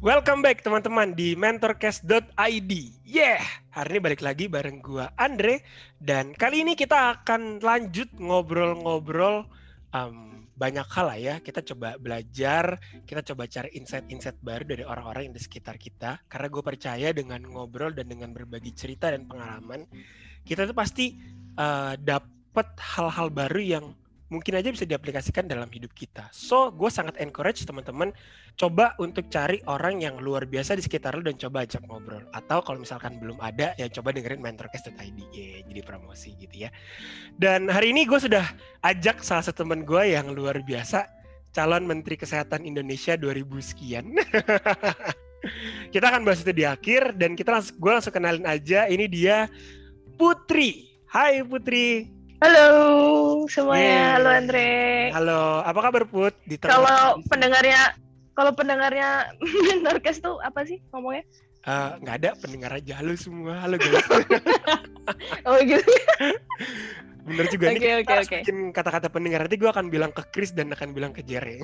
Welcome 0.00 0.40
back 0.40 0.64
teman-teman 0.64 1.12
di 1.12 1.36
mentorcast.id. 1.36 2.72
Yeah, 3.04 3.44
hari 3.68 3.88
ini 3.92 4.00
balik 4.00 4.24
lagi 4.24 4.48
bareng 4.48 4.80
gua 4.80 5.12
Andre 5.12 5.60
dan 6.00 6.32
kali 6.32 6.64
ini 6.64 6.72
kita 6.72 7.20
akan 7.20 7.60
lanjut 7.60 8.08
ngobrol-ngobrol 8.16 9.44
um, 9.92 10.48
banyak 10.56 10.88
hal 10.88 11.04
lah 11.04 11.20
ya. 11.20 11.34
Kita 11.44 11.60
coba 11.60 12.00
belajar, 12.00 12.80
kita 13.04 13.20
coba 13.28 13.44
cari 13.44 13.76
insight-insight 13.76 14.40
baru 14.40 14.72
dari 14.72 14.88
orang-orang 14.88 15.28
yang 15.28 15.34
di 15.36 15.44
sekitar 15.44 15.76
kita. 15.76 16.24
Karena 16.32 16.48
gue 16.48 16.62
percaya 16.64 17.08
dengan 17.12 17.44
ngobrol 17.44 17.92
dan 17.92 18.08
dengan 18.08 18.32
berbagi 18.32 18.72
cerita 18.72 19.12
dan 19.12 19.28
pengalaman, 19.28 19.84
kita 20.48 20.64
tuh 20.64 20.72
pasti 20.72 21.12
uh, 21.60 21.92
dapat 22.00 22.72
hal-hal 22.96 23.28
baru 23.28 23.60
yang 23.60 23.84
mungkin 24.30 24.54
aja 24.54 24.70
bisa 24.70 24.86
diaplikasikan 24.86 25.50
dalam 25.50 25.66
hidup 25.68 25.90
kita. 25.90 26.30
So, 26.30 26.70
gue 26.70 26.86
sangat 26.86 27.18
encourage 27.18 27.66
teman-teman 27.66 28.14
coba 28.54 28.94
untuk 29.02 29.26
cari 29.26 29.58
orang 29.66 30.00
yang 30.00 30.22
luar 30.22 30.46
biasa 30.46 30.78
di 30.78 30.86
sekitar 30.86 31.18
lo 31.18 31.26
dan 31.26 31.34
coba 31.34 31.66
ajak 31.66 31.82
ngobrol. 31.90 32.22
Atau 32.30 32.62
kalau 32.62 32.78
misalkan 32.78 33.18
belum 33.18 33.42
ada, 33.42 33.74
ya 33.74 33.90
coba 33.90 34.14
dengerin 34.14 34.38
mentorcast.id. 34.38 35.18
Yeah, 35.34 35.66
jadi 35.66 35.82
promosi 35.82 36.38
gitu 36.38 36.66
ya. 36.66 36.70
Dan 37.34 37.66
hari 37.66 37.90
ini 37.90 38.06
gue 38.06 38.22
sudah 38.22 38.46
ajak 38.86 39.20
salah 39.26 39.42
satu 39.42 39.66
teman 39.66 39.82
gue 39.82 40.14
yang 40.14 40.30
luar 40.30 40.62
biasa, 40.62 41.10
calon 41.50 41.84
Menteri 41.90 42.14
Kesehatan 42.14 42.62
Indonesia 42.62 43.18
2000 43.18 43.42
sekian. 43.60 44.14
kita 45.94 46.06
akan 46.06 46.22
bahas 46.22 46.44
itu 46.46 46.52
di 46.54 46.64
akhir 46.68 47.16
dan 47.18 47.34
kita 47.34 47.50
langsung 47.50 47.76
gue 47.80 47.92
langsung 47.92 48.14
kenalin 48.14 48.46
aja 48.46 48.86
ini 48.86 49.10
dia 49.10 49.50
Putri. 50.14 50.86
Hai 51.10 51.42
Putri. 51.42 52.19
Halo 52.40 52.68
semuanya, 53.52 54.16
halo 54.16 54.28
Andre. 54.32 54.72
Halo, 55.12 55.60
apa 55.60 55.76
kabar 55.84 56.08
Put? 56.08 56.32
Di 56.48 56.56
kalau 56.56 57.20
pendengarnya, 57.28 57.92
kalau 58.32 58.56
pendengarnya 58.56 59.28
Mentorcast 59.68 60.24
tuh 60.24 60.40
apa 60.40 60.64
sih 60.64 60.80
ngomongnya? 60.88 61.20
Uh, 61.68 62.00
nggak 62.00 62.16
ada 62.24 62.30
pendengar 62.40 62.72
aja, 62.72 62.96
halo 62.96 63.12
semua, 63.20 63.60
halo 63.60 63.76
guys. 63.76 64.00
oh 65.52 65.60
gitu. 65.60 65.84
Bener 67.28 67.44
juga 67.52 67.66
okay, 67.68 67.76
nih, 67.76 67.92
okay, 68.08 68.16
okay. 68.24 68.40
bikin 68.40 68.72
kata-kata 68.72 69.12
pendengar 69.12 69.44
nanti 69.44 69.60
gue 69.60 69.68
akan 69.68 69.92
bilang 69.92 70.08
ke 70.08 70.24
Chris 70.32 70.56
dan 70.56 70.72
akan 70.72 70.96
bilang 70.96 71.12
ke 71.12 71.20
Jere. 71.20 71.60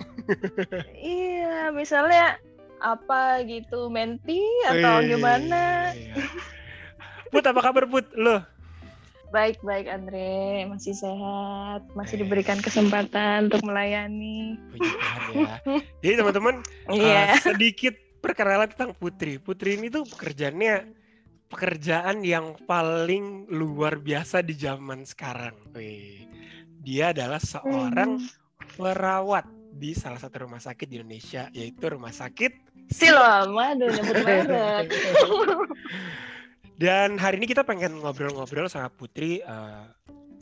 iya, 1.01 1.73
misalnya 1.73 2.37
apa 2.85 3.41
gitu, 3.49 3.89
menti 3.89 4.45
atau 4.69 5.01
Wih, 5.01 5.17
gimana? 5.17 5.97
Iya. 5.97 6.21
Put 7.33 7.49
apa 7.49 7.65
kabar 7.65 7.89
Put? 7.89 8.13
Lo? 8.13 8.45
Baik, 9.35 9.59
baik 9.63 9.87
Andre, 9.91 10.67
masih 10.71 10.95
sehat, 10.95 11.83
masih 11.99 12.23
diberikan 12.23 12.63
kesempatan 12.63 13.51
untuk 13.51 13.67
melayani. 13.67 14.57
ya. 15.35 15.59
Jadi 16.03 16.15
teman-teman, 16.19 16.63
yeah. 16.95 17.35
uh, 17.35 17.43
sedikit 17.43 17.95
perkenalan 18.23 18.71
tentang 18.71 18.95
Putri. 18.95 19.43
Putri 19.43 19.77
ini 19.79 19.91
tuh 19.91 20.07
pekerjaannya 20.07 20.95
pekerjaan 21.47 22.27
yang 22.27 22.59
paling 22.67 23.51
luar 23.51 23.99
biasa 23.99 24.43
di 24.43 24.55
zaman 24.55 25.07
sekarang. 25.07 25.55
Wih. 25.75 26.27
Dia 26.87 27.11
adalah 27.11 27.43
seorang 27.43 28.23
hmm. 28.23 28.79
perawat 28.79 29.47
di 29.77 29.93
salah 29.93 30.23
satu 30.23 30.47
rumah 30.47 30.63
sakit 30.63 30.87
di 30.87 31.03
Indonesia, 31.03 31.51
yaitu 31.53 31.85
Rumah 31.93 32.15
Sakit 32.15 32.67
Siloam. 32.91 33.59
Aduh, 33.59 33.91
nyebut 33.91 34.17
merek. 34.27 34.87
Dan 36.77 37.17
hari 37.17 37.41
ini 37.41 37.49
kita 37.49 37.65
pengen 37.65 38.05
ngobrol-ngobrol 38.05 38.69
sama 38.69 38.93
Putri. 38.93 39.41
Uh, 39.41 39.89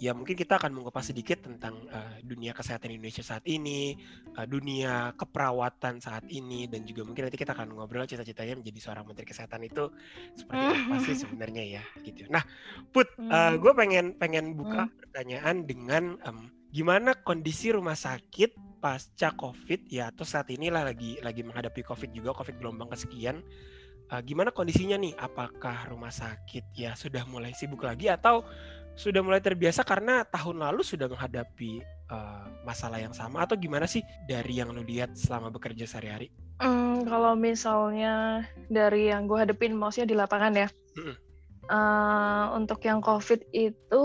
ya 0.03 0.11
mungkin 0.11 0.35
kita 0.35 0.59
akan 0.59 0.75
mengupas 0.75 1.07
sedikit 1.15 1.47
tentang 1.47 1.79
uh, 1.95 2.19
dunia 2.27 2.51
kesehatan 2.51 2.91
Indonesia 2.91 3.23
saat 3.23 3.47
ini, 3.47 3.95
uh, 4.35 4.43
dunia 4.43 5.15
keperawatan 5.15 6.03
saat 6.03 6.27
ini, 6.27 6.67
dan 6.67 6.83
juga 6.83 7.07
mungkin 7.07 7.31
nanti 7.31 7.39
kita 7.39 7.55
akan 7.55 7.79
ngobrol 7.79 8.03
cita-citanya 8.03 8.59
menjadi 8.59 8.79
seorang 8.83 9.07
menteri 9.07 9.31
kesehatan 9.31 9.63
itu 9.63 9.95
seperti 10.35 10.65
apa 10.75 10.97
sih 11.07 11.15
sebenarnya 11.23 11.63
ya, 11.79 11.83
gitu. 12.03 12.27
Nah, 12.27 12.43
Put, 12.91 13.15
uh, 13.15 13.55
gue 13.55 13.73
pengen 13.79 14.19
pengen 14.19 14.59
buka 14.59 14.91
hmm. 14.91 14.95
pertanyaan 15.07 15.57
dengan 15.63 16.19
um, 16.27 16.51
gimana 16.75 17.15
kondisi 17.23 17.71
rumah 17.71 17.95
sakit 17.95 18.83
pasca 18.83 19.31
COVID 19.39 19.87
ya, 19.87 20.11
atau 20.11 20.27
saat 20.27 20.51
inilah 20.51 20.83
lagi 20.83 21.23
lagi 21.23 21.47
menghadapi 21.47 21.87
COVID 21.87 22.11
juga, 22.11 22.35
COVID 22.35 22.59
gelombang 22.59 22.91
kesekian 22.91 23.47
uh, 24.11 24.23
gimana 24.25 24.51
kondisinya 24.51 24.99
nih? 24.99 25.15
Apakah 25.17 25.89
rumah 25.89 26.13
sakit 26.13 26.75
ya 26.77 26.93
sudah 26.99 27.25
mulai 27.29 27.55
sibuk 27.57 27.85
lagi 27.87 28.11
atau 28.11 28.45
sudah 28.95 29.21
mulai 29.27 29.43
terbiasa 29.43 29.83
karena 29.83 30.23
tahun 30.23 30.63
lalu 30.63 30.87
sudah 30.87 31.11
menghadapi 31.11 31.83
uh, 32.11 32.47
masalah 32.63 33.03
yang 33.03 33.15
sama 33.15 33.43
atau 33.43 33.59
gimana 33.59 33.91
sih 33.91 34.07
dari 34.31 34.63
yang 34.63 34.71
lu 34.71 34.87
lihat 34.87 35.19
selama 35.19 35.51
bekerja 35.51 35.87
sehari-hari? 35.87 36.31
Hmm, 36.63 37.03
kalau 37.03 37.35
misalnya 37.35 38.47
dari 38.71 39.11
yang 39.11 39.27
gue 39.27 39.39
hadepin, 39.39 39.75
maksudnya 39.75 40.09
di 40.15 40.17
lapangan 40.17 40.55
ya. 40.55 40.69
Hmm. 40.95 41.17
Uh, 41.65 42.45
untuk 42.61 42.85
yang 42.85 43.01
COVID 43.01 43.41
itu 43.57 44.03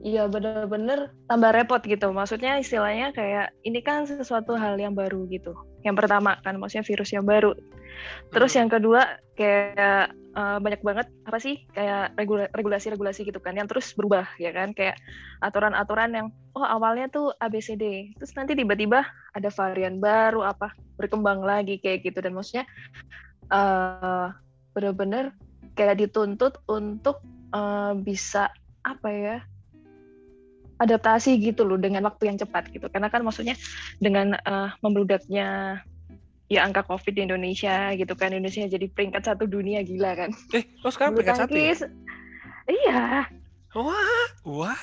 ya 0.00 0.28
bener-bener 0.28 1.12
tambah 1.26 1.50
repot 1.52 1.82
gitu. 1.84 2.12
Maksudnya 2.14 2.60
istilahnya 2.60 3.10
kayak 3.12 3.52
ini 3.66 3.80
kan 3.82 4.06
sesuatu 4.06 4.54
hal 4.54 4.78
yang 4.78 4.94
baru 4.94 5.26
gitu. 5.28 5.56
Yang 5.80 5.96
pertama 6.04 6.36
kan 6.44 6.56
maksudnya 6.60 6.86
virus 6.86 7.10
yang 7.12 7.24
baru. 7.24 7.56
Terus 8.32 8.52
yang 8.56 8.68
kedua 8.68 9.20
kayak 9.36 10.12
uh, 10.36 10.58
banyak 10.60 10.82
banget 10.84 11.06
apa 11.26 11.38
sih 11.40 11.64
kayak 11.74 12.14
regulasi-regulasi 12.54 13.26
gitu 13.26 13.40
kan 13.42 13.56
yang 13.56 13.66
terus 13.66 13.92
berubah 13.96 14.28
ya 14.36 14.52
kan 14.54 14.76
kayak 14.76 15.00
aturan-aturan 15.42 16.10
yang 16.12 16.26
oh 16.54 16.66
awalnya 16.66 17.08
tuh 17.10 17.32
ABCD 17.40 18.14
terus 18.18 18.32
nanti 18.36 18.54
tiba-tiba 18.54 19.06
ada 19.34 19.48
varian 19.48 19.98
baru 19.98 20.44
apa 20.44 20.74
berkembang 21.00 21.40
lagi 21.40 21.80
kayak 21.80 22.04
gitu 22.04 22.20
dan 22.20 22.36
maksudnya 22.36 22.64
uh, 23.48 24.30
bener-bener 24.76 25.34
kayak 25.74 25.98
dituntut 25.98 26.60
untuk 26.68 27.24
uh, 27.56 27.96
bisa 27.96 28.52
apa 28.84 29.08
ya 29.08 29.36
adaptasi 30.80 31.36
gitu 31.38 31.68
loh 31.68 31.76
dengan 31.76 32.08
waktu 32.08 32.32
yang 32.32 32.40
cepat 32.40 32.72
gitu 32.72 32.88
karena 32.88 33.12
kan 33.12 33.20
maksudnya 33.20 33.52
dengan 34.00 34.32
uh, 34.48 34.72
membeludaknya 34.80 35.80
ya 36.50 36.66
angka 36.66 36.82
COVID 36.88 37.14
di 37.14 37.22
Indonesia 37.30 37.94
gitu 37.94 38.16
kan 38.18 38.34
Indonesia 38.34 38.66
jadi 38.66 38.90
peringkat 38.90 39.22
satu 39.22 39.46
dunia 39.46 39.86
gila 39.86 40.18
kan. 40.18 40.30
Eh, 40.50 40.66
oh 40.82 40.90
sekarang 40.90 41.14
peringkat 41.14 41.46
satu 41.46 41.54
ya? 41.54 41.74
Iya. 42.66 43.30
Wah, 43.70 44.26
wah. 44.42 44.82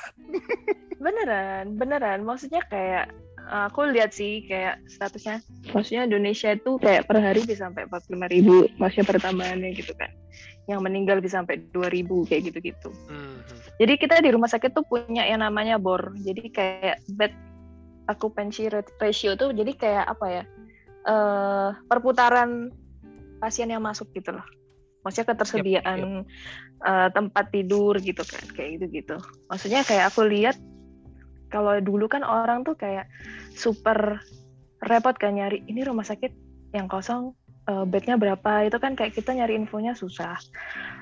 beneran, 1.03 1.75
beneran. 1.75 2.23
Maksudnya 2.23 2.63
kayak 2.71 3.11
aku 3.47 3.91
lihat 3.91 4.15
sih 4.15 4.47
kayak 4.47 4.79
statusnya, 4.87 5.43
maksudnya 5.75 6.07
Indonesia 6.07 6.55
itu 6.55 6.79
kayak 6.79 7.03
per 7.03 7.19
hari 7.19 7.43
bisa 7.43 7.67
sampai 7.67 7.83
45 7.91 8.31
ribu, 8.31 8.67
maksudnya 8.79 9.07
pertambahannya 9.11 9.75
gitu 9.75 9.91
kan. 9.99 10.11
Yang 10.67 10.79
meninggal 10.83 11.17
bisa 11.23 11.39
sampai 11.39 11.63
2 11.72 11.88
ribu 11.89 12.28
kayak 12.28 12.51
gitu-gitu. 12.51 12.91
Mm 13.07 13.39
-hmm. 13.39 13.57
Jadi 13.79 13.94
kita 13.95 14.19
di 14.19 14.29
rumah 14.35 14.51
sakit 14.51 14.75
tuh 14.75 14.83
punya 14.83 15.23
yang 15.23 15.39
namanya 15.39 15.79
BOR. 15.79 16.11
Jadi 16.19 16.51
kayak 16.51 17.01
bed 17.16 17.31
occupancy 18.07 18.72
ratio 18.72 19.35
tuh 19.35 19.51
jadi 19.51 19.72
kayak 19.75 20.06
apa 20.11 20.27
ya? 20.27 20.44
uh, 21.07 21.69
perputaran 21.88 22.69
pasien 23.39 23.72
yang 23.72 23.81
masuk 23.81 24.11
gitu 24.13 24.35
loh. 24.35 24.45
Maksudnya 25.06 25.27
ketersediaan 25.33 26.00
yep, 26.03 26.11
yep. 26.19 26.83
Uh, 26.83 27.09
tempat 27.16 27.50
tidur 27.50 27.95
gitu 27.97 28.22
kan, 28.27 28.44
kayak 28.53 28.77
gitu 28.77 28.85
gitu. 29.01 29.16
Maksudnya 29.47 29.81
kayak 29.88 30.11
aku 30.11 30.27
lihat 30.27 30.59
kalau 31.47 31.79
dulu 31.79 32.11
kan 32.11 32.27
orang 32.27 32.67
tuh 32.67 32.75
kayak 32.75 33.07
super 33.56 34.19
repot 34.83 35.16
kan 35.16 35.33
nyari 35.33 35.63
ini 35.66 35.81
rumah 35.88 36.03
sakit 36.03 36.35
yang 36.75 36.91
kosong 36.91 37.33
uh, 37.67 37.85
bednya 37.85 38.16
berapa 38.16 38.66
itu 38.66 38.78
kan 38.79 38.95
kayak 38.95 39.13
kita 39.13 39.35
nyari 39.35 39.59
infonya 39.59 39.94
susah. 39.94 40.39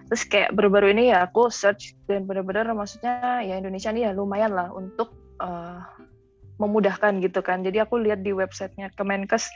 Terus 0.09 0.23
kayak 0.27 0.53
baru-baru 0.53 0.93
ini 0.93 1.13
ya 1.13 1.25
aku 1.25 1.49
search 1.49 1.97
dan 2.09 2.25
benar-benar 2.29 2.69
maksudnya 2.73 3.41
ya 3.45 3.57
Indonesia 3.57 3.89
ini 3.93 4.05
ya 4.05 4.11
lumayan 4.13 4.53
lah 4.53 4.69
untuk 4.73 5.13
uh, 5.41 5.81
memudahkan 6.57 7.19
gitu 7.19 7.39
kan. 7.43 7.61
Jadi 7.61 7.83
aku 7.83 7.99
lihat 7.99 8.23
di 8.23 8.31
websitenya 8.31 8.91
Kemenkes, 8.95 9.51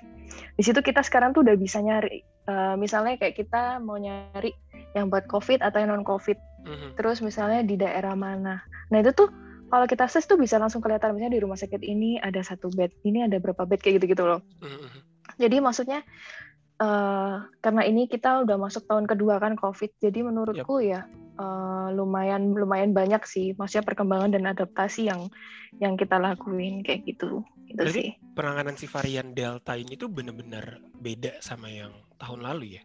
di 0.55 0.63
situ 0.63 0.79
kita 0.83 0.99
sekarang 1.05 1.31
tuh 1.31 1.45
udah 1.45 1.55
bisa 1.55 1.79
nyari. 1.79 2.23
Uh, 2.49 2.73
misalnya 2.75 3.15
kayak 3.15 3.37
kita 3.37 3.77
mau 3.77 3.95
nyari 3.95 4.51
yang 4.97 5.07
buat 5.07 5.29
COVID 5.29 5.61
atau 5.61 5.77
yang 5.79 5.93
non 5.93 6.05
COVID. 6.05 6.37
Mm-hmm. 6.65 6.89
Terus 6.99 7.23
misalnya 7.23 7.61
di 7.63 7.79
daerah 7.79 8.17
mana. 8.19 8.59
Nah 8.91 8.97
itu 8.99 9.15
tuh 9.15 9.29
kalau 9.69 9.85
kita 9.85 10.09
search 10.09 10.25
tuh 10.25 10.35
bisa 10.35 10.57
langsung 10.57 10.81
kelihatan 10.81 11.13
misalnya 11.13 11.37
di 11.37 11.41
rumah 11.45 11.55
sakit 11.55 11.85
ini 11.85 12.17
ada 12.19 12.41
satu 12.41 12.73
bed, 12.73 12.89
ini 13.05 13.23
ada 13.23 13.37
berapa 13.37 13.63
bed 13.63 13.79
kayak 13.79 14.01
gitu-gitu 14.01 14.25
loh. 14.25 14.41
Mm-hmm. 14.59 14.99
Jadi 15.39 15.57
maksudnya 15.63 16.03
uh, 16.79 17.45
karena 17.61 17.81
ini 17.85 18.07
kita 18.09 18.43
udah 18.47 18.57
masuk 18.57 18.87
tahun 18.87 19.05
kedua 19.05 19.37
kan 19.37 19.55
COVID, 19.59 19.99
jadi 19.99 20.19
menurutku 20.25 20.81
yep. 20.81 20.89
ya 20.89 21.01
uh, 21.39 21.87
lumayan 21.95 22.51
lumayan 22.51 22.91
banyak 22.91 23.23
sih 23.23 23.55
maksudnya 23.55 23.87
perkembangan 23.87 24.35
dan 24.35 24.43
adaptasi 24.51 25.07
yang 25.07 25.31
yang 25.79 25.95
kita 25.95 26.19
lakuin 26.19 26.83
kayak 26.83 27.07
gitu 27.07 27.41
itu 27.69 27.79
Berarti 27.79 28.03
sih. 28.03 28.09
penanganan 28.35 28.75
si 28.75 28.85
varian 28.89 29.31
delta 29.31 29.73
ini 29.79 29.95
tuh 29.95 30.11
bener-bener 30.11 30.83
beda 30.99 31.39
sama 31.39 31.71
yang 31.71 31.93
tahun 32.19 32.43
lalu 32.43 32.81
ya? 32.81 32.83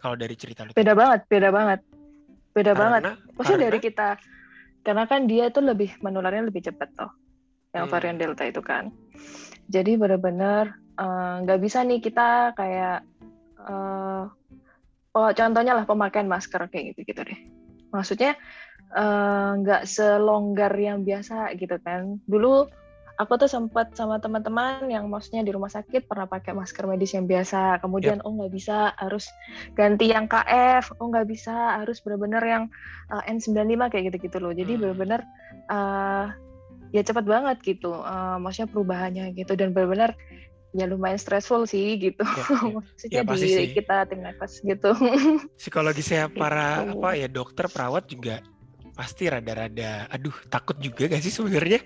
Kalau 0.00 0.16
dari 0.16 0.34
cerita 0.38 0.64
lu 0.64 0.76
beda 0.76 0.94
banget 0.94 1.20
beda 1.26 1.48
banget. 1.50 1.80
Beda 2.50 2.72
karena, 2.74 2.82
banget. 2.82 3.02
Maksudnya 3.38 3.58
karena... 3.58 3.68
dari 3.68 3.78
kita 3.82 4.08
karena 4.80 5.04
kan 5.04 5.20
dia 5.28 5.44
itu 5.52 5.60
lebih 5.60 5.90
menularnya 6.00 6.48
lebih 6.48 6.64
cepat 6.64 6.88
toh 6.96 7.12
yang 7.76 7.86
hmm. 7.86 7.92
varian 7.92 8.16
delta 8.16 8.44
itu 8.48 8.62
kan. 8.64 8.88
Jadi 9.70 9.94
benar-benar 9.94 10.74
eh, 10.98 11.34
nggak 11.46 11.58
uh, 11.58 11.62
bisa 11.62 11.84
nih 11.86 12.00
kita 12.02 12.58
kayak 12.58 13.06
uh, 13.66 14.24
oh 15.16 15.30
contohnya 15.34 15.72
lah 15.74 15.84
pemakaian 15.84 16.28
masker 16.30 16.70
kayak 16.70 16.94
gitu 16.94 17.12
gitu 17.12 17.20
deh. 17.26 17.40
Maksudnya 17.90 18.38
nggak 19.60 19.82
uh, 19.84 19.88
selonggar 19.88 20.72
yang 20.74 21.02
biasa 21.06 21.54
gitu 21.58 21.78
kan. 21.82 22.18
Dulu 22.26 22.66
aku 23.20 23.36
tuh 23.36 23.50
sempat 23.52 23.92
sama 23.92 24.16
teman-teman 24.16 24.88
yang 24.88 25.04
maksudnya 25.12 25.44
di 25.44 25.52
rumah 25.52 25.68
sakit 25.68 26.08
pernah 26.08 26.24
pakai 26.24 26.56
masker 26.56 26.88
medis 26.88 27.12
yang 27.12 27.28
biasa. 27.28 27.78
Kemudian 27.84 28.18
yep. 28.18 28.24
oh 28.24 28.32
nggak 28.32 28.52
bisa 28.56 28.96
harus 28.96 29.28
ganti 29.76 30.08
yang 30.08 30.24
KF 30.24 30.96
oh 30.96 31.12
nggak 31.12 31.28
bisa 31.28 31.84
harus 31.84 32.00
benar-benar 32.00 32.42
yang 32.42 32.64
uh, 33.12 33.22
N95 33.28 33.92
kayak 33.92 34.04
gitu-gitu 34.10 34.38
loh. 34.40 34.56
Jadi 34.56 34.72
hmm. 34.74 34.80
benar-benar 34.80 35.20
uh, 35.68 36.26
ya 36.90 37.06
cepat 37.06 37.22
banget 37.22 37.56
gitu 37.62 37.92
uh, 37.94 38.40
maksudnya 38.40 38.72
perubahannya 38.72 39.24
gitu. 39.36 39.52
Dan 39.52 39.76
benar-benar 39.76 40.16
ya 40.70 40.86
lumayan 40.86 41.18
stressful 41.18 41.66
sih 41.66 41.98
gitu 41.98 42.22
ya, 42.22 42.46
ya. 42.62 42.72
maksudnya 42.78 43.20
ya, 43.20 43.22
di 43.26 43.38
sih. 43.42 43.66
kita 43.74 44.06
tengah 44.06 44.32
pas 44.38 44.52
gitu 44.54 44.90
psikologi 45.58 46.02
saya 46.06 46.30
para 46.30 46.86
gitu. 46.86 47.02
apa 47.02 47.08
ya 47.18 47.26
dokter 47.26 47.66
perawat 47.66 48.06
juga 48.06 48.38
pasti 48.94 49.26
rada-rada 49.26 50.06
aduh 50.12 50.34
takut 50.46 50.78
juga 50.78 51.10
gak 51.10 51.22
sih 51.24 51.34
sebenarnya 51.34 51.82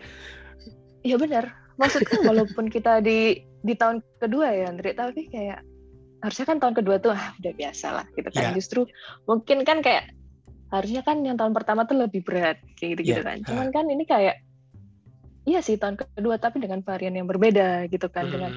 Iya 1.04 1.20
benar. 1.20 1.44
Maksudnya 1.76 2.18
walaupun 2.24 2.72
kita 2.72 3.04
di 3.04 3.44
di 3.60 3.74
tahun 3.76 4.00
kedua 4.18 4.56
ya 4.56 4.72
Andre, 4.72 4.96
tapi 4.96 5.28
kayak 5.28 5.60
harusnya 6.24 6.46
kan 6.48 6.56
tahun 6.56 6.74
kedua 6.80 6.96
tuh 7.04 7.12
ah, 7.12 7.36
udah 7.36 7.52
biasa 7.52 7.86
lah 7.92 8.06
gitu 8.16 8.28
kan. 8.32 8.42
Yeah. 8.50 8.54
Justru 8.56 8.80
mungkin 9.28 9.68
kan 9.68 9.84
kayak 9.84 10.16
harusnya 10.72 11.04
kan 11.04 11.20
yang 11.20 11.36
tahun 11.36 11.52
pertama 11.52 11.84
tuh 11.84 12.00
lebih 12.08 12.24
berat 12.24 12.56
kayak 12.80 12.98
gitu-gitu 12.98 13.20
yeah. 13.20 13.28
kan. 13.28 13.38
Cuman 13.44 13.68
kan 13.68 13.84
ini 13.92 14.08
kayak 14.08 14.40
iya 15.44 15.60
sih 15.60 15.76
tahun 15.76 16.00
kedua 16.00 16.40
tapi 16.40 16.60
dengan 16.60 16.80
varian 16.80 17.14
yang 17.16 17.28
berbeda 17.28 17.88
gitu 17.88 18.08
kan. 18.08 18.28
Hmm. 18.28 18.32
Dengan 18.32 18.52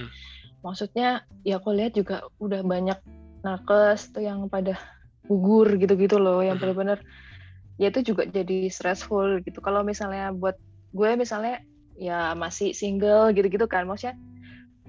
maksudnya 0.64 1.24
ya 1.44 1.60
aku 1.60 1.76
lihat 1.76 1.96
juga 1.96 2.28
udah 2.42 2.64
banyak 2.64 3.00
nakes 3.46 4.12
tuh 4.12 4.26
yang 4.26 4.50
pada 4.50 4.76
gugur 5.28 5.76
gitu-gitu 5.78 6.18
loh 6.18 6.42
yang 6.42 6.58
hmm. 6.58 6.64
benar-benar 6.64 7.00
ya 7.78 7.92
itu 7.92 8.14
juga 8.14 8.26
jadi 8.26 8.72
stressful 8.72 9.44
gitu. 9.44 9.60
Kalau 9.62 9.84
misalnya 9.84 10.34
buat 10.34 10.58
gue 10.96 11.14
misalnya 11.20 11.62
ya 11.98 12.38
masih 12.38 12.72
single 12.78 13.34
gitu-gitu 13.34 13.66
kan 13.66 13.90
maksudnya 13.90 14.16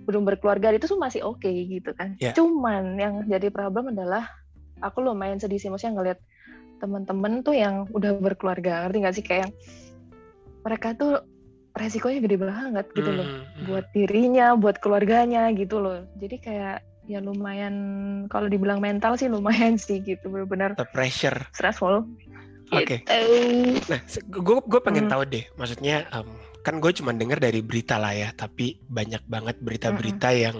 belum 0.05 0.25
berkeluarga 0.25 0.73
itu 0.73 0.89
tuh 0.89 1.01
masih 1.01 1.21
oke 1.25 1.45
okay, 1.45 1.69
gitu 1.69 1.93
kan 1.97 2.17
yeah. 2.17 2.33
cuman 2.37 2.97
yang 2.97 3.15
jadi 3.29 3.53
problem 3.53 3.93
adalah 3.93 4.29
aku 4.81 5.05
lumayan 5.05 5.41
sedih 5.41 5.61
sih 5.61 5.69
maksudnya 5.69 6.01
ngeliat 6.01 6.19
temen-temen 6.79 7.43
tuh 7.43 7.57
yang 7.57 7.85
udah 7.91 8.17
berkeluarga 8.17 8.87
ngerti 8.87 8.99
gak 9.03 9.15
sih 9.17 9.25
kayak 9.27 9.51
mereka 10.63 10.95
tuh 10.95 11.25
resikonya 11.79 12.19
gede 12.21 12.37
banget 12.43 12.87
gitu 12.93 13.11
loh 13.11 13.27
mm 13.27 13.39
-hmm. 13.39 13.65
buat 13.71 13.87
dirinya 13.95 14.47
buat 14.59 14.77
keluarganya 14.83 15.49
gitu 15.55 15.79
loh 15.79 16.05
jadi 16.19 16.37
kayak 16.43 16.77
ya 17.09 17.25
lumayan 17.25 17.75
kalau 18.29 18.51
dibilang 18.53 18.85
mental 18.85 19.17
sih 19.17 19.31
lumayan 19.31 19.81
sih 19.87 20.03
gitu 20.05 20.29
benar-benar 20.29 20.77
pressure 20.93 21.39
stressful 21.57 22.05
Oke. 22.69 23.01
Okay. 23.01 23.25
Gitu. 23.81 23.89
Nah, 23.89 24.01
gue 24.45 24.57
gue 24.61 24.81
pengen 24.85 25.09
hmm. 25.09 25.13
tahu 25.17 25.23
deh, 25.25 25.45
maksudnya 25.57 26.05
um, 26.13 26.29
kan 26.61 26.77
gue 26.85 26.93
cuma 26.93 27.17
dengar 27.17 27.41
dari 27.41 27.65
berita 27.65 27.97
lah 27.97 28.13
ya, 28.13 28.29
tapi 28.37 28.77
banyak 28.93 29.25
banget 29.25 29.57
berita-berita 29.65 30.29
hmm. 30.29 30.41
yang 30.45 30.59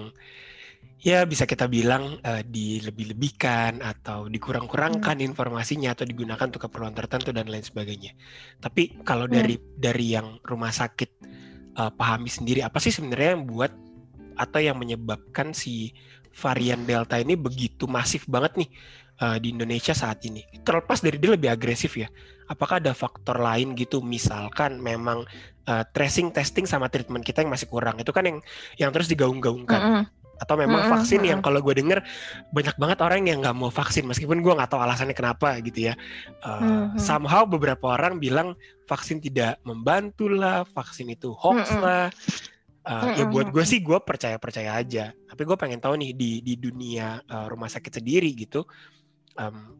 ya 0.99 1.23
bisa 1.23 1.47
kita 1.47 1.71
bilang 1.71 2.19
uh, 2.19 2.43
dilebih-lebihkan 2.43 3.79
atau 3.79 4.27
dikurang-kurangkan 4.27 5.23
hmm. 5.23 5.27
informasinya 5.31 5.95
atau 5.95 6.03
digunakan 6.03 6.43
untuk 6.43 6.67
keperluan 6.67 6.95
tertentu 6.95 7.31
dan 7.31 7.47
lain 7.47 7.63
sebagainya. 7.63 8.11
Tapi 8.59 8.99
kalau 9.07 9.25
hmm. 9.25 9.33
dari 9.33 9.55
dari 9.79 10.05
yang 10.19 10.43
rumah 10.43 10.75
sakit 10.75 11.09
uh, 11.79 11.91
pahami 11.95 12.27
sendiri, 12.27 12.59
apa 12.67 12.83
sih 12.83 12.91
sebenarnya 12.91 13.39
yang 13.39 13.47
buat 13.47 13.71
atau 14.39 14.59
yang 14.59 14.75
menyebabkan 14.79 15.51
si 15.55 15.91
varian 16.31 16.87
delta 16.87 17.19
ini 17.19 17.35
begitu 17.35 17.89
masif 17.89 18.23
banget 18.29 18.63
nih 18.63 18.69
uh, 19.23 19.37
di 19.39 19.55
Indonesia 19.55 19.95
saat 19.95 20.23
ini. 20.27 20.43
Terlepas 20.63 21.03
dari 21.03 21.19
dia 21.19 21.35
lebih 21.35 21.51
agresif 21.51 21.95
ya, 21.99 22.07
apakah 22.47 22.79
ada 22.79 22.95
faktor 22.95 23.39
lain 23.39 23.75
gitu? 23.75 23.99
Misalkan 23.99 24.79
memang 24.79 25.27
uh, 25.67 25.83
tracing, 25.91 26.31
testing 26.31 26.67
sama 26.67 26.87
treatment 26.87 27.23
kita 27.23 27.43
yang 27.43 27.51
masih 27.51 27.67
kurang. 27.67 27.99
Itu 27.99 28.15
kan 28.15 28.27
yang 28.27 28.37
yang 28.79 28.89
terus 28.95 29.11
digaung-gaungkan. 29.11 29.79
Mm 29.79 29.91
-hmm. 29.95 30.18
Atau 30.39 30.55
memang 30.55 30.81
mm 30.81 30.85
-hmm. 30.87 30.93
vaksin 30.95 31.21
yang 31.27 31.39
kalau 31.43 31.59
gue 31.59 31.75
denger 31.75 31.99
banyak 32.55 32.75
banget 32.79 32.97
orang 33.03 33.27
yang 33.27 33.43
nggak 33.43 33.55
mau 33.59 33.67
vaksin 33.67 34.07
meskipun 34.07 34.39
gue 34.39 34.53
nggak 34.55 34.71
tahu 34.71 34.79
alasannya 34.79 35.13
kenapa 35.13 35.59
gitu 35.59 35.91
ya. 35.91 35.93
Uh, 36.41 36.55
mm 36.55 36.59
-hmm. 36.63 36.99
Somehow 36.99 37.43
beberapa 37.43 37.99
orang 37.99 38.17
bilang 38.17 38.55
vaksin 38.87 39.19
tidak 39.19 39.59
membantu 39.67 40.31
lah, 40.31 40.63
vaksin 40.63 41.11
itu 41.11 41.35
hoax 41.35 41.69
mm 41.69 41.75
-hmm. 41.75 41.83
lah. 41.83 42.07
Uh, 42.89 43.13
ya 43.19 43.27
buat 43.27 43.51
gue 43.53 43.61
sih 43.67 43.83
gue 43.83 43.99
percaya 44.01 44.39
percaya 44.39 44.79
aja. 44.79 45.11
Tapi 45.11 45.41
gue 45.43 45.57
pengen 45.59 45.83
tahu 45.83 45.99
nih 45.99 46.15
di 46.15 46.39
di 46.41 46.55
dunia 46.55 47.19
uh, 47.27 47.45
rumah 47.51 47.69
sakit 47.69 48.01
sendiri 48.01 48.31
gitu 48.33 48.65
um, 49.39 49.75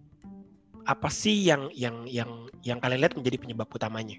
apa 0.88 1.10
sih 1.12 1.46
yang 1.46 1.70
yang 1.76 2.08
yang 2.08 2.50
yang 2.64 2.78
kalian 2.82 3.06
lihat 3.06 3.14
menjadi 3.14 3.38
penyebab 3.38 3.68
utamanya? 3.70 4.18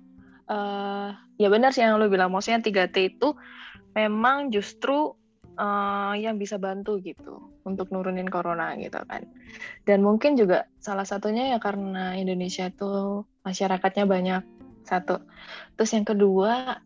Uh, 0.50 1.14
ya 1.38 1.46
benar 1.46 1.70
sih 1.70 1.82
yang 1.82 1.98
lo 1.98 2.10
bilang, 2.10 2.30
maksudnya 2.30 2.62
3T 2.62 2.96
itu 3.16 3.38
memang 3.94 4.50
justru 4.50 5.14
uh, 5.58 6.14
yang 6.14 6.36
bisa 6.36 6.60
bantu 6.60 7.00
gitu 7.02 7.50
untuk 7.66 7.90
nurunin 7.90 8.28
corona 8.28 8.76
gitu 8.78 9.00
kan. 9.08 9.26
Dan 9.88 10.04
mungkin 10.04 10.38
juga 10.38 10.68
salah 10.78 11.08
satunya 11.08 11.56
ya 11.56 11.58
karena 11.58 12.14
Indonesia 12.18 12.68
itu 12.68 13.24
masyarakatnya 13.42 14.04
banyak 14.06 14.42
satu. 14.86 15.22
Terus 15.74 15.90
yang 15.96 16.06
kedua 16.06 16.78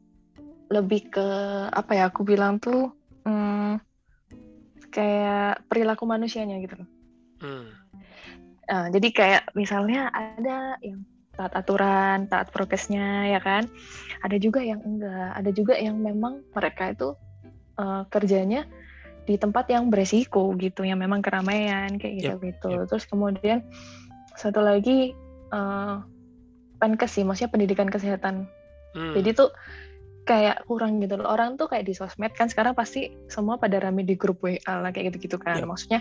lebih 0.73 1.13
ke 1.13 1.29
apa 1.69 1.93
ya 1.93 2.09
aku 2.09 2.25
bilang 2.25 2.57
tuh 2.57 2.93
hmm, 3.29 3.81
kayak 4.89 5.65
perilaku 5.69 6.09
manusianya 6.09 6.57
gitu 6.65 6.81
loh. 6.81 6.89
Hmm 7.45 7.85
Uh, 8.65 8.89
jadi 8.89 9.09
kayak 9.13 9.43
misalnya 9.53 10.09
ada 10.09 10.81
yang 10.81 11.05
taat 11.37 11.53
aturan, 11.53 12.31
taat 12.31 12.49
prokesnya, 12.49 13.29
ya 13.29 13.41
kan. 13.43 13.69
Ada 14.25 14.41
juga 14.41 14.65
yang 14.65 14.81
enggak. 14.81 15.37
Ada 15.37 15.51
juga 15.53 15.75
yang 15.77 16.01
memang 16.01 16.41
mereka 16.55 16.95
itu 16.95 17.13
uh, 17.79 18.03
kerjanya 18.09 18.67
di 19.25 19.41
tempat 19.41 19.73
yang 19.73 19.89
beresiko 19.89 20.53
gitu, 20.61 20.85
yang 20.85 21.01
memang 21.01 21.25
keramaian 21.25 21.97
kayak 21.97 22.15
gitu 22.21 22.35
yep, 22.37 22.45
gitu. 22.45 22.71
Yep. 22.71 22.87
Terus 22.93 23.05
kemudian 23.09 23.59
satu 24.37 24.61
lagi 24.61 25.17
uh, 25.55 26.05
penkes 26.77 27.17
sih, 27.17 27.25
maksudnya 27.25 27.53
pendidikan 27.53 27.89
kesehatan. 27.89 28.45
Hmm. 28.93 29.15
Jadi 29.17 29.31
tuh 29.33 29.51
kayak 30.29 30.69
kurang 30.69 31.01
gitu 31.01 31.17
loh. 31.17 31.29
Orang 31.33 31.57
tuh 31.57 31.69
kayak 31.73 31.89
di 31.89 31.97
sosmed 31.97 32.33
kan 32.37 32.53
sekarang 32.53 32.77
pasti 32.77 33.13
semua 33.33 33.57
pada 33.57 33.81
rame 33.81 34.05
di 34.05 34.17
grup 34.17 34.45
WA 34.45 34.61
lah 34.61 34.93
kayak 34.93 35.15
gitu-gitu 35.15 35.41
kan. 35.41 35.65
Yep. 35.65 35.69
Maksudnya 35.69 36.01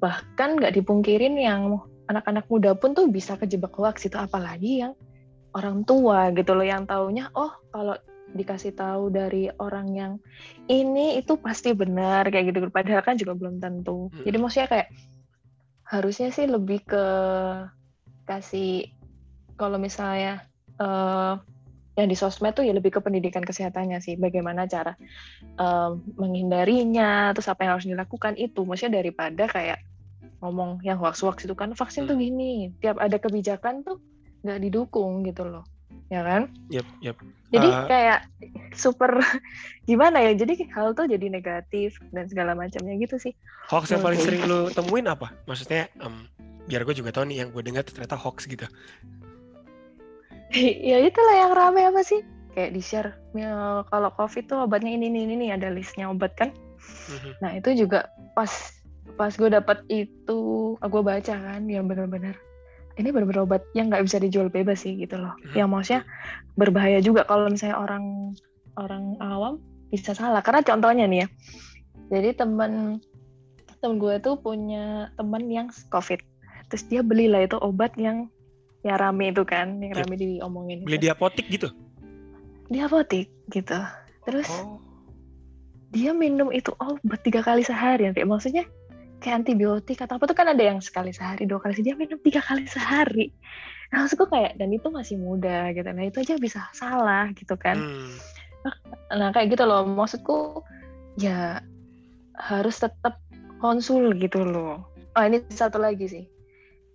bahkan 0.00 0.56
nggak 0.60 0.76
dipungkirin 0.76 1.36
yang 1.36 1.80
anak-anak 2.08 2.44
muda 2.52 2.76
pun 2.76 2.92
tuh 2.92 3.08
bisa 3.08 3.40
kejebak 3.40 3.72
hoax 3.72 4.04
itu 4.04 4.20
apalagi 4.20 4.84
yang 4.84 4.92
orang 5.56 5.86
tua 5.86 6.28
gitu 6.36 6.52
loh 6.52 6.66
yang 6.66 6.84
taunya 6.84 7.30
oh 7.32 7.48
kalau 7.72 7.96
dikasih 8.34 8.74
tahu 8.74 9.14
dari 9.14 9.48
orang 9.62 9.88
yang 9.94 10.12
ini 10.66 11.16
itu 11.16 11.38
pasti 11.38 11.72
benar 11.72 12.26
kayak 12.28 12.50
gitu. 12.50 12.58
Padahal 12.68 13.02
kan 13.06 13.14
juga 13.14 13.38
belum 13.38 13.62
tentu. 13.62 14.10
Hmm. 14.10 14.24
jadi 14.26 14.36
maksudnya 14.36 14.68
kayak 14.68 14.88
harusnya 15.84 16.28
sih 16.34 16.50
lebih 16.50 16.82
ke 16.82 17.04
kasih 18.26 18.90
kalau 19.54 19.78
misalnya 19.78 20.42
uh, 20.82 21.38
yang 21.94 22.10
di 22.10 22.18
sosmed 22.18 22.58
tuh 22.58 22.66
ya 22.66 22.74
lebih 22.74 22.90
ke 22.90 23.00
pendidikan 23.00 23.46
kesehatannya 23.46 24.02
sih. 24.02 24.18
Bagaimana 24.18 24.66
cara 24.66 24.98
um, 25.56 26.02
menghindarinya 26.18 27.30
terus 27.32 27.46
apa 27.46 27.62
yang 27.62 27.78
harus 27.78 27.86
dilakukan 27.86 28.34
itu. 28.34 28.66
Maksudnya 28.66 28.98
daripada 28.98 29.46
kayak 29.46 29.78
ngomong 30.44 30.84
yang 30.84 31.00
hoax-hoax 31.00 31.48
itu 31.48 31.56
kan 31.56 31.72
vaksin 31.72 32.04
tuh 32.04 32.20
hmm. 32.20 32.24
gini 32.28 32.52
tiap 32.84 33.00
ada 33.00 33.16
kebijakan 33.16 33.80
tuh 33.80 33.96
nggak 34.44 34.60
didukung 34.60 35.24
gitu 35.24 35.48
loh 35.48 35.64
ya 36.12 36.20
kan? 36.24 36.42
Yep, 36.68 36.86
yep. 37.00 37.16
Jadi 37.54 37.68
uh, 37.70 37.86
kayak 37.86 38.20
super 38.74 39.22
gimana 39.90 40.18
ya? 40.20 40.32
Jadi 40.34 40.66
hal 40.74 40.92
tuh 40.92 41.06
jadi 41.06 41.30
negatif 41.30 41.96
dan 42.10 42.26
segala 42.26 42.52
macamnya 42.58 42.98
gitu 42.98 43.16
sih. 43.16 43.32
Hoax 43.70 43.94
yang 43.94 44.02
paling 44.02 44.20
sering 44.20 44.42
lu 44.44 44.68
temuin 44.74 45.06
apa? 45.06 45.30
Maksudnya 45.46 45.86
um, 46.02 46.26
biar 46.66 46.82
gue 46.82 46.94
juga 46.96 47.14
tahu 47.14 47.30
nih 47.30 47.46
yang 47.46 47.48
gue 47.54 47.62
dengar 47.62 47.86
ternyata 47.86 48.18
hoax 48.18 48.50
gitu. 48.50 48.66
ya 50.90 50.98
itulah 51.00 51.34
yang 51.38 51.52
rame 51.54 51.86
apa 51.86 52.02
sih? 52.02 52.20
Kayak 52.54 52.70
di 52.70 52.82
share 52.82 53.10
ya, 53.34 53.82
kalau 53.90 54.10
covid 54.14 54.46
tuh 54.46 54.62
obatnya 54.62 54.94
ini 54.94 55.10
ini 55.10 55.26
ini 55.26 55.46
ada 55.50 55.70
listnya 55.70 56.10
obat 56.10 56.34
kan. 56.38 56.54
Mm-hmm. 56.84 57.32
Nah 57.42 57.50
itu 57.58 57.70
juga 57.86 58.10
pas 58.38 58.50
pas 59.14 59.30
gue 59.30 59.50
dapet 59.50 59.78
itu 59.90 60.40
gue 60.78 61.02
baca 61.02 61.34
kan 61.34 61.62
yang 61.70 61.86
benar-benar 61.86 62.34
ini 62.94 63.08
benar-benar 63.10 63.46
obat 63.46 63.62
yang 63.74 63.90
nggak 63.90 64.06
bisa 64.06 64.22
dijual 64.22 64.48
bebas 64.50 64.86
sih 64.86 64.94
gitu 64.94 65.18
loh. 65.18 65.34
Hmm. 65.34 65.54
yang 65.58 65.68
maksudnya 65.70 66.06
berbahaya 66.54 67.02
juga 67.02 67.26
kalau 67.26 67.50
misalnya 67.50 67.78
orang 67.78 68.34
orang 68.78 69.18
awam 69.18 69.58
bisa 69.90 70.14
salah. 70.14 70.42
Karena 70.42 70.62
contohnya 70.62 71.04
nih 71.06 71.26
ya 71.26 71.28
jadi 72.12 72.36
temen 72.36 73.00
temen 73.80 74.00
gue 74.00 74.16
tuh 74.20 74.36
punya 74.40 75.12
temen 75.16 75.48
yang 75.48 75.68
covid. 75.92 76.20
Terus 76.72 76.84
dia 76.88 77.00
belilah 77.04 77.44
itu 77.44 77.56
obat 77.60 77.94
yang 78.00 78.28
ya 78.84 79.00
rame 79.00 79.32
itu 79.32 79.44
kan 79.48 79.80
yang 79.80 79.96
rame 79.96 80.16
diomongin 80.16 80.84
beli 80.84 81.00
itu. 81.00 81.04
di 81.08 81.10
apotik 81.12 81.46
gitu? 81.48 81.68
Di 82.68 82.78
apotik 82.84 83.28
gitu. 83.52 83.78
Terus 84.24 84.48
oh. 84.52 84.80
dia 85.92 86.12
minum 86.16 86.52
itu 86.52 86.72
obat 86.80 87.20
tiga 87.24 87.44
kali 87.44 87.64
sehari 87.64 88.08
nanti 88.08 88.24
maksudnya 88.24 88.64
kayak 89.24 89.40
antibiotik 89.40 89.96
atau 90.04 90.20
apa 90.20 90.28
tuh 90.28 90.36
kan 90.36 90.52
ada 90.52 90.60
yang 90.60 90.84
sekali 90.84 91.08
sehari 91.08 91.48
dua 91.48 91.56
kali 91.56 91.80
dia 91.80 91.96
minum 91.96 92.20
tiga 92.20 92.44
kali 92.44 92.68
sehari. 92.68 93.32
Nah 93.88 94.04
maksudku 94.04 94.28
kayak 94.28 94.60
dan 94.60 94.68
itu 94.68 94.92
masih 94.92 95.16
muda 95.16 95.72
gitu. 95.72 95.88
Nah 95.88 96.04
itu 96.04 96.20
aja 96.20 96.36
bisa 96.36 96.68
salah 96.76 97.32
gitu 97.32 97.56
kan. 97.56 97.80
Hmm. 97.80 98.12
nah 99.16 99.32
kayak 99.32 99.56
gitu 99.56 99.64
loh. 99.64 99.88
Maksudku 99.88 100.60
ya 101.16 101.64
harus 102.36 102.76
tetap 102.76 103.16
konsul 103.64 104.12
gitu 104.20 104.44
loh. 104.44 104.84
Oh 105.16 105.24
ini 105.24 105.40
satu 105.48 105.80
lagi 105.80 106.04
sih. 106.04 106.24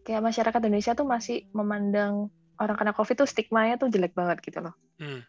Kayak 0.06 0.30
masyarakat 0.30 0.62
Indonesia 0.70 0.94
tuh 0.94 1.10
masih 1.10 1.50
memandang 1.58 2.30
orang 2.62 2.78
kena 2.78 2.94
covid 2.94 3.26
tuh 3.26 3.30
stigmanya 3.30 3.82
tuh 3.82 3.90
jelek 3.90 4.14
banget 4.14 4.38
gitu 4.46 4.62
loh. 4.62 4.78
Hmm. 5.02 5.26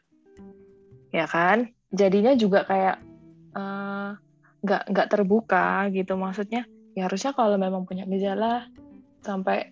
ya 1.17 1.25
kan? 1.25 1.73
Jadinya 1.91 2.37
juga 2.37 2.69
kayak 2.69 3.01
uh, 3.57 4.15
nggak 4.61 4.83
nggak 4.93 5.09
terbuka 5.09 5.89
gitu 5.91 6.15
maksudnya 6.21 6.69
ya 6.99 7.07
harusnya 7.07 7.33
kalau 7.35 7.57
memang 7.57 7.87
punya 7.87 8.05
gejala 8.07 8.67
sampai 9.23 9.71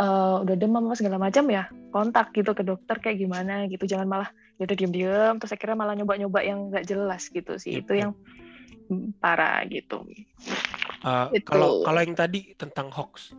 uh, 0.00 0.42
udah 0.44 0.56
demam 0.56 0.88
apa 0.88 0.96
segala 0.96 1.20
macam 1.20 1.44
ya 1.50 1.68
kontak 1.92 2.32
gitu 2.36 2.52
ke 2.52 2.62
dokter 2.64 2.96
kayak 3.00 3.20
gimana 3.20 3.66
gitu 3.68 3.84
jangan 3.88 4.08
malah 4.08 4.28
ya 4.56 4.64
udah 4.64 4.76
diem-diem 4.76 5.34
terus 5.40 5.52
akhirnya 5.52 5.76
malah 5.76 5.94
nyoba-nyoba 5.96 6.40
yang 6.44 6.72
nggak 6.72 6.88
jelas 6.88 7.28
gitu 7.28 7.60
sih 7.60 7.84
itu 7.84 7.92
yang 7.92 8.12
parah 9.18 9.66
gitu. 9.66 10.06
Uh, 11.02 11.30
Kalau 11.42 11.82
kalau 11.82 12.00
yang 12.02 12.14
tadi 12.14 12.54
tentang 12.54 12.90
hoax 12.94 13.34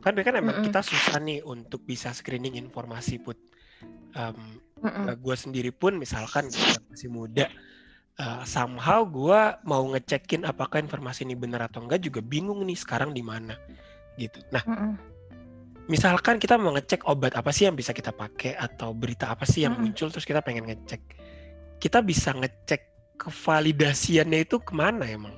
kan 0.00 0.16
kan 0.16 0.34
emang 0.34 0.58
mm 0.58 0.60
-mm. 0.64 0.66
kita 0.72 0.80
susah 0.80 1.20
nih 1.20 1.44
untuk 1.44 1.84
bisa 1.84 2.10
screening 2.16 2.56
informasi 2.56 3.20
put. 3.20 3.36
Um, 4.16 4.58
mm 4.80 4.90
-mm. 4.90 5.04
Gue 5.20 5.36
sendiri 5.36 5.70
pun 5.70 6.00
misalkan 6.00 6.48
masih 6.90 7.12
muda 7.12 7.46
uh, 8.20 8.42
somehow 8.44 9.02
gue 9.08 9.40
mau 9.64 9.82
ngecekin 9.96 10.44
apakah 10.44 10.84
informasi 10.84 11.24
ini 11.24 11.34
benar 11.34 11.66
atau 11.72 11.80
enggak 11.80 12.04
juga 12.04 12.20
bingung 12.20 12.60
nih 12.68 12.76
sekarang 12.76 13.16
di 13.16 13.24
mana 13.24 13.56
gitu. 14.20 14.44
Nah, 14.52 14.60
mm 14.68 14.76
-mm. 14.76 14.92
misalkan 15.88 16.36
kita 16.36 16.60
mau 16.60 16.76
ngecek 16.76 17.08
obat 17.08 17.32
apa 17.32 17.48
sih 17.50 17.64
yang 17.64 17.74
bisa 17.74 17.96
kita 17.96 18.12
pakai 18.12 18.60
atau 18.60 18.92
berita 18.92 19.32
apa 19.32 19.48
sih 19.48 19.64
yang 19.64 19.74
mm 19.74 19.80
-mm. 19.80 19.90
muncul 19.96 20.08
terus 20.12 20.28
kita 20.28 20.44
pengen 20.44 20.68
ngecek, 20.68 21.00
kita 21.80 22.04
bisa 22.04 22.36
ngecek 22.36 22.82
kevalidasiannya 23.16 24.44
itu 24.44 24.60
ke 24.60 24.72
mana 24.76 25.08
emang? 25.08 25.32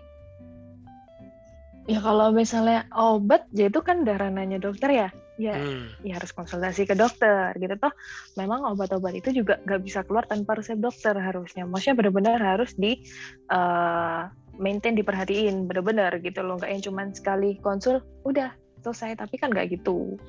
Ya 1.90 1.98
kalau 1.98 2.30
misalnya 2.30 2.86
obat, 2.94 3.50
ya 3.50 3.66
itu 3.66 3.82
kan 3.82 4.06
udah 4.06 4.14
ranahnya 4.14 4.62
dokter 4.62 4.90
ya 4.90 5.08
ya 5.40 5.56
hmm. 5.56 6.04
ya 6.04 6.20
harus 6.20 6.30
konsultasi 6.36 6.84
ke 6.84 6.92
dokter 6.92 7.56
gitu 7.56 7.72
toh. 7.80 7.92
Memang 8.36 8.68
obat-obat 8.68 9.16
itu 9.16 9.32
juga 9.32 9.56
nggak 9.64 9.80
bisa 9.80 10.04
keluar 10.04 10.28
tanpa 10.28 10.60
resep 10.60 10.76
dokter 10.76 11.16
harusnya. 11.16 11.64
Maksudnya 11.64 11.96
benar-benar 11.96 12.38
harus 12.40 12.76
di 12.76 13.00
uh, 13.48 14.28
maintain 14.60 14.92
diperhatiin 14.92 15.64
benar-benar 15.64 16.20
gitu 16.20 16.44
loh. 16.44 16.60
Nggak 16.60 16.70
yang 16.70 16.82
cuma 16.84 17.02
sekali 17.16 17.50
konsul 17.64 18.04
udah 18.28 18.52
selesai. 18.84 19.16
Tapi 19.16 19.34
kan 19.40 19.48
nggak 19.52 19.72
gitu. 19.72 20.20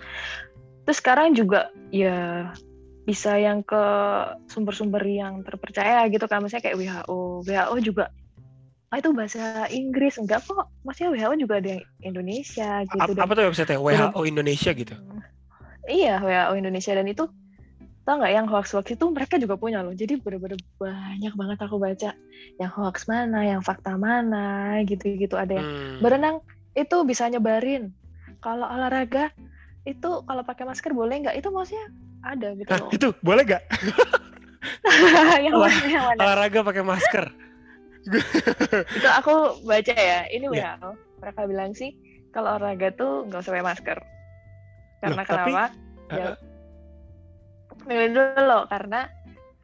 Terus 0.87 0.97
sekarang 0.99 1.35
juga 1.35 1.71
ya 1.91 2.51
bisa 3.03 3.35
yang 3.35 3.67
ke 3.67 3.83
sumber-sumber 4.47 5.03
yang 5.03 5.43
terpercaya 5.43 6.07
gitu 6.07 6.23
kan. 6.31 6.39
Misalnya 6.39 6.71
kayak 6.71 6.79
WHO 6.79 7.43
WHO 7.43 7.75
juga 7.83 8.07
oh 8.93 8.97
itu 9.01 9.09
bahasa 9.09 9.65
Inggris. 9.73 10.21
Enggak 10.21 10.45
kok. 10.45 10.69
Maksudnya 10.85 11.09
WHO 11.17 11.33
juga 11.41 11.57
ada 11.57 11.69
yang 11.73 11.83
Indonesia 12.05 12.69
gitu 12.85 13.01
apa, 13.01 13.25
apa 13.25 13.31
tuh 13.33 13.43
website 13.49 13.73
WHO 13.73 14.19
Indonesia. 14.29 14.71
Gitu. 14.77 14.93
Iya 15.89 16.21
WHO 16.21 16.53
Indonesia. 16.53 16.93
Dan 16.93 17.09
itu 17.09 17.25
tau 18.03 18.19
nggak 18.19 18.33
yang 18.35 18.45
hoax 18.45 18.75
hoax 18.77 18.93
itu 18.93 19.05
mereka 19.09 19.41
juga 19.41 19.57
punya 19.57 19.81
loh. 19.81 19.97
Jadi 19.97 20.21
bener-bener 20.21 20.61
banyak 20.77 21.33
banget 21.33 21.57
aku 21.65 21.81
baca. 21.81 22.13
Yang 22.61 22.71
hoax 22.77 23.09
mana 23.09 23.39
yang 23.41 23.65
fakta 23.65 23.97
mana 23.97 24.77
gitu-gitu. 24.85 25.33
Ada 25.33 25.57
yang 25.57 25.67
hmm. 25.67 25.97
berenang 26.05 26.37
itu 26.77 26.97
bisa 27.01 27.25
nyebarin. 27.33 27.89
Kalau 28.45 28.69
olahraga 28.69 29.33
itu 29.89 30.21
kalau 30.21 30.43
pakai 30.45 30.69
masker 30.69 30.93
boleh 30.93 31.17
nggak? 31.25 31.35
Itu 31.41 31.49
maksudnya 31.49 31.89
ada 32.21 32.53
gitu 32.53 32.69
loh. 32.69 32.89
itu 32.93 33.07
boleh 33.25 33.41
nggak? 33.41 33.63
Yang 35.43 35.59
yang 35.91 36.03
mana? 36.07 36.19
olahraga 36.23 36.59
pakai 36.63 36.83
masker 36.87 37.25
itu 38.99 39.09
aku 39.09 39.63
baca 39.63 39.95
ya. 39.95 40.27
Ini 40.29 40.45
yeah. 40.51 40.75
WHO 40.79 40.89
mereka 41.23 41.41
bilang 41.47 41.71
sih 41.71 41.95
kalau 42.35 42.57
olahraga 42.57 42.91
tuh 42.95 43.27
nggak 43.29 43.41
usah 43.43 43.51
pakai 43.55 43.65
masker. 43.65 43.97
Karena 45.03 45.21
Loh, 45.23 45.27
kenapa? 45.27 45.63
Tapi, 46.07 46.19
ya 46.19 46.25
uh, 47.99 48.09
dulu 48.11 48.59
karena 48.67 49.01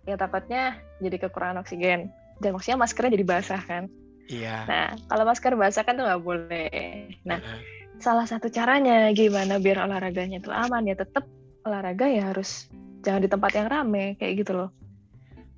ya 0.07 0.15
takutnya 0.15 0.63
jadi 1.03 1.15
kekurangan 1.27 1.61
oksigen. 1.63 2.11
Dan 2.39 2.55
maksudnya 2.55 2.79
maskernya 2.79 3.19
jadi 3.19 3.27
basah 3.27 3.61
kan? 3.63 3.91
Iya. 4.31 4.63
Nah 4.67 4.87
kalau 5.11 5.23
masker 5.27 5.53
basah 5.59 5.83
kan 5.83 5.99
tuh 5.99 6.07
nggak 6.07 6.23
boleh. 6.23 7.19
Nah 7.27 7.39
uh 7.43 7.79
salah 7.99 8.23
satu 8.23 8.47
caranya 8.47 9.11
gimana 9.11 9.59
biar 9.59 9.83
olahraganya 9.83 10.39
tuh 10.39 10.55
aman 10.55 10.87
ya 10.87 10.95
tetap 10.95 11.27
olahraga 11.67 12.07
ya 12.07 12.31
harus 12.31 12.71
jangan 13.03 13.27
di 13.27 13.29
tempat 13.29 13.51
yang 13.59 13.67
rame 13.67 14.15
kayak 14.15 14.43
gitu 14.43 14.55
loh 14.55 14.69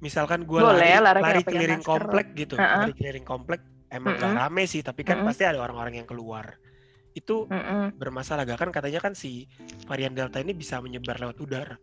misalkan 0.01 0.43
gue 0.50 0.60
lari, 0.60 0.98
lari 0.98 1.46
keliling 1.46 1.86
komplek 1.86 2.34
gitu, 2.34 2.58
uh-uh. 2.58 2.89
lari 2.89 2.93
keliling 2.98 3.24
komplek 3.24 3.62
emang 3.93 4.17
uh-uh. 4.17 4.34
gak 4.34 4.38
rame 4.50 4.63
sih, 4.65 4.81
tapi 4.81 5.05
kan 5.05 5.22
uh-uh. 5.22 5.29
pasti 5.29 5.46
ada 5.46 5.62
orang-orang 5.62 6.01
yang 6.01 6.08
keluar. 6.10 6.58
Itu 7.13 7.46
uh-uh. 7.46 7.93
bermasalah 7.96 8.50
gak 8.50 8.60
kan 8.65 8.70
katanya 8.74 9.00
kan 9.00 9.13
si 9.13 9.46
varian 9.86 10.17
delta 10.17 10.41
ini 10.41 10.58
bisa 10.58 10.81
menyebar 10.81 11.22
lewat 11.22 11.38
udara. 11.38 11.77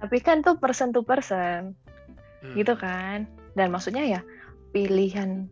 Tapi 0.00 0.18
kan 0.24 0.40
tuh 0.40 0.56
person 0.56 0.96
to 0.96 1.04
person, 1.04 1.76
hmm. 2.40 2.56
gitu 2.56 2.72
kan. 2.76 3.28
Dan 3.52 3.72
maksudnya 3.72 4.04
ya 4.04 4.20
pilihan 4.72 5.48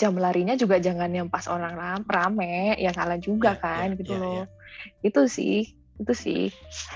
jam 0.00 0.16
larinya 0.16 0.56
juga 0.56 0.80
jangan 0.80 1.12
yang 1.12 1.28
pas 1.28 1.44
orang 1.48 1.76
rame, 2.08 2.76
ya 2.80 2.92
salah 2.96 3.20
juga 3.20 3.56
yeah, 3.56 3.60
kan, 3.60 3.86
yeah, 3.92 3.98
gitu 4.00 4.12
yeah, 4.16 4.22
loh. 4.24 4.34
Yeah. 4.36 4.46
Itu 5.04 5.20
sih, 5.28 5.76
itu 6.00 6.12
sih. 6.16 6.42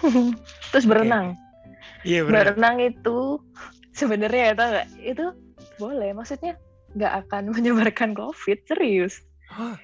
Terus 0.72 0.88
berenang. 0.88 1.36
Iya 2.04 2.28
Berenang 2.28 2.76
itu 2.84 3.40
sebenarnya 3.96 4.52
ya 4.52 4.54
tau 4.54 4.68
gak? 4.76 4.88
Itu 5.00 5.26
boleh, 5.80 6.12
maksudnya 6.12 6.54
nggak 6.94 7.12
akan 7.26 7.42
menyebarkan 7.56 8.12
COVID 8.12 8.58
serius. 8.68 9.24
Huh? 9.50 9.76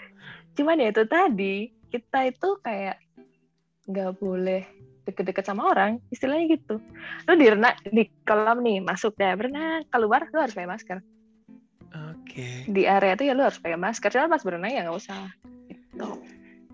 Cuman 0.55 0.79
ya 0.79 0.93
itu 0.93 1.05
tadi 1.09 1.73
kita 1.91 2.31
itu 2.31 2.49
kayak 2.63 3.01
nggak 3.91 4.21
boleh 4.23 4.63
deket-deket 5.09 5.43
sama 5.43 5.73
orang, 5.73 5.99
istilahnya 6.13 6.55
gitu. 6.55 6.79
Lu 7.27 7.35
di 7.35 7.47
renang 7.51 7.75
di 7.89 8.07
kolam 8.23 8.63
nih 8.63 8.79
masuk 8.85 9.17
deh 9.19 9.35
berenang 9.35 9.83
keluar 9.91 10.29
lu 10.31 10.39
harus 10.39 10.55
pakai 10.55 10.71
masker. 10.71 10.99
Oke. 11.91 12.23
Okay. 12.31 12.55
Di 12.71 12.87
area 12.87 13.19
itu 13.19 13.27
ya 13.27 13.35
lu 13.35 13.43
harus 13.43 13.59
pakai 13.59 13.81
masker, 13.81 14.13
cuman 14.13 14.31
pas 14.31 14.45
berenang 14.45 14.71
ya 14.71 14.87
nggak 14.87 14.99
usah. 15.01 15.27
Gitu. 15.67 16.09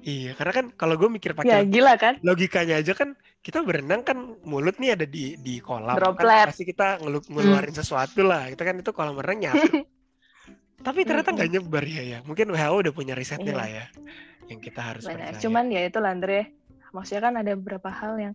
Iya, 0.07 0.39
karena 0.39 0.53
kan 0.55 0.67
kalau 0.79 0.95
gue 0.95 1.11
mikir 1.11 1.35
pakai 1.35 1.51
ya, 1.51 1.61
gila 1.67 1.99
kan? 1.99 2.15
logikanya 2.23 2.79
aja 2.79 2.95
kan 2.95 3.19
kita 3.47 3.63
berenang 3.63 4.03
kan 4.03 4.19
mulut 4.43 4.75
nih 4.83 4.99
ada 4.99 5.07
di 5.07 5.39
di 5.39 5.63
kolam 5.63 5.95
kan 5.95 6.03
Droplet. 6.03 6.51
kan 6.51 6.51
pasti 6.51 6.67
kita 6.67 6.99
ngelu 6.99 7.23
hmm. 7.23 7.31
ngeluarin 7.31 7.71
hmm. 7.71 7.79
sesuatu 7.79 8.27
lah. 8.27 8.51
Kita 8.51 8.63
kan 8.67 8.75
itu 8.83 8.91
kolam 8.91 9.15
renang 9.23 9.39
nyapu. 9.47 9.87
Tapi 10.87 11.07
ternyata 11.07 11.31
nggak 11.31 11.47
hmm. 11.47 11.57
nyebar 11.63 11.85
ya 11.87 12.03
ya. 12.03 12.19
Mungkin 12.27 12.51
WHO 12.51 12.75
udah 12.83 12.93
punya 12.95 13.15
risetnya 13.15 13.55
iya. 13.55 13.61
lah 13.63 13.69
ya 13.71 13.85
yang 14.51 14.59
kita 14.59 14.81
harus 14.83 15.07
Benar. 15.07 15.39
Cuman 15.39 15.71
ya 15.71 15.87
itu 15.87 15.99
Andre, 16.03 16.55
maksudnya 16.91 17.23
kan 17.31 17.35
ada 17.39 17.53
beberapa 17.55 17.91
hal 17.91 18.19
yang 18.19 18.35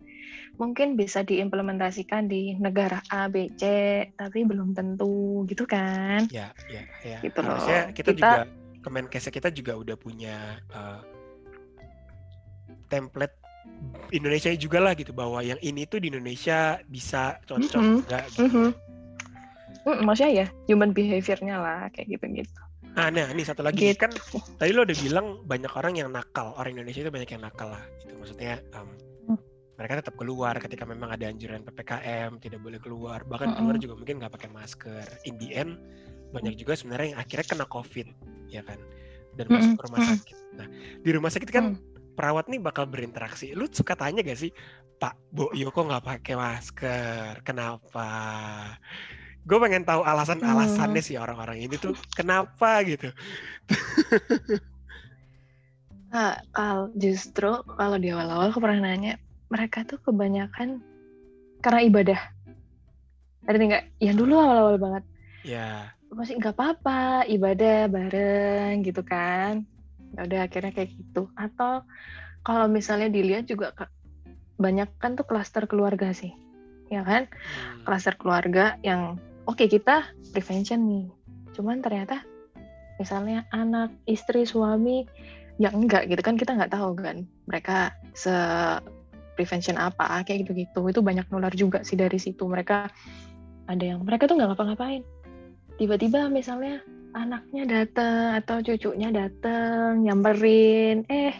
mungkin 0.56 0.96
bisa 0.96 1.24
diimplementasikan 1.24 2.28
di 2.28 2.56
negara 2.56 3.00
A, 3.08 3.28
B, 3.28 3.52
C, 3.56 3.64
tapi 4.16 4.44
belum 4.44 4.76
tentu 4.76 5.44
gitu 5.48 5.64
kan? 5.64 6.28
Ya, 6.28 6.52
ya, 6.68 6.84
ya. 7.00 7.18
Gitu 7.24 7.40
Harusnya 7.40 7.92
kita, 7.96 8.12
kita 8.12 8.20
juga 8.20 8.44
Kemenkesnya 8.82 9.30
kita 9.30 9.48
juga 9.54 9.78
udah 9.78 9.94
punya 9.94 10.58
uh, 10.74 10.98
template 12.90 13.38
Indonesia 14.12 14.52
juga 14.56 14.78
lah 14.78 14.92
gitu 14.92 15.16
bahwa 15.16 15.40
yang 15.40 15.58
ini 15.64 15.88
tuh 15.88 15.98
di 15.98 16.12
Indonesia 16.12 16.78
bisa 16.86 17.40
cocok 17.48 17.80
mm 17.80 17.88
-hmm. 17.88 18.00
enggak 18.04 18.24
gitu. 18.28 18.44
Mm 18.44 18.50
-hmm. 18.50 18.68
Mm, 19.82 19.98
maksudnya 20.06 20.32
ya 20.44 20.46
human 20.70 20.90
behaviornya 20.94 21.56
lah 21.58 21.80
kayak 21.90 22.06
gitu-gitu. 22.14 22.60
Nah, 22.92 23.08
nah 23.08 23.24
ini 23.32 23.40
satu 23.40 23.64
lagi 23.64 23.88
gitu. 23.88 24.04
kan 24.04 24.12
tadi 24.60 24.70
lo 24.76 24.84
udah 24.84 24.98
bilang 25.00 25.26
banyak 25.48 25.72
orang 25.72 25.96
yang 25.96 26.12
nakal 26.12 26.52
orang 26.60 26.76
Indonesia 26.76 27.08
itu 27.08 27.08
banyak 27.08 27.30
yang 27.32 27.40
nakal 27.40 27.72
lah 27.72 27.80
gitu 28.04 28.12
maksudnya 28.20 28.60
um, 28.76 28.84
mm. 29.32 29.38
mereka 29.80 30.04
tetap 30.04 30.14
keluar 30.20 30.52
ketika 30.60 30.84
memang 30.84 31.08
ada 31.08 31.24
anjuran 31.24 31.64
ppkm 31.64 32.36
tidak 32.44 32.60
boleh 32.60 32.76
keluar 32.76 33.24
bahkan 33.24 33.48
mm 33.48 33.56
-hmm. 33.56 33.64
keluar 33.64 33.76
juga 33.80 33.94
mungkin 33.96 34.14
nggak 34.20 34.32
pakai 34.36 34.50
masker 34.52 35.08
in 35.24 35.40
the 35.40 35.56
end 35.56 35.80
banyak 36.36 36.52
juga 36.52 36.76
sebenarnya 36.76 37.16
yang 37.16 37.20
akhirnya 37.24 37.46
kena 37.48 37.64
covid 37.64 38.06
ya 38.52 38.60
kan 38.60 38.76
dan 39.40 39.44
masuk 39.48 39.56
mm 39.56 39.64
-hmm. 39.64 39.80
ke 39.80 39.84
rumah 39.88 40.00
sakit 40.04 40.36
nah 40.52 40.66
di 41.00 41.10
rumah 41.16 41.30
sakit 41.32 41.48
kan 41.48 41.64
mm 41.72 41.91
perawat 42.22 42.46
nih 42.46 42.62
bakal 42.62 42.86
berinteraksi. 42.86 43.50
Lu 43.50 43.66
suka 43.66 43.98
tanya 43.98 44.22
gak 44.22 44.38
sih, 44.38 44.54
Pak 45.02 45.18
Bu 45.34 45.50
Yoko 45.58 45.90
nggak 45.90 46.06
pakai 46.06 46.38
masker? 46.38 47.42
Kenapa? 47.42 48.06
Gue 49.42 49.58
pengen 49.58 49.82
tahu 49.82 50.06
alasan-alasannya 50.06 51.02
hmm. 51.02 51.08
sih 51.10 51.18
orang-orang 51.18 51.66
ini 51.66 51.74
tuh 51.74 51.98
kenapa 52.14 52.86
gitu. 52.86 53.10
nah, 56.14 56.38
kalau 56.54 56.94
justru 56.94 57.50
kalau 57.74 57.98
di 57.98 58.14
awal-awal 58.14 58.54
aku 58.54 58.62
pernah 58.62 58.86
nanya, 58.86 59.18
mereka 59.50 59.82
tuh 59.82 59.98
kebanyakan 60.06 60.78
karena 61.58 61.80
ibadah. 61.82 62.20
Ada 63.50 63.58
nggak? 63.58 63.84
Yang 63.98 64.16
dulu 64.22 64.38
awal-awal 64.38 64.78
banget. 64.78 65.04
Ya. 65.42 65.90
Masih 66.14 66.38
nggak 66.38 66.54
apa-apa, 66.54 67.26
ibadah 67.26 67.90
bareng 67.90 68.86
gitu 68.86 69.02
kan 69.02 69.66
ya 70.16 70.20
udah 70.28 70.40
akhirnya 70.46 70.72
kayak 70.72 70.90
gitu. 70.94 71.28
Atau 71.34 71.84
kalau 72.42 72.66
misalnya 72.66 73.08
dilihat 73.08 73.48
juga 73.48 73.72
banyak 74.60 74.88
kan 75.02 75.18
tuh 75.18 75.26
klaster 75.26 75.66
keluarga 75.66 76.14
sih 76.14 76.30
ya 76.92 77.00
kan? 77.02 77.24
Hmm. 77.24 77.88
klaster 77.88 78.14
keluarga 78.20 78.76
yang 78.84 79.16
oke 79.48 79.56
okay, 79.56 79.66
kita 79.66 80.04
prevention 80.36 80.84
nih 80.84 81.06
cuman 81.56 81.80
ternyata 81.80 82.20
misalnya 83.00 83.48
anak 83.48 83.90
istri 84.04 84.44
suami 84.44 85.08
yang 85.56 85.72
enggak 85.84 86.04
gitu 86.08 86.20
kan 86.20 86.36
kita 86.36 86.52
nggak 86.52 86.72
tahu 86.72 86.92
kan 87.00 87.24
mereka 87.48 87.96
se 88.12 88.32
prevention 89.34 89.80
apa 89.80 90.22
kayak 90.22 90.46
gitu-gitu. 90.46 90.80
Itu 90.88 91.00
banyak 91.00 91.26
nular 91.32 91.52
juga 91.56 91.80
sih 91.82 91.96
dari 91.96 92.20
situ. 92.20 92.44
Mereka 92.44 92.92
ada 93.68 93.84
yang 93.84 94.04
mereka 94.04 94.28
tuh 94.28 94.36
nggak 94.36 94.54
ngapa-ngapain. 94.54 95.02
Tiba-tiba 95.80 96.28
misalnya 96.28 96.84
anaknya 97.12 97.64
datang 97.68 98.40
atau 98.40 98.64
cucunya 98.64 99.12
datang 99.12 100.04
nyamperin. 100.04 101.04
Eh 101.08 101.36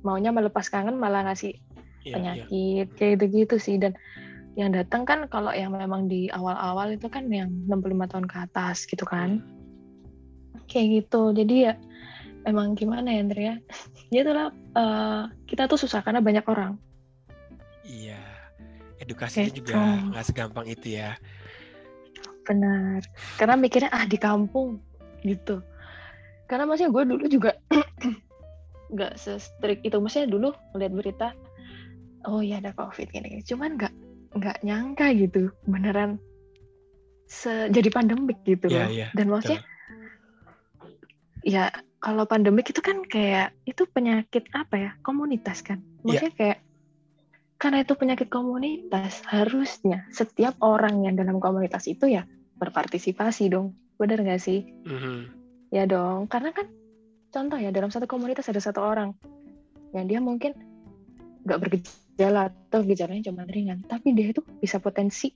maunya 0.00 0.32
melepas 0.32 0.70
kangen 0.70 0.96
malah 0.96 1.26
ngasih 1.28 1.58
yeah, 2.06 2.14
penyakit 2.16 2.86
yeah. 2.88 2.96
kayak 2.96 3.10
gitu-gitu 3.18 3.56
sih. 3.58 3.76
Dan 3.76 3.98
yang 4.54 4.74
datang 4.74 5.06
kan 5.06 5.26
kalau 5.30 5.54
yang 5.54 5.74
memang 5.74 6.06
di 6.10 6.30
awal-awal 6.30 6.94
itu 6.94 7.06
kan 7.10 7.26
yang 7.30 7.50
65 7.68 8.10
tahun 8.10 8.26
ke 8.26 8.36
atas 8.50 8.86
gitu 8.86 9.04
kan. 9.06 9.42
Kayak 10.70 11.04
gitu. 11.04 11.34
Jadi 11.34 11.54
ya 11.70 11.74
emang 12.46 12.78
gimana 12.78 13.10
ya 13.10 13.20
Andrea? 13.22 13.54
Ya 14.10 14.26
itulah 14.26 14.50
uh, 14.74 15.30
kita 15.46 15.70
tuh 15.70 15.78
susah 15.78 16.02
karena 16.02 16.18
banyak 16.18 16.42
orang. 16.50 16.74
Iya. 17.86 18.18
Edukasinya 18.98 19.54
gitu. 19.54 19.70
juga 19.70 20.02
nggak 20.10 20.24
segampang 20.26 20.66
itu 20.66 20.98
ya. 20.98 21.14
Benar. 22.42 23.06
Karena 23.38 23.54
mikirnya 23.54 23.94
ah 23.94 24.02
di 24.10 24.18
kampung 24.18 24.89
gitu 25.24 25.64
karena 26.50 26.66
maksudnya 26.66 26.90
gue 26.90 27.04
dulu 27.06 27.24
juga 27.30 27.50
nggak 28.94 29.14
se-strict 29.14 29.86
itu 29.86 29.96
maksudnya 30.02 30.28
dulu 30.28 30.48
melihat 30.74 30.92
berita 30.92 31.28
oh 32.26 32.42
ya 32.42 32.58
ada 32.58 32.74
covid 32.74 33.08
gini, 33.08 33.38
gini. 33.38 33.44
cuman 33.46 33.78
nggak 33.78 33.94
nggak 34.36 34.56
nyangka 34.66 35.06
gitu 35.14 35.54
beneran 35.66 36.18
se 37.30 37.70
jadi 37.70 37.88
pandemik 37.94 38.42
gitu 38.42 38.66
yeah, 38.66 38.86
loh 38.86 38.90
yeah, 38.90 39.10
dan 39.14 39.26
maksudnya 39.30 39.62
betul. 39.62 40.90
ya 41.46 41.64
kalau 42.02 42.26
pandemik 42.26 42.66
itu 42.66 42.82
kan 42.82 43.06
kayak 43.06 43.54
itu 43.68 43.86
penyakit 43.86 44.50
apa 44.50 44.74
ya 44.74 44.90
komunitas 45.06 45.62
kan 45.62 45.78
maksudnya 46.02 46.34
yeah. 46.34 46.38
kayak 46.38 46.58
karena 47.60 47.84
itu 47.84 47.92
penyakit 47.94 48.28
komunitas 48.32 49.22
harusnya 49.28 50.08
setiap 50.10 50.56
orang 50.64 51.04
yang 51.06 51.14
dalam 51.14 51.38
komunitas 51.38 51.86
itu 51.86 52.08
ya 52.10 52.26
berpartisipasi 52.58 53.52
dong 53.52 53.76
benar 54.00 54.24
nggak 54.24 54.40
sih? 54.40 54.64
Mm-hmm. 54.88 55.18
ya 55.70 55.86
dong 55.86 56.26
karena 56.26 56.50
kan 56.50 56.66
contoh 57.30 57.58
ya 57.60 57.70
dalam 57.70 57.94
satu 57.94 58.10
komunitas 58.10 58.50
ada 58.50 58.58
satu 58.58 58.82
orang 58.82 59.14
yang 59.94 60.10
dia 60.10 60.18
mungkin 60.18 60.50
nggak 61.46 61.60
bergejala 61.62 62.50
atau 62.50 62.82
gejalanya 62.82 63.30
cuma 63.30 63.46
ringan 63.46 63.86
tapi 63.86 64.10
dia 64.18 64.34
itu 64.34 64.42
bisa 64.58 64.82
potensi 64.82 65.30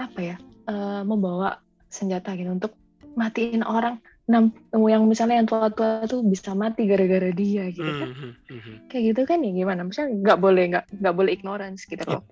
apa 0.00 0.20
ya 0.24 0.36
uh, 0.70 1.04
membawa 1.04 1.60
senjata 1.92 2.34
gitu 2.34 2.50
untuk 2.50 2.72
matiin 3.14 3.62
orang. 3.62 4.00
Enam 4.24 4.56
yang 4.88 5.04
misalnya 5.04 5.36
yang 5.36 5.48
tua-tua 5.52 6.08
tuh 6.08 6.24
bisa 6.24 6.56
mati 6.56 6.88
gara-gara 6.88 7.28
dia 7.36 7.68
gitu 7.68 7.84
kan. 7.84 8.08
Mm-hmm. 8.48 8.74
kayak 8.88 9.02
gitu 9.12 9.22
kan 9.28 9.44
ya 9.44 9.52
gimana? 9.52 9.84
Misalnya 9.84 10.16
nggak 10.24 10.38
boleh 10.40 10.64
nggak 10.72 10.84
nggak 11.04 11.14
boleh 11.14 11.30
ignorance 11.36 11.84
gitu. 11.84 12.00
Loh 12.08 12.24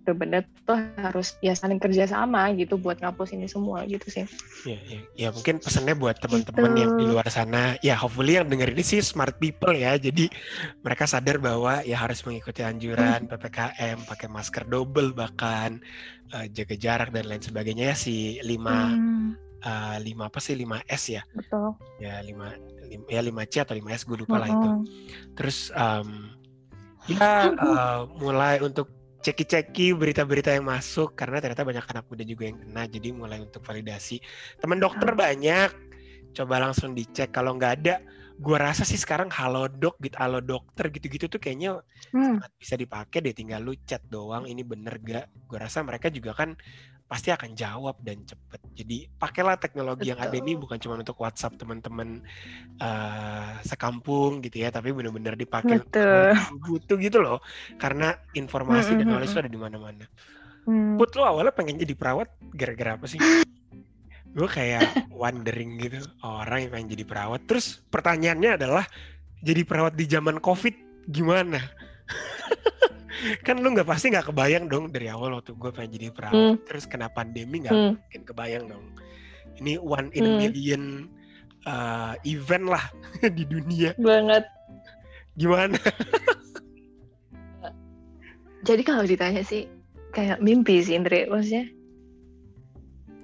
benar-benar 0.00 0.42
tuh 0.64 0.80
harus 0.96 1.36
ya 1.44 1.52
saling 1.52 1.76
kerja 1.76 2.08
sama 2.08 2.50
gitu 2.56 2.80
buat 2.80 2.98
ngapus 2.98 3.36
ini 3.36 3.46
semua 3.46 3.84
gitu 3.84 4.08
sih. 4.08 4.24
Ya, 4.64 4.78
ya, 4.88 5.00
ya 5.14 5.28
mungkin 5.30 5.60
pesannya 5.60 5.94
buat 5.94 6.18
teman-teman 6.18 6.72
gitu. 6.72 6.80
yang 6.82 6.92
di 6.96 7.04
luar 7.06 7.26
sana, 7.28 7.76
ya 7.84 7.94
hopefully 7.94 8.40
yang 8.40 8.48
denger 8.48 8.72
ini 8.72 8.82
sih 8.84 9.00
smart 9.04 9.36
people 9.36 9.72
ya, 9.76 10.00
jadi 10.00 10.32
mereka 10.80 11.04
sadar 11.04 11.36
bahwa 11.38 11.84
ya 11.84 12.00
harus 12.00 12.24
mengikuti 12.24 12.64
anjuran 12.64 13.28
hmm. 13.28 13.30
ppkm, 13.30 13.98
pakai 14.08 14.28
masker 14.32 14.64
double 14.66 15.12
bahkan 15.12 15.78
uh, 16.32 16.46
jaga 16.50 16.74
jarak 16.74 17.08
dan 17.12 17.28
lain 17.28 17.42
sebagainya 17.44 17.92
ya 17.92 17.96
si 17.96 18.40
lima 18.42 18.94
hmm. 18.94 19.28
uh, 19.64 19.96
lima 20.00 20.32
apa 20.32 20.40
sih 20.40 20.56
lima 20.56 20.80
S 20.88 21.12
ya? 21.12 21.22
Betul. 21.36 21.76
Ya 22.00 22.18
lima, 22.24 22.56
lima 22.88 23.04
ya 23.06 23.20
lima 23.20 23.42
C 23.46 23.62
atau 23.62 23.76
lima 23.76 23.92
S 23.94 24.08
gue 24.08 24.16
lupa 24.18 24.36
hmm. 24.38 24.42
lah 24.42 24.48
itu. 24.48 24.70
Terus 25.36 25.58
um, 25.76 26.32
ya 27.08 27.52
uh, 27.56 28.00
mulai 28.20 28.60
untuk 28.60 28.99
ceki-ceki 29.20 29.92
berita-berita 29.92 30.56
yang 30.56 30.64
masuk 30.64 31.12
karena 31.12 31.44
ternyata 31.44 31.62
banyak 31.64 31.84
anak 31.84 32.04
muda 32.08 32.24
juga 32.24 32.48
yang 32.48 32.56
kena 32.56 32.82
jadi 32.88 33.08
mulai 33.12 33.38
untuk 33.44 33.60
validasi. 33.60 34.20
Teman 34.58 34.80
dokter 34.80 35.12
banyak. 35.12 35.70
Coba 36.32 36.62
langsung 36.62 36.96
dicek. 36.96 37.28
Kalau 37.28 37.54
nggak 37.56 37.72
ada 37.84 38.00
gue 38.40 38.56
rasa 38.56 38.88
sih 38.88 38.96
sekarang 38.96 39.28
halo 39.28 39.68
dok 39.68 40.00
gitu 40.00 40.16
halo 40.16 40.40
dokter 40.40 40.88
gitu-gitu 40.88 41.28
tuh 41.28 41.36
kayaknya 41.36 41.84
hmm. 42.16 42.40
sangat 42.40 42.52
bisa 42.56 42.74
dipakai 42.80 43.18
deh. 43.20 43.36
Tinggal 43.36 43.60
lu 43.60 43.76
chat 43.84 44.00
doang 44.08 44.48
ini 44.48 44.64
bener 44.64 44.96
gak 45.04 45.28
gue 45.28 45.58
rasa 45.60 45.84
mereka 45.84 46.08
juga 46.08 46.32
kan 46.32 46.56
pasti 47.10 47.34
akan 47.34 47.58
jawab 47.58 47.98
dan 48.06 48.22
cepet. 48.22 48.60
Jadi 48.70 49.10
pakailah 49.18 49.58
teknologi 49.58 50.06
Betul. 50.06 50.10
yang 50.14 50.20
ada 50.22 50.36
ini 50.38 50.54
bukan 50.54 50.78
cuma 50.78 50.94
untuk 50.94 51.18
WhatsApp 51.18 51.58
teman-teman 51.58 52.22
uh, 52.78 53.58
sekampung 53.66 54.38
gitu 54.46 54.62
ya, 54.62 54.70
tapi 54.70 54.94
benar-benar 54.94 55.34
dipakai 55.34 55.82
butuh 56.62 56.94
gitu 57.02 57.18
loh. 57.18 57.42
Karena 57.82 58.14
informasi 58.38 58.94
mm 58.94 58.94
-hmm. 58.94 59.00
dan 59.02 59.06
knowledge 59.10 59.32
itu 59.34 59.40
ada 59.42 59.50
di 59.50 59.58
mana-mana. 59.58 60.06
Mm. 60.70 61.02
Put 61.02 61.10
lo 61.18 61.26
awalnya 61.26 61.50
pengen 61.50 61.82
jadi 61.82 61.98
perawat 61.98 62.30
gara-gara 62.54 62.94
apa 62.94 63.10
sih? 63.10 63.18
Gue 64.30 64.46
kayak 64.46 64.86
wondering 65.10 65.82
gitu 65.82 66.06
orang 66.22 66.62
yang 66.62 66.70
pengen 66.78 66.88
jadi 66.94 67.04
perawat. 67.10 67.42
Terus 67.42 67.82
pertanyaannya 67.90 68.54
adalah 68.54 68.86
jadi 69.42 69.66
perawat 69.66 69.98
di 69.98 70.06
zaman 70.06 70.38
COVID 70.38 71.10
gimana? 71.10 71.58
kan 73.46 73.60
lu 73.60 73.68
nggak 73.74 73.88
pasti 73.88 74.12
nggak 74.12 74.32
kebayang 74.32 74.64
dong 74.70 74.88
dari 74.88 75.12
awal 75.12 75.38
waktu 75.38 75.52
gue 75.52 75.70
pengen 75.72 75.90
jadi 75.96 76.06
perawat 76.12 76.34
hmm. 76.34 76.54
terus 76.64 76.84
kena 76.88 77.08
pandemi 77.12 77.64
nggak 77.64 77.74
hmm. 77.74 77.92
mungkin 78.00 78.22
kebayang 78.24 78.64
dong 78.70 78.84
ini 79.60 79.76
one 79.76 80.08
in 80.16 80.24
hmm. 80.24 80.30
a 80.30 80.38
million 80.40 80.82
uh, 81.68 82.14
event 82.24 82.66
lah 82.68 82.84
di 83.36 83.44
dunia 83.44 83.92
banget 84.00 84.44
gimana 85.36 85.76
jadi 88.68 88.82
kalau 88.84 89.04
ditanya 89.04 89.44
sih 89.44 89.68
kayak 90.12 90.42
mimpi 90.42 90.82
sih 90.82 90.96
Indri 90.96 91.28
maksudnya 91.28 91.70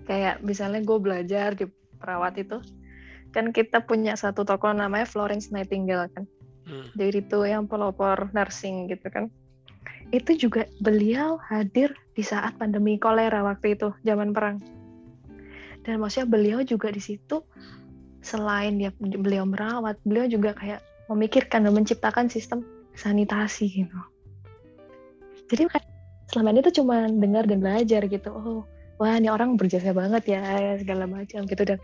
kayak 0.06 0.40
misalnya 0.44 0.80
gue 0.87 0.98
belajar 1.02 1.59
di 1.59 1.66
perawat 1.98 2.38
itu 2.38 2.62
kan 3.35 3.52
kita 3.52 3.85
punya 3.85 4.16
satu 4.16 4.46
tokoh 4.46 4.72
namanya 4.72 5.04
Florence 5.04 5.50
Nightingale 5.50 6.09
kan 6.14 6.24
hmm. 6.68 6.94
jadi 6.94 7.20
itu 7.20 7.38
yang 7.44 7.66
pelopor 7.66 8.30
nursing 8.32 8.88
gitu 8.88 9.09
kan 9.11 9.28
itu 10.14 10.49
juga 10.49 10.71
beliau 10.79 11.38
hadir 11.42 11.90
di 12.14 12.23
saat 12.23 12.55
pandemi 12.57 12.97
kolera 12.97 13.42
waktu 13.42 13.75
itu 13.75 13.90
zaman 14.07 14.31
perang. 14.31 14.62
Dan 15.83 16.03
maksudnya 16.03 16.27
beliau 16.31 16.61
juga 16.62 16.90
di 16.90 17.03
situ 17.03 17.42
selain 18.23 18.75
dia 18.83 18.90
beliau 18.99 19.47
merawat 19.47 20.03
beliau 20.03 20.27
juga 20.27 20.51
kayak 20.59 20.83
memikirkan 21.07 21.62
dan 21.62 21.73
menciptakan 21.75 22.27
sistem 22.27 22.66
sanitasi 22.99 23.87
gitu. 23.87 23.99
Jadi 25.47 25.71
selama 26.35 26.59
ini 26.59 26.61
tuh 26.66 26.75
cuma 26.83 27.07
dengar 27.07 27.47
dan 27.47 27.62
belajar 27.62 28.03
gitu. 28.11 28.31
Oh 28.35 28.66
wah 28.99 29.14
ini 29.14 29.31
orang 29.31 29.55
berjasa 29.55 29.95
banget 29.95 30.27
ya 30.38 30.42
segala 30.79 31.07
macam 31.07 31.47
gitu. 31.47 31.62
Dan 31.62 31.79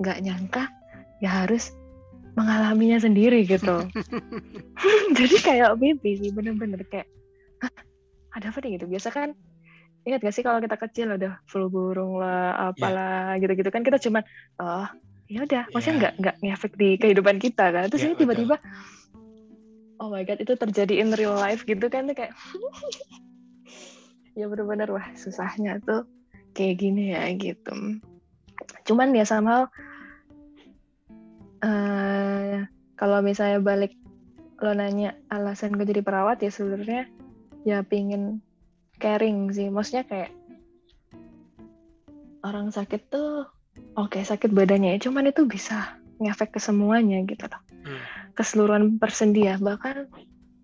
nggak 0.00 0.18
nyangka 0.24 0.64
ya 1.20 1.44
harus 1.44 1.76
mengalaminya 2.36 2.96
sendiri 3.00 3.44
gitu. 3.44 3.84
Jadi 5.18 5.36
kayak 5.44 5.76
mimpi 5.76 6.20
sih 6.20 6.32
bener-bener 6.32 6.80
kayak 6.88 7.08
ada 8.36 8.52
apa 8.52 8.60
nih 8.60 8.76
gitu 8.76 8.86
biasa 8.86 9.08
kan 9.08 9.32
ingat 10.06 10.20
gak 10.22 10.34
sih 10.36 10.44
kalau 10.46 10.62
kita 10.62 10.76
kecil 10.78 11.16
ada 11.16 11.42
flu 11.50 11.66
burung 11.66 12.20
lah 12.20 12.54
iya. 12.54 12.70
apalah 12.70 13.34
yeah. 13.34 13.42
gitu-gitu 13.42 13.70
kan 13.74 13.82
kita 13.82 13.98
cuman 13.98 14.22
oh 14.62 14.86
ya 15.26 15.42
udah 15.42 15.64
maksudnya 15.74 15.90
yeah. 15.90 15.98
nggak 15.98 16.14
nggak 16.22 16.36
ngefek 16.44 16.72
di 16.78 16.88
kehidupan 17.00 17.36
kita 17.42 17.64
kan 17.74 17.90
terus 17.90 18.06
yeah, 18.06 18.14
ini 18.14 18.20
tiba-tiba 18.20 18.56
oh 19.98 20.12
my 20.12 20.22
god 20.22 20.38
itu 20.38 20.54
terjadi 20.54 21.02
in 21.02 21.10
real 21.16 21.34
life 21.34 21.66
gitu 21.66 21.82
kan 21.90 22.06
tuh 22.06 22.14
kayak 22.14 22.36
ya 24.38 24.46
benar-benar 24.46 24.92
wah 24.92 25.06
susahnya 25.18 25.82
tuh 25.82 26.06
kayak 26.54 26.78
gini 26.78 27.16
ya 27.16 27.26
gitu 27.34 27.98
cuman 28.86 29.10
ya 29.10 29.26
sama 29.26 29.66
uh, 31.66 32.62
kalau 32.94 33.18
misalnya 33.26 33.58
balik 33.58 33.98
lo 34.62 34.72
nanya 34.72 35.18
alasan 35.28 35.74
gue 35.74 35.84
jadi 35.84 36.00
perawat 36.00 36.40
ya 36.40 36.54
sebenarnya 36.54 37.10
ya 37.66 37.82
pingin 37.82 38.38
caring 39.02 39.50
sih. 39.50 39.66
Maksudnya 39.68 40.06
kayak 40.06 40.30
orang 42.46 42.70
sakit 42.70 43.10
tuh 43.10 43.50
oke 43.98 44.14
okay, 44.14 44.22
sakit 44.22 44.54
badannya 44.54 44.96
ya. 44.96 45.10
Cuman 45.10 45.26
itu 45.26 45.42
bisa 45.50 45.98
ngefek 46.22 46.56
ke 46.56 46.60
semuanya 46.62 47.20
gitu 47.28 47.44
loh 47.44 47.60
hmm. 47.86 48.32
keseluruhan 48.34 48.96
persendia 48.96 49.60
bahkan 49.60 50.10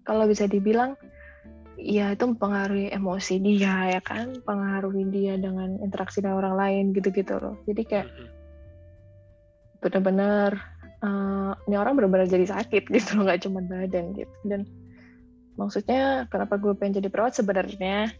kalau 0.02 0.26
bisa 0.26 0.50
dibilang 0.50 0.98
ya 1.78 2.14
itu 2.14 2.26
mempengaruhi 2.26 2.90
emosi 2.90 3.38
dia 3.38 3.98
ya 3.98 4.00
kan? 4.02 4.38
Pengaruhi 4.42 5.06
dia 5.10 5.38
dengan 5.38 5.78
interaksi 5.78 6.22
dengan 6.22 6.42
orang 6.42 6.54
lain 6.58 6.84
gitu-gitu 6.94 7.38
loh. 7.38 7.54
Jadi 7.66 7.82
kayak 7.86 8.06
hmm. 8.10 8.28
benar-benar 9.82 10.58
uh, 11.02 11.54
ini 11.66 11.76
orang 11.78 11.98
benar-benar 11.98 12.26
jadi 12.26 12.50
sakit 12.50 12.86
gitu 12.94 13.18
loh. 13.18 13.30
Nggak 13.30 13.46
cuma 13.46 13.62
badan 13.62 14.14
gitu. 14.14 14.34
Dan 14.46 14.66
maksudnya 15.56 16.26
kenapa 16.32 16.56
gue 16.56 16.72
pengen 16.76 17.02
jadi 17.02 17.08
perawat? 17.12 17.36
Sebenarnya 17.36 18.12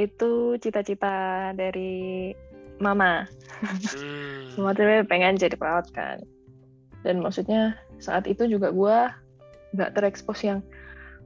itu 0.00 0.56
cita-cita 0.58 1.50
dari 1.52 2.32
mama. 2.80 3.28
Hmm. 3.62 4.58
mama 4.58 4.74
tuh 4.74 5.06
pengen 5.06 5.38
jadi 5.38 5.54
perawat 5.54 5.92
kan. 5.94 6.18
Dan 7.06 7.22
maksudnya 7.22 7.78
saat 8.02 8.26
itu 8.26 8.46
juga 8.50 8.74
gue 8.74 8.98
nggak 9.72 9.92
terekspos 9.94 10.42
yang 10.44 10.60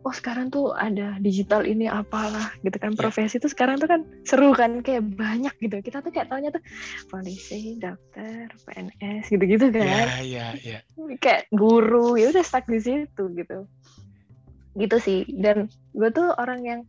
oh 0.06 0.14
sekarang 0.14 0.54
tuh 0.54 0.70
ada 0.70 1.18
digital 1.18 1.66
ini 1.66 1.90
apalah 1.90 2.54
gitu 2.62 2.78
kan. 2.78 2.94
Yeah. 2.94 3.00
profesi 3.00 3.42
tuh 3.42 3.50
sekarang 3.50 3.82
tuh 3.82 3.90
kan 3.90 4.06
seru 4.22 4.54
kan 4.54 4.84
kayak 4.84 5.02
banyak 5.18 5.54
gitu. 5.58 5.82
Kita 5.82 6.04
tuh 6.04 6.14
kayak 6.14 6.30
taunya 6.30 6.54
tuh 6.54 6.62
polisi 7.10 7.74
dokter 7.80 8.46
PNS 8.68 9.26
gitu-gitu 9.32 9.66
kan. 9.74 10.06
Yeah, 10.22 10.22
yeah, 10.22 10.50
yeah. 10.62 10.80
kayak 11.18 11.50
guru 11.50 12.14
ya 12.14 12.30
udah 12.30 12.44
stuck 12.46 12.68
di 12.70 12.78
situ 12.78 13.24
gitu 13.34 13.66
gitu 14.76 14.96
sih. 15.00 15.20
Dan 15.28 15.72
gue 15.96 16.08
tuh 16.12 16.32
orang 16.36 16.60
yang 16.62 16.80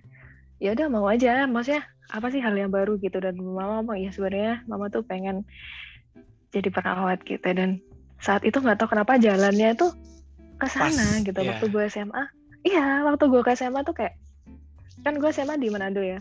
ya 0.57 0.73
udah 0.73 0.87
mau 0.89 1.05
aja 1.07 1.45
maksudnya 1.45 1.85
apa 2.11 2.27
sih 2.31 2.43
hal 2.43 2.53
yang 2.55 2.69
baru 2.69 2.99
gitu. 2.99 3.17
Dan 3.23 3.39
mama 3.39 3.81
ngomong 3.81 3.97
ya 3.97 4.11
sebenarnya 4.11 4.67
mama 4.67 4.91
tuh 4.91 5.01
pengen 5.07 5.47
jadi 6.51 6.69
perawat 6.71 7.23
gitu. 7.23 7.43
Dan 7.43 7.81
saat 8.21 8.43
itu 8.43 8.57
nggak 8.57 8.81
tahu 8.81 8.97
kenapa 8.97 9.17
jalannya 9.17 9.77
tuh 9.77 9.93
ke 10.57 10.67
sana 10.67 11.21
gitu. 11.21 11.37
yeah. 11.37 11.53
waktu 11.53 11.65
gue 11.69 11.83
SMA 11.87 12.23
iya 12.65 13.05
waktu 13.05 13.29
gue 13.29 13.41
ke 13.45 13.53
SMA 13.53 13.85
tuh 13.85 13.93
kayak 13.93 14.17
kan 15.05 15.15
gue 15.21 15.29
SMA 15.29 15.55
di 15.61 15.69
Manado 15.69 16.01
ya. 16.01 16.19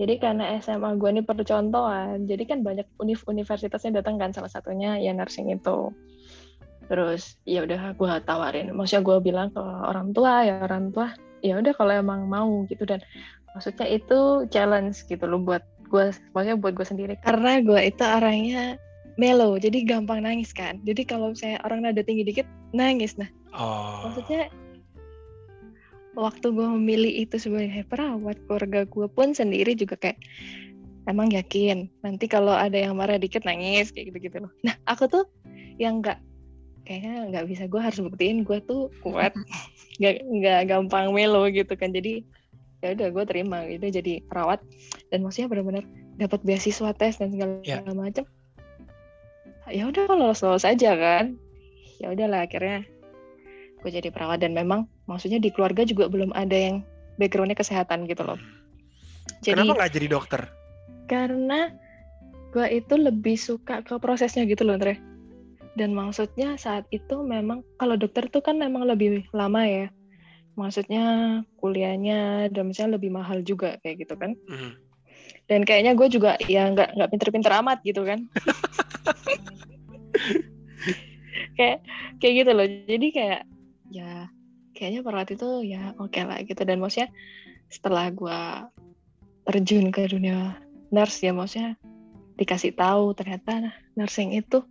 Jadi 0.00 0.16
karena 0.16 0.56
SMA 0.64 0.96
gue 0.96 1.08
ini 1.12 1.22
percontohan 1.22 2.24
jadi 2.24 2.48
kan 2.48 2.64
banyak 2.64 2.88
univ 2.96 3.20
universitasnya 3.28 4.00
datang 4.00 4.16
kan 4.16 4.32
salah 4.32 4.48
satunya 4.48 4.96
ya 4.96 5.12
nursing 5.12 5.52
itu 5.52 5.92
terus 6.92 7.40
ya 7.48 7.64
udah 7.64 7.96
gue 7.96 8.08
tawarin. 8.28 8.68
Maksudnya 8.76 9.00
gue 9.00 9.16
bilang 9.24 9.48
ke 9.48 9.64
orang 9.64 10.12
tua 10.12 10.44
ya 10.44 10.60
orang 10.60 10.92
tua 10.92 11.16
ya 11.40 11.56
udah 11.56 11.72
kalau 11.72 11.96
emang 11.96 12.28
mau 12.28 12.68
gitu. 12.68 12.84
Dan 12.84 13.00
maksudnya 13.56 13.88
itu 13.88 14.44
challenge 14.52 15.08
gitu 15.08 15.24
loh 15.24 15.40
buat 15.40 15.64
gue 15.88 16.12
maksudnya 16.36 16.60
buat 16.60 16.76
gue 16.76 16.84
sendiri. 16.84 17.16
Karena 17.24 17.64
gue 17.64 17.80
itu 17.80 18.04
orangnya 18.04 18.76
mellow 19.16 19.56
jadi 19.56 19.88
gampang 19.88 20.20
nangis 20.20 20.52
kan. 20.52 20.84
Jadi 20.84 21.08
kalau 21.08 21.32
saya 21.32 21.56
orang 21.64 21.88
nada 21.88 22.04
tinggi 22.04 22.28
dikit 22.28 22.44
nangis. 22.76 23.16
Nah 23.16 23.32
oh. 23.56 24.12
maksudnya 24.12 24.52
waktu 26.12 26.52
gue 26.52 26.68
memilih 26.76 27.24
itu 27.24 27.40
sebagai 27.40 27.88
perawat 27.88 28.36
keluarga 28.44 28.84
gue 28.84 29.08
pun 29.08 29.32
sendiri 29.32 29.72
juga 29.72 29.96
kayak 29.96 30.20
emang 31.08 31.32
yakin 31.32 31.88
nanti 32.04 32.28
kalau 32.28 32.52
ada 32.52 32.76
yang 32.76 32.94
marah 33.00 33.16
dikit 33.16 33.48
nangis 33.48 33.88
kayak 33.88 34.12
gitu 34.12 34.28
gitu 34.28 34.36
loh. 34.44 34.52
Nah 34.60 34.76
aku 34.84 35.08
tuh 35.08 35.24
yang 35.80 36.04
nggak 36.04 36.20
kayaknya 36.82 37.30
nggak 37.30 37.46
bisa 37.46 37.64
gue 37.70 37.80
harus 37.80 37.98
buktiin 38.02 38.42
gue 38.42 38.58
tuh 38.64 38.90
kuat 39.04 39.32
nggak 40.00 40.16
nggak 40.26 40.60
gampang 40.66 41.14
melo 41.14 41.46
gitu 41.50 41.72
kan 41.78 41.94
jadi 41.94 42.22
ya 42.82 42.98
udah 42.98 43.08
gue 43.14 43.24
terima 43.30 43.62
gitu 43.70 43.86
jadi 43.94 44.26
perawat 44.26 44.58
dan 45.14 45.22
maksudnya 45.22 45.48
benar-benar 45.52 45.84
dapat 46.18 46.42
beasiswa 46.42 46.90
tes 46.98 47.18
dan 47.22 47.30
segala 47.30 47.62
yeah. 47.62 47.82
macam 47.94 48.26
ya 49.70 49.86
udah 49.86 50.10
kalau 50.10 50.26
lolos 50.26 50.42
lolos 50.42 50.66
aja 50.66 50.98
kan 50.98 51.38
ya 52.02 52.10
udahlah 52.10 52.42
akhirnya 52.42 52.82
gue 53.82 53.90
jadi 53.90 54.10
perawat 54.10 54.42
dan 54.42 54.54
memang 54.54 54.86
maksudnya 55.10 55.42
di 55.42 55.50
keluarga 55.50 55.82
juga 55.82 56.06
belum 56.10 56.30
ada 56.34 56.54
yang 56.54 56.76
backgroundnya 57.18 57.58
kesehatan 57.58 58.06
gitu 58.06 58.22
loh. 58.24 58.38
Jadi, 59.42 59.58
Kenapa 59.58 59.74
nggak 59.82 59.92
jadi 59.94 60.06
dokter? 60.06 60.40
Karena 61.10 61.70
gue 62.54 62.66
itu 62.70 62.94
lebih 62.94 63.34
suka 63.34 63.82
ke 63.82 63.98
prosesnya 63.98 64.46
gitu 64.46 64.62
loh, 64.62 64.78
Andre. 64.78 64.98
Dan 65.72 65.96
maksudnya 65.96 66.60
saat 66.60 66.84
itu 66.92 67.24
memang 67.24 67.64
kalau 67.80 67.96
dokter 67.96 68.28
tuh 68.28 68.44
kan 68.44 68.60
memang 68.60 68.84
lebih 68.84 69.24
lama 69.32 69.64
ya. 69.64 69.88
Maksudnya 70.52 71.04
kuliahnya 71.56 72.52
dan 72.52 72.68
misalnya 72.68 73.00
lebih 73.00 73.08
mahal 73.08 73.40
juga 73.40 73.80
kayak 73.80 74.04
gitu 74.04 74.14
kan. 74.20 74.36
Mm. 74.48 74.72
Dan 75.48 75.60
kayaknya 75.64 75.92
gue 75.96 76.08
juga 76.12 76.36
ya 76.44 76.68
nggak 76.68 76.96
nggak 76.96 77.10
pinter-pinter 77.10 77.52
amat 77.64 77.80
gitu 77.82 78.04
kan. 78.04 78.28
kayak 81.56 81.80
kayak 82.20 82.34
gitu 82.44 82.50
loh. 82.52 82.68
Jadi 82.68 83.08
kayak 83.16 83.42
ya 83.92 84.28
kayaknya 84.76 85.00
perawat 85.04 85.28
itu 85.36 85.48
ya 85.68 85.92
oke 86.00 86.10
okay 86.10 86.24
lah 86.24 86.40
gitu 86.42 86.64
dan 86.64 86.80
maksudnya 86.80 87.12
setelah 87.68 88.08
gue 88.10 88.40
terjun 89.46 89.92
ke 89.92 90.08
dunia 90.08 90.56
nurse 90.88 91.24
ya 91.24 91.30
maksudnya 91.30 91.76
dikasih 92.40 92.74
tahu 92.74 93.12
ternyata 93.14 93.70
nursing 93.94 94.32
itu 94.32 94.64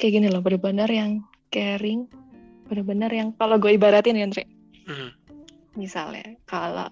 kayak 0.00 0.12
gini 0.20 0.26
loh 0.30 0.42
benar-benar 0.44 0.90
yang 0.90 1.22
caring 1.50 2.10
benar-benar 2.66 3.10
yang 3.12 3.28
kalau 3.36 3.60
gue 3.60 3.76
ibaratin 3.76 4.18
ya 4.18 4.26
Andre 4.26 4.44
mm. 4.88 5.10
misalnya 5.76 6.34
kalau 6.48 6.88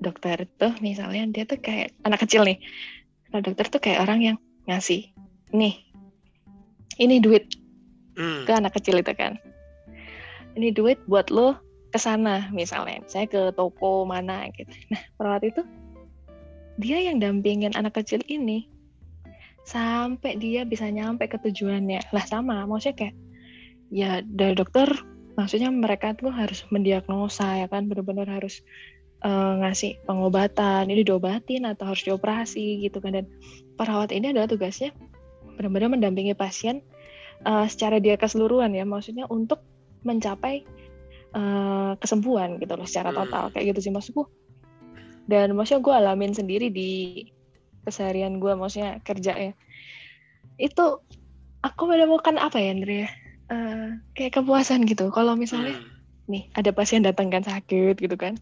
dokter 0.00 0.44
itu 0.44 0.68
misalnya 0.84 1.24
dia 1.32 1.44
tuh 1.48 1.60
kayak 1.60 1.92
anak 2.04 2.24
kecil 2.24 2.44
nih. 2.44 2.60
Kalau 3.32 3.42
dokter 3.42 3.66
tuh 3.68 3.80
kayak 3.80 4.04
orang 4.04 4.20
yang 4.22 4.36
ngasih 4.68 5.08
nih 5.54 5.74
ini 7.00 7.20
duit 7.20 7.48
mm. 8.16 8.48
ke 8.48 8.52
anak 8.52 8.76
kecil 8.76 9.00
itu 9.00 9.12
kan. 9.16 9.40
Ini 10.56 10.72
duit 10.72 11.00
buat 11.04 11.28
lo 11.28 11.56
ke 11.92 11.98
sana 12.00 12.48
misalnya. 12.52 13.04
Saya 13.08 13.28
ke 13.28 13.52
toko 13.56 14.04
mana 14.08 14.48
gitu. 14.56 14.72
Nah 14.92 15.02
perawat 15.16 15.42
itu 15.44 15.62
dia 16.76 17.00
yang 17.00 17.20
dampingin 17.20 17.72
anak 17.72 17.96
kecil 17.96 18.20
ini 18.28 18.68
sampai 19.66 20.38
dia 20.38 20.62
bisa 20.62 20.86
nyampe 20.86 21.26
ke 21.26 21.36
tujuannya. 21.42 22.14
Lah 22.14 22.24
sama 22.24 22.62
maksudnya 22.64 22.96
kayak 22.96 23.14
ya 23.90 24.22
dari 24.22 24.54
dokter 24.54 24.86
maksudnya 25.34 25.68
mereka 25.68 26.14
tuh 26.14 26.30
harus 26.30 26.62
mendiagnosa 26.70 27.60
ya 27.60 27.66
kan? 27.66 27.90
Benar-benar 27.90 28.30
harus 28.30 28.62
uh, 29.26 29.58
ngasih 29.60 29.98
pengobatan. 30.06 30.86
Ini 30.86 31.02
diobatin 31.02 31.66
atau 31.66 31.90
harus 31.92 32.06
dioperasi 32.06 32.86
gitu 32.86 33.02
kan? 33.02 33.18
Dan 33.18 33.26
perawat 33.74 34.14
ini 34.14 34.30
adalah 34.30 34.46
tugasnya 34.46 34.94
benar-benar 35.58 35.98
mendampingi 35.98 36.38
pasien 36.38 36.80
uh, 37.42 37.66
secara 37.66 37.98
dia 37.98 38.14
keseluruhan 38.14 38.70
ya. 38.70 38.86
Maksudnya 38.86 39.26
untuk 39.26 39.66
mencapai 40.06 40.62
uh, 41.34 41.98
kesembuhan 41.98 42.62
gitu 42.62 42.78
loh 42.78 42.86
secara 42.86 43.10
total. 43.10 43.50
Hmm. 43.50 43.52
kayak 43.52 43.74
gitu 43.74 43.90
sih 43.90 43.92
maksudku. 43.92 44.30
Dan 45.26 45.58
maksudnya 45.58 45.82
gue 45.82 45.94
alamin 45.98 46.32
sendiri 46.32 46.70
di 46.70 46.90
keseharian 47.86 48.42
gue 48.42 48.52
maksudnya 48.58 48.98
kerja 49.06 49.32
ya 49.32 49.52
itu 50.58 50.86
aku 51.62 51.82
menemukan 51.86 52.36
apa 52.42 52.58
ya 52.58 52.74
Andre 52.74 53.00
uh, 53.52 53.88
kayak 54.18 54.42
kepuasan 54.42 54.84
gitu 54.90 55.08
kalau 55.14 55.38
misalnya 55.38 55.78
hmm. 55.78 56.30
nih 56.30 56.42
ada 56.58 56.74
pasien 56.74 57.06
datang 57.06 57.30
kan 57.30 57.46
sakit 57.46 57.96
gitu 57.96 58.16
kan 58.18 58.34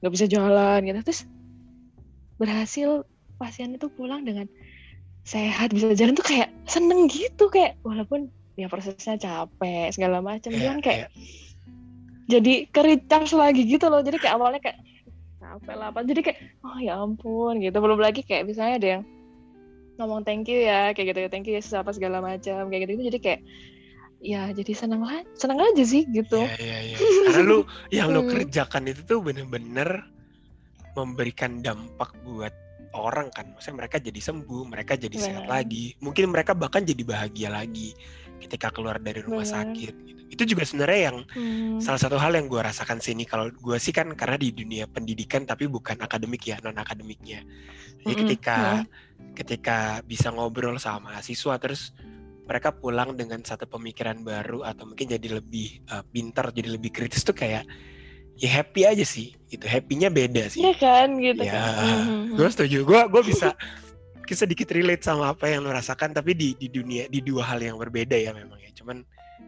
nggak 0.00 0.12
bisa 0.12 0.26
jalan 0.26 0.80
gitu 0.88 1.00
terus 1.04 1.28
berhasil 2.38 3.04
pasien 3.36 3.74
itu 3.74 3.90
pulang 3.92 4.24
dengan 4.24 4.46
sehat 5.26 5.74
bisa 5.76 5.92
jalan 5.92 6.16
tuh 6.16 6.24
kayak 6.24 6.48
seneng 6.64 7.10
gitu 7.10 7.52
kayak 7.52 7.76
walaupun 7.84 8.32
ya 8.58 8.66
prosesnya 8.66 9.20
capek 9.20 9.92
segala 9.92 10.18
macam 10.24 10.50
yeah, 10.50 10.72
kan 10.72 10.78
kayak 10.80 10.98
yeah. 10.98 11.08
jadi 12.26 12.54
kericas 12.72 13.30
lagi 13.36 13.62
gitu 13.68 13.86
loh 13.92 14.00
jadi 14.00 14.18
kayak 14.18 14.34
awalnya 14.34 14.60
kayak 14.62 14.78
capek 15.48 15.74
lah. 15.76 15.88
Apa 15.90 16.04
jadi 16.04 16.20
kayak 16.20 16.38
oh 16.64 16.78
ya 16.78 17.00
ampun 17.00 17.60
gitu. 17.64 17.76
Belum 17.80 17.96
lagi 17.96 18.20
kayak 18.24 18.44
misalnya 18.44 18.74
ada 18.76 18.88
yang 18.98 19.02
ngomong 19.98 20.22
thank 20.22 20.46
you 20.46 20.62
ya 20.62 20.94
kayak 20.94 21.10
gitu 21.10 21.20
thank 21.26 21.46
you 21.50 21.58
ya 21.58 21.62
apa 21.82 21.90
segala 21.90 22.22
macam 22.22 22.70
kayak 22.70 22.86
gitu, 22.86 22.92
gitu 22.94 23.04
jadi 23.10 23.18
kayak 23.18 23.40
ya 24.22 24.50
jadi 24.50 24.72
senang 24.74 25.02
lah 25.02 25.26
senang 25.34 25.58
aja 25.58 25.84
sih 25.84 26.06
gitu. 26.10 26.38
Yeah, 26.38 26.58
yeah, 26.62 26.80
yeah. 26.94 26.98
karena 27.30 27.40
lu 27.42 27.58
yang 27.90 28.14
lu 28.14 28.22
hmm. 28.26 28.30
kerjakan 28.30 28.90
itu 28.90 29.02
tuh 29.06 29.18
bener-bener 29.22 30.06
memberikan 30.94 31.62
dampak 31.62 32.14
buat 32.22 32.54
orang 32.94 33.30
kan. 33.34 33.54
Maksudnya 33.54 33.86
mereka 33.86 33.96
jadi 34.02 34.20
sembuh 34.22 34.62
mereka 34.66 34.98
jadi 34.98 35.16
sehat 35.18 35.46
lagi. 35.46 35.94
Mungkin 36.02 36.30
mereka 36.30 36.54
bahkan 36.54 36.82
jadi 36.82 37.02
bahagia 37.06 37.50
lagi 37.50 37.94
ketika 38.38 38.70
keluar 38.70 39.02
dari 39.02 39.20
rumah 39.20 39.44
Bener. 39.44 39.56
sakit 39.60 39.94
gitu. 40.06 40.20
itu 40.28 40.42
juga 40.54 40.62
sebenarnya 40.64 41.00
yang 41.10 41.18
hmm. 41.26 41.78
salah 41.82 42.00
satu 42.00 42.16
hal 42.16 42.32
yang 42.34 42.46
gue 42.46 42.60
rasakan 42.60 43.02
sini 43.02 43.26
kalau 43.26 43.50
gue 43.50 43.76
sih 43.76 43.90
kan 43.90 44.10
karena 44.14 44.38
di 44.38 44.54
dunia 44.54 44.86
pendidikan 44.86 45.44
tapi 45.44 45.66
bukan 45.66 45.98
akademik 45.98 46.42
ya 46.46 46.62
non 46.62 46.78
akademiknya 46.78 47.42
jadi 48.06 48.14
hmm. 48.14 48.22
ketika 48.24 48.58
hmm. 48.58 49.34
ketika 49.34 49.78
bisa 50.06 50.30
ngobrol 50.30 50.78
sama 50.78 51.12
mahasiswa 51.12 51.58
terus 51.58 51.92
mereka 52.48 52.72
pulang 52.72 53.12
dengan 53.12 53.44
satu 53.44 53.68
pemikiran 53.68 54.24
baru 54.24 54.64
atau 54.64 54.88
mungkin 54.88 55.12
jadi 55.12 55.36
lebih 55.36 55.84
uh, 55.92 56.00
pintar 56.08 56.48
jadi 56.48 56.80
lebih 56.80 56.88
kritis 56.88 57.20
tuh 57.20 57.36
kayak 57.36 57.68
ya 58.38 58.48
happy 58.48 58.88
aja 58.88 59.04
sih 59.04 59.34
itu 59.52 59.66
happynya 59.68 60.08
beda 60.08 60.48
sih 60.48 60.62
ya 60.62 60.72
kan 60.78 61.18
gitu 61.18 61.42
ya 61.44 61.52
kan. 61.58 62.32
gue 62.32 62.48
setuju 62.48 62.78
gue 62.86 63.00
gue 63.10 63.22
bisa 63.26 63.52
sedikit 64.34 64.68
relate 64.74 65.04
sama 65.04 65.32
apa 65.32 65.48
yang 65.48 65.64
lo 65.64 65.70
rasakan 65.72 66.12
tapi 66.12 66.34
di 66.34 66.56
di 66.58 66.68
dunia 66.68 67.06
di 67.08 67.20
dua 67.24 67.48
hal 67.54 67.62
yang 67.62 67.76
berbeda 67.76 68.16
ya 68.16 68.32
memang 68.32 68.58
ya. 68.60 68.70
Cuman 68.74 69.04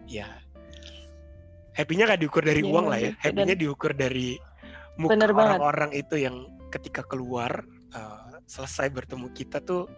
ya 0.06 0.26
happynya 1.74 2.08
gak 2.12 2.20
diukur 2.20 2.42
dari 2.44 2.60
ya, 2.60 2.68
uang 2.68 2.86
lah 2.90 2.98
ya. 3.00 3.12
happynya 3.18 3.56
diukur 3.56 3.92
dari 3.96 4.36
muka 5.00 5.16
orang-orang 5.16 5.96
itu 5.96 6.20
yang 6.20 6.44
ketika 6.68 7.00
keluar 7.06 7.64
uh, 7.96 8.38
selesai 8.44 8.92
bertemu 8.92 9.32
kita 9.32 9.62
tuh 9.64 9.88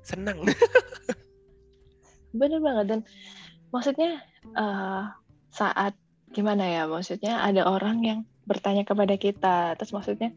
senang. 0.00 0.40
Bener 2.40 2.58
banget. 2.62 2.86
Dan 2.96 3.00
maksudnya 3.74 4.22
uh, 4.54 5.10
saat 5.50 5.94
gimana 6.30 6.62
ya 6.62 6.82
maksudnya 6.86 7.42
ada 7.42 7.66
orang 7.66 7.98
yang 8.06 8.20
bertanya 8.46 8.86
kepada 8.86 9.14
kita 9.18 9.74
terus 9.78 9.90
maksudnya 9.90 10.30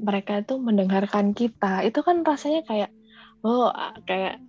mereka 0.00 0.40
itu 0.40 0.56
mendengarkan 0.56 1.36
kita 1.36 1.84
itu 1.84 2.00
kan 2.00 2.24
rasanya 2.24 2.64
kayak 2.64 2.90
oh 3.44 3.70
kayak 4.08 4.40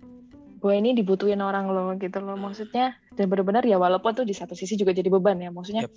gue 0.64 0.72
ini 0.72 0.96
dibutuhin 0.96 1.44
orang 1.44 1.68
loh 1.68 1.92
gitu 2.00 2.24
loh. 2.24 2.40
Maksudnya 2.40 2.96
dan 3.12 3.28
benar-benar 3.28 3.68
ya 3.68 3.76
walaupun 3.76 4.16
tuh 4.16 4.24
di 4.24 4.32
satu 4.32 4.56
sisi 4.56 4.80
juga 4.80 4.96
jadi 4.96 5.12
beban 5.12 5.36
ya. 5.36 5.52
Maksudnya 5.52 5.84
yep. 5.84 5.92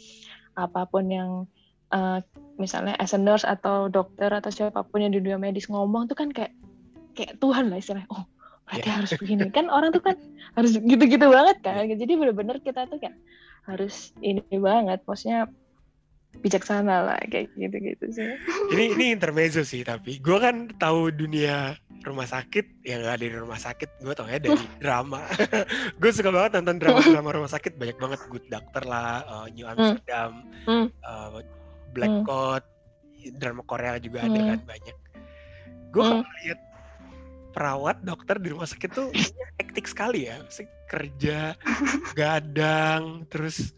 apa 0.60 0.84
pun 0.92 1.08
yang 1.08 1.30
uh, 1.96 2.20
misalnya 2.60 3.00
as 3.00 3.16
a 3.16 3.20
nurse 3.22 3.48
atau 3.48 3.88
dokter 3.88 4.28
atau 4.28 4.52
siapa 4.52 4.84
pun 4.84 5.00
yang 5.00 5.16
di 5.16 5.24
dunia 5.24 5.40
medis 5.40 5.72
ngomong 5.72 6.12
tuh 6.12 6.20
kan 6.20 6.36
kayak 6.36 6.52
kayak 7.16 7.40
Tuhan 7.40 7.72
lah 7.72 7.80
istilahnya. 7.80 8.12
Oh 8.12 8.28
berarti 8.68 8.88
yeah. 8.92 8.96
harus 9.00 9.12
begini. 9.16 9.48
Kan 9.56 9.72
orang 9.72 9.96
tuh 9.96 10.04
kan 10.04 10.20
harus 10.60 10.76
gitu-gitu 10.76 11.26
banget 11.32 11.58
kan. 11.64 11.88
Jadi 11.88 12.14
benar-benar 12.20 12.60
kita 12.60 12.92
tuh 12.92 13.00
kayak 13.00 13.16
harus 13.64 14.12
ini 14.20 14.44
banget. 14.52 15.00
Maksudnya 15.08 15.48
bijaksana 16.38 17.04
lah 17.04 17.20
kayak 17.28 17.50
gitu-gitu 17.58 18.06
sih. 18.14 18.30
Ini 18.74 18.94
ini 18.94 19.06
intermezzo 19.16 19.66
sih 19.66 19.82
tapi 19.82 20.22
gue 20.22 20.38
kan 20.38 20.70
tahu 20.78 21.10
dunia 21.10 21.76
rumah 22.06 22.30
sakit 22.30 22.88
yang 22.88 23.04
gak 23.04 23.20
ada 23.20 23.26
di 23.26 23.36
rumah 23.36 23.60
sakit 23.60 23.90
gue 24.00 24.14
tau 24.14 24.30
ya 24.30 24.38
dari 24.38 24.56
drama. 24.84 25.26
gue 26.02 26.12
suka 26.14 26.30
banget 26.30 26.62
nonton 26.62 26.78
drama-drama 26.78 27.30
rumah 27.42 27.52
sakit 27.52 27.76
banyak 27.76 27.98
banget 27.98 28.20
Good 28.30 28.46
Doctor 28.48 28.84
lah, 28.86 29.26
uh, 29.26 29.48
New 29.52 29.66
hmm. 29.66 29.74
Amsterdam, 29.74 30.32
mm. 30.70 30.88
uh, 31.04 31.42
Black 31.92 32.14
mm. 32.22 32.24
Coat, 32.24 32.64
drama 33.42 33.62
Korea 33.66 33.98
juga 33.98 34.24
ada 34.24 34.40
mm. 34.40 34.48
kan 34.54 34.60
banyak. 34.64 34.98
Gue 35.92 36.02
mm. 36.06 36.10
kalau 36.12 36.34
lihat 36.46 36.60
perawat 37.58 37.98
dokter 38.06 38.38
di 38.38 38.54
rumah 38.54 38.70
sakit 38.70 38.90
tuh 38.94 39.10
hektik 39.58 39.90
sekali 39.90 40.30
ya, 40.30 40.38
kerja 40.88 41.58
gadang 42.14 43.26
terus 43.28 43.74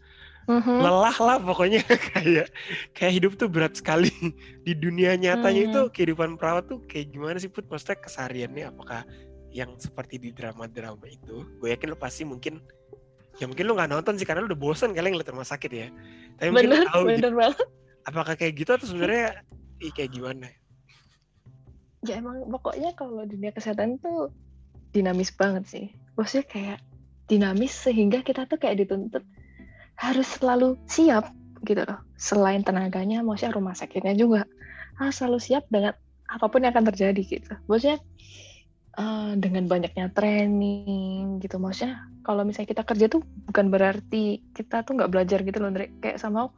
mm-hmm. 0.48 0.78
lelah 0.80 1.16
lah 1.18 1.36
pokoknya. 1.42 1.82
Kayak 2.14 2.48
kayak 2.96 3.12
hidup 3.16 3.32
tuh 3.36 3.48
berat 3.50 3.76
sekali. 3.76 4.12
Di 4.66 4.72
dunia 4.76 5.18
nyatanya 5.18 5.62
mm. 5.66 5.68
itu 5.72 5.80
kehidupan 5.92 6.38
perawat 6.40 6.68
tuh 6.70 6.80
kayak 6.86 7.12
gimana 7.12 7.36
sih 7.36 7.50
put? 7.50 7.66
Maksudnya 7.68 7.98
kesehariannya 8.00 8.64
apakah 8.70 9.02
yang 9.50 9.74
seperti 9.82 10.22
di 10.22 10.30
drama-drama 10.30 11.10
itu? 11.10 11.42
Gue 11.58 11.74
yakin 11.74 11.94
lo 11.94 11.98
pasti 11.98 12.22
mungkin 12.22 12.62
ya 13.42 13.48
mungkin 13.50 13.66
lo 13.66 13.74
nggak 13.74 13.90
nonton 13.90 14.14
sih 14.14 14.26
karena 14.28 14.44
lo 14.44 14.52
udah 14.52 14.60
bosan 14.60 14.94
kalian 14.94 15.18
ngeliat 15.18 15.32
rumah 15.34 15.48
sakit 15.48 15.70
ya. 15.70 15.88
Tapi 16.38 16.50
bener, 16.54 16.86
mungkin 16.86 16.90
tahu 16.92 17.02
bener 17.08 17.18
gitu, 17.18 17.30
banget. 17.34 17.66
apakah 18.06 18.34
kayak 18.38 18.54
gitu 18.56 18.70
atau 18.78 18.86
sebenarnya 18.86 19.42
kayak 19.96 20.10
gimana? 20.14 20.48
Ya 22.06 22.16
emang 22.16 22.48
pokoknya 22.48 22.96
kalau 22.96 23.26
dunia 23.28 23.52
kesehatan 23.52 24.00
tuh 24.00 24.32
dinamis 24.94 25.34
banget 25.34 25.64
sih. 25.66 25.86
Maksudnya 26.14 26.46
kayak 26.48 26.78
dinamis 27.30 27.70
sehingga 27.74 28.22
kita 28.26 28.46
tuh 28.50 28.58
kayak 28.58 28.86
dituntut 28.86 29.22
harus 30.00 30.26
selalu 30.40 30.80
siap 30.88 31.28
gitu 31.68 31.84
loh. 31.84 32.00
Selain 32.16 32.64
tenaganya, 32.64 33.20
maksudnya 33.20 33.52
rumah 33.52 33.76
sakitnya 33.76 34.16
juga 34.16 34.48
harus 34.96 35.14
selalu 35.16 35.38
siap 35.40 35.64
dengan 35.68 35.92
apa 36.30 36.46
pun 36.48 36.64
yang 36.64 36.72
akan 36.72 36.88
terjadi 36.88 37.20
gitu. 37.20 37.52
Maksudnya 37.68 38.00
uh, 38.96 39.32
dengan 39.36 39.68
banyaknya 39.68 40.08
training 40.16 41.38
gitu. 41.44 41.60
Maksudnya 41.60 42.08
kalau 42.24 42.48
misalnya 42.48 42.72
kita 42.72 42.82
kerja 42.88 43.06
tuh 43.12 43.20
bukan 43.50 43.68
berarti 43.68 44.40
kita 44.56 44.82
tuh 44.88 44.96
nggak 44.96 45.10
belajar 45.12 45.44
gitu 45.44 45.60
loh, 45.60 45.68
Andre. 45.68 45.92
Kayak 46.00 46.18
sama 46.22 46.48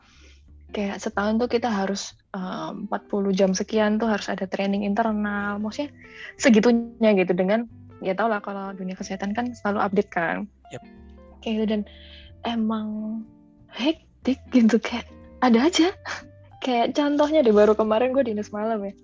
kayak 0.72 1.04
setahun 1.04 1.36
tuh 1.36 1.52
kita 1.52 1.68
harus 1.68 2.16
eh, 2.32 2.72
uh, 2.72 2.72
40 2.72 3.36
jam 3.36 3.52
sekian 3.52 4.00
tuh 4.00 4.08
harus 4.08 4.30
ada 4.30 4.46
training 4.46 4.86
internal. 4.86 5.58
Maksudnya 5.58 5.90
segitunya 6.38 7.10
gitu 7.18 7.34
dengan 7.34 7.66
ya 8.02 8.14
tau 8.18 8.26
lah 8.26 8.42
kalau 8.42 8.74
dunia 8.74 8.94
kesehatan 8.94 9.34
kan 9.34 9.50
selalu 9.52 9.78
update 9.82 10.10
kan. 10.10 10.46
Yep. 10.70 10.82
Kayak 11.42 11.54
gitu 11.58 11.66
dan 11.66 11.80
emang 12.44 13.20
hektik 13.72 14.38
gitu 14.52 14.78
kayak 14.78 15.08
ada 15.42 15.66
aja. 15.66 15.88
Kayak 16.62 16.94
contohnya 16.94 17.42
deh 17.42 17.50
baru 17.50 17.74
kemarin 17.74 18.14
gue 18.14 18.22
dinas 18.22 18.54
malam 18.54 18.86
ya. 18.86 18.94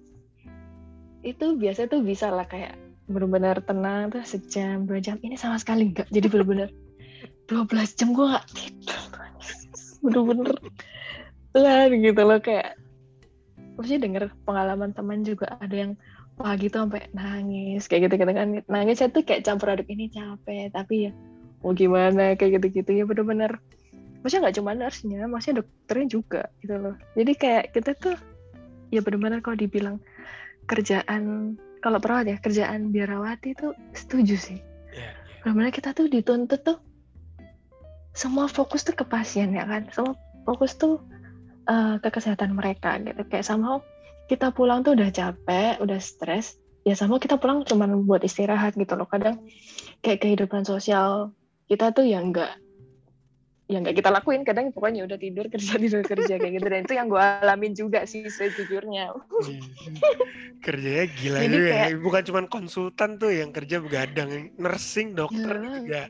Itu 1.26 1.58
biasa 1.58 1.90
tuh 1.90 2.06
bisa 2.06 2.30
lah 2.30 2.46
kayak 2.46 2.78
benar-benar 3.10 3.64
tenang 3.64 4.14
tuh 4.14 4.22
sejam 4.22 4.86
dua 4.86 5.02
jam. 5.02 5.18
Ini 5.18 5.34
sama 5.34 5.58
sekali 5.58 5.90
enggak 5.90 6.06
jadi 6.14 6.30
benar-benar 6.30 6.70
12 7.48 7.98
jam 7.98 8.12
gue 8.14 8.26
gak 8.28 8.46
tidur. 8.54 9.02
Bener-bener 10.04 10.50
lah 11.58 11.90
gitu 11.90 12.22
loh 12.22 12.38
kayak 12.38 12.78
maksudnya 13.74 14.00
denger 14.06 14.24
pengalaman 14.46 14.94
teman 14.94 15.26
juga 15.26 15.58
ada 15.58 15.74
yang 15.74 15.92
pagi 16.38 16.70
tuh 16.70 16.86
sampai 16.86 17.10
nangis 17.10 17.90
kayak 17.90 18.06
gitu 18.06 18.14
gitu 18.22 18.30
kan. 18.30 18.62
Nangis 18.70 19.02
tuh 19.02 19.22
kayak 19.26 19.42
campur 19.42 19.74
aduk 19.74 19.90
ini 19.90 20.06
capek 20.12 20.70
tapi 20.70 21.10
ya 21.10 21.12
mau 21.62 21.74
gimana 21.74 22.38
kayak 22.38 22.60
gitu-gitu 22.62 22.90
ya 22.92 23.04
bener-bener. 23.04 23.58
Maksudnya 24.22 24.50
nggak 24.50 24.56
cuma 24.58 24.70
nurse-nya 24.74 25.26
maksudnya 25.30 25.62
dokternya 25.62 26.06
juga 26.10 26.42
gitu 26.62 26.74
loh. 26.78 26.94
Jadi 27.14 27.32
kayak 27.34 27.64
kita 27.74 27.90
tuh 27.98 28.16
ya 28.90 29.00
bener-bener 29.04 29.44
kalau 29.44 29.56
dibilang 29.58 29.96
kerjaan 30.68 31.54
kalau 31.78 32.02
perawat 32.02 32.26
ya 32.26 32.36
kerjaan 32.42 32.90
biarawati 32.90 33.54
itu 33.54 33.72
setuju 33.94 34.36
sih. 34.36 34.58
Yeah, 34.90 35.14
yeah. 35.14 35.40
benar-benar 35.46 35.72
kita 35.72 35.94
tuh 35.94 36.10
dituntut 36.10 36.60
tuh 36.66 36.78
semua 38.18 38.50
fokus 38.50 38.82
tuh 38.82 38.98
ke 38.98 39.06
pasien 39.06 39.54
ya 39.54 39.62
kan? 39.62 39.86
Semua 39.94 40.18
fokus 40.42 40.74
tuh 40.74 40.98
uh, 41.70 42.02
ke 42.02 42.08
kesehatan 42.10 42.58
mereka 42.58 42.98
gitu. 42.98 43.22
Kayak 43.30 43.46
sama 43.46 43.78
kita 44.26 44.50
pulang 44.50 44.82
tuh 44.82 44.98
udah 44.98 45.08
capek 45.08 45.78
udah 45.80 45.98
stres 46.02 46.58
ya 46.84 46.92
sama 46.96 47.16
kita 47.20 47.36
pulang 47.40 47.64
cuma 47.64 47.86
buat 47.86 48.26
istirahat 48.26 48.74
gitu 48.74 48.98
loh. 48.98 49.06
Kadang 49.06 49.46
kayak 50.02 50.26
kehidupan 50.26 50.66
sosial 50.66 51.30
kita 51.68 51.92
tuh 51.92 52.08
yang 52.08 52.32
enggak 52.32 52.56
yang 53.68 53.84
nggak 53.84 54.00
kita 54.00 54.10
lakuin. 54.10 54.42
Kadang 54.48 54.72
pokoknya 54.72 55.04
udah 55.04 55.20
tidur 55.20 55.46
kerja 55.52 55.76
tidur 55.76 56.02
kerja 56.02 56.34
kayak 56.40 56.52
gitu. 56.58 56.66
Dan 56.66 56.80
itu 56.88 56.94
yang 56.96 57.12
gue 57.12 57.20
alamin 57.20 57.72
juga 57.76 58.08
sih 58.08 58.26
sejujurnya. 58.26 59.12
Iya. 59.12 59.60
kerjanya 60.58 61.06
gila 61.14 61.38
Jadi 61.38 61.54
juga 61.54 61.70
ya. 61.70 61.76
kayak, 61.78 61.90
ya 61.94 62.02
bukan 62.02 62.22
cuma 62.26 62.40
konsultan 62.50 63.10
tuh 63.20 63.30
yang 63.30 63.54
kerja 63.54 63.78
begadang 63.78 64.50
nursing 64.58 65.14
dokter 65.14 65.54
ya. 65.54 65.62
juga. 65.62 66.02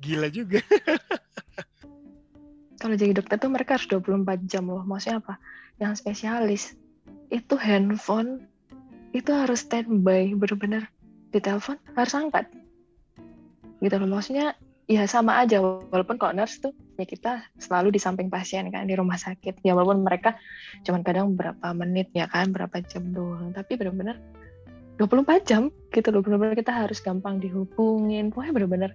Gila 0.00 0.28
juga. 0.30 0.60
Kalau 2.80 2.94
jadi 2.94 3.12
dokter 3.18 3.36
tuh 3.42 3.50
mereka 3.50 3.76
harus 3.76 3.90
24 3.90 4.46
jam 4.46 4.70
loh. 4.70 4.86
Maksudnya 4.86 5.18
apa? 5.20 5.34
Yang 5.82 6.06
spesialis 6.06 6.62
itu 7.34 7.58
handphone 7.58 8.46
itu 9.10 9.34
harus 9.34 9.66
standby. 9.66 10.32
Bener-bener 10.38 10.86
ditelepon 11.34 11.82
harus 11.98 12.14
angkat. 12.14 12.46
Gitu 13.82 13.96
loh. 13.98 14.08
Maksudnya 14.08 14.54
ya 14.86 15.04
sama 15.10 15.42
aja. 15.42 15.58
Walaupun 15.60 16.16
kalau 16.16 16.32
nurse 16.34 16.62
tuh 16.62 16.72
ya 16.96 17.04
kita 17.06 17.32
selalu 17.58 17.98
di 17.98 18.00
samping 18.00 18.30
pasien 18.30 18.70
kan 18.70 18.86
di 18.86 18.94
rumah 18.94 19.18
sakit. 19.18 19.60
Ya 19.66 19.74
walaupun 19.74 20.06
mereka 20.06 20.38
cuman 20.86 21.02
kadang 21.02 21.34
berapa 21.34 21.66
menit 21.74 22.10
ya 22.14 22.30
kan 22.30 22.54
berapa 22.54 22.80
jam 22.86 23.10
doang. 23.12 23.52
Tapi 23.52 23.74
benar-benar 23.76 24.18
24 24.98 25.44
jam 25.44 25.62
gitu 25.92 26.08
loh. 26.14 26.22
Benar-benar 26.22 26.54
kita 26.56 26.72
harus 26.72 26.98
gampang 27.02 27.42
dihubungin. 27.42 28.30
Pokoknya 28.30 28.52
benar-benar 28.62 28.92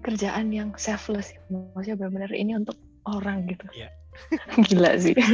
kerjaan 0.00 0.54
yang 0.54 0.72
selfless. 0.78 1.34
Maksudnya 1.50 1.98
benar-benar 1.98 2.32
ini 2.32 2.56
untuk 2.56 2.78
orang 3.04 3.50
gitu. 3.50 3.66
Yeah. 3.74 3.92
gila 4.70 4.96
sih. 4.98 5.14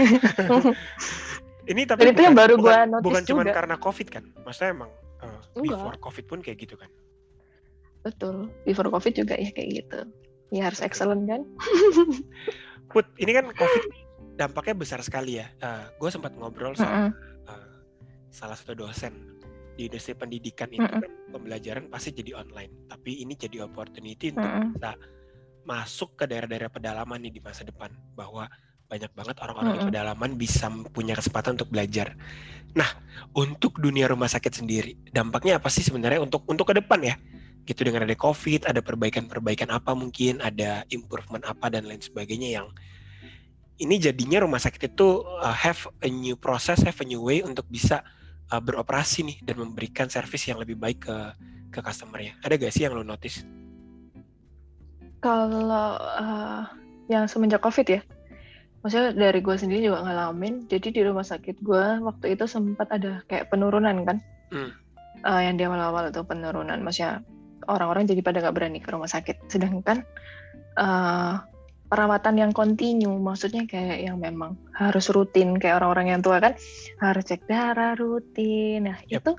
Ini 1.66 1.82
tapi 1.82 2.06
bukan, 2.06 2.14
itu 2.14 2.22
yang 2.22 2.38
baru 2.38 2.54
bukan, 2.54 2.62
gua 2.62 2.78
notice 2.86 3.06
bukan 3.10 3.22
cuma 3.26 3.42
karena 3.50 3.74
covid 3.74 4.06
kan? 4.06 4.22
Maksudnya 4.46 4.70
emang 4.70 4.90
uh, 5.18 5.42
before 5.58 5.98
covid 5.98 6.24
pun 6.30 6.38
kayak 6.38 6.62
gitu 6.62 6.78
kan 6.78 6.86
betul 8.06 8.46
before 8.62 8.86
covid 8.86 9.18
juga 9.18 9.34
ya 9.34 9.50
kayak 9.50 9.82
gitu 9.82 10.00
ya 10.54 10.70
harus 10.70 10.78
excellent 10.78 11.26
kan 11.26 11.42
put 12.94 13.06
ini 13.18 13.34
kan 13.34 13.50
covid 13.50 13.84
dampaknya 14.38 14.74
besar 14.78 15.00
sekali 15.02 15.42
ya 15.42 15.50
uh, 15.58 15.66
eh, 15.66 15.84
gue 15.98 16.10
sempat 16.12 16.30
ngobrol 16.38 16.78
sama 16.78 16.86
uh 16.86 16.96
-uh. 17.10 17.12
Uh, 17.50 17.74
salah 18.30 18.54
satu 18.54 18.78
dosen 18.78 19.34
di 19.74 19.90
industri 19.90 20.14
pendidikan 20.14 20.70
itu 20.70 20.86
uh 20.86 20.86
-uh. 20.86 21.02
kan 21.02 21.12
pembelajaran 21.34 21.90
pasti 21.90 22.14
jadi 22.14 22.38
online 22.38 22.86
tapi 22.86 23.26
ini 23.26 23.34
jadi 23.34 23.66
opportunity 23.66 24.30
untuk 24.30 24.46
uh 24.46 24.62
-uh. 24.62 24.70
kita 24.78 24.92
masuk 25.66 26.14
ke 26.14 26.30
daerah-daerah 26.30 26.70
pedalaman 26.70 27.18
nih 27.26 27.34
di 27.34 27.40
masa 27.42 27.66
depan 27.66 27.90
bahwa 28.14 28.46
banyak 28.86 29.10
banget 29.18 29.36
orang-orang 29.42 29.74
uh 29.74 29.74
-uh. 29.74 29.82
di 29.82 29.88
pedalaman 29.90 30.30
bisa 30.38 30.70
punya 30.94 31.18
kesempatan 31.18 31.58
untuk 31.58 31.74
belajar. 31.74 32.14
Nah, 32.76 32.86
untuk 33.34 33.82
dunia 33.82 34.06
rumah 34.06 34.30
sakit 34.30 34.62
sendiri, 34.62 34.94
dampaknya 35.10 35.58
apa 35.58 35.66
sih 35.66 35.82
sebenarnya 35.82 36.22
untuk 36.22 36.46
untuk 36.46 36.70
ke 36.70 36.78
depan 36.78 37.02
ya? 37.02 37.18
Gitu 37.66 37.82
dengan 37.82 38.06
ada 38.06 38.14
COVID, 38.14 38.70
ada 38.70 38.78
perbaikan-perbaikan 38.78 39.74
apa 39.74 39.92
mungkin, 39.92 40.38
ada 40.38 40.86
improvement 40.94 41.42
apa 41.44 41.66
dan 41.68 41.84
lain 41.90 42.00
sebagainya 42.00 42.62
yang 42.62 42.66
ini 43.76 44.00
jadinya 44.00 44.40
rumah 44.40 44.56
sakit 44.56 44.96
itu 44.96 45.20
uh, 45.20 45.52
have 45.52 45.84
a 46.00 46.08
new 46.08 46.32
process, 46.38 46.80
have 46.80 46.96
a 47.02 47.06
new 47.06 47.20
way 47.20 47.44
untuk 47.44 47.68
bisa 47.68 48.00
uh, 48.48 48.60
beroperasi 48.62 49.26
nih 49.26 49.38
dan 49.44 49.60
memberikan 49.60 50.08
service 50.08 50.48
yang 50.48 50.56
lebih 50.56 50.80
baik 50.80 51.04
ke 51.04 51.16
ke 51.68 51.78
customernya. 51.84 52.40
Ada 52.40 52.56
gak 52.56 52.72
sih 52.72 52.88
yang 52.88 52.96
lo 52.96 53.04
notice? 53.04 53.44
Kalau 55.20 56.00
uh, 56.00 56.64
yang 57.12 57.28
semenjak 57.28 57.60
COVID 57.60 57.86
ya, 57.90 58.00
maksudnya 58.80 59.12
dari 59.12 59.44
gue 59.44 59.56
sendiri 59.58 59.92
juga 59.92 60.08
ngalamin. 60.08 60.64
Jadi 60.72 60.96
di 60.96 61.02
rumah 61.04 61.26
sakit 61.26 61.60
gue 61.60 62.00
waktu 62.00 62.32
itu 62.32 62.48
sempat 62.48 62.88
ada 62.88 63.20
kayak 63.28 63.52
penurunan 63.52 64.08
kan, 64.08 64.24
hmm. 64.56 64.70
uh, 65.26 65.40
yang 65.44 65.60
di 65.60 65.68
awal-awal 65.68 66.08
itu 66.08 66.24
penurunan, 66.24 66.80
maksudnya 66.80 67.20
orang-orang 67.66 68.06
jadi 68.06 68.20
pada 68.22 68.42
nggak 68.42 68.56
berani 68.56 68.78
ke 68.82 68.88
rumah 68.90 69.10
sakit. 69.10 69.50
Sedangkan 69.50 70.02
uh, 70.78 71.42
perawatan 71.86 72.34
yang 72.38 72.52
kontinu, 72.54 73.14
maksudnya 73.22 73.64
kayak 73.66 74.02
yang 74.02 74.18
memang 74.18 74.58
harus 74.74 75.06
rutin 75.10 75.58
kayak 75.58 75.82
orang-orang 75.82 76.16
yang 76.16 76.20
tua 76.22 76.42
kan 76.42 76.58
harus 76.98 77.24
cek 77.26 77.46
darah 77.46 77.94
rutin. 77.94 78.90
Nah 78.90 78.98
yep. 79.06 79.22
itu 79.22 79.32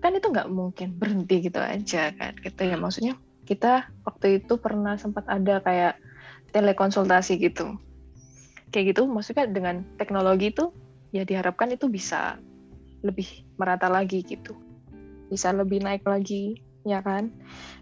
kan 0.00 0.12
itu 0.16 0.26
nggak 0.28 0.48
mungkin 0.48 0.96
berhenti 0.96 1.48
gitu 1.48 1.60
aja 1.60 2.12
kan. 2.16 2.32
Gitu 2.40 2.60
ya 2.64 2.76
maksudnya 2.80 3.14
kita 3.46 3.88
waktu 4.02 4.42
itu 4.42 4.58
pernah 4.58 4.96
sempat 4.96 5.28
ada 5.28 5.60
kayak 5.60 6.00
telekonsultasi 6.50 7.38
gitu. 7.40 7.76
Kayak 8.72 8.96
gitu 8.96 9.08
maksudnya 9.08 9.46
dengan 9.46 9.84
teknologi 10.00 10.50
itu 10.50 10.72
ya 11.14 11.22
diharapkan 11.22 11.70
itu 11.72 11.86
bisa 11.86 12.40
lebih 13.04 13.46
merata 13.60 13.86
lagi 13.86 14.24
gitu. 14.24 14.56
Bisa 15.28 15.52
lebih 15.52 15.82
naik 15.82 16.06
lagi 16.06 16.65
ya 16.86 17.02
kan. 17.02 17.34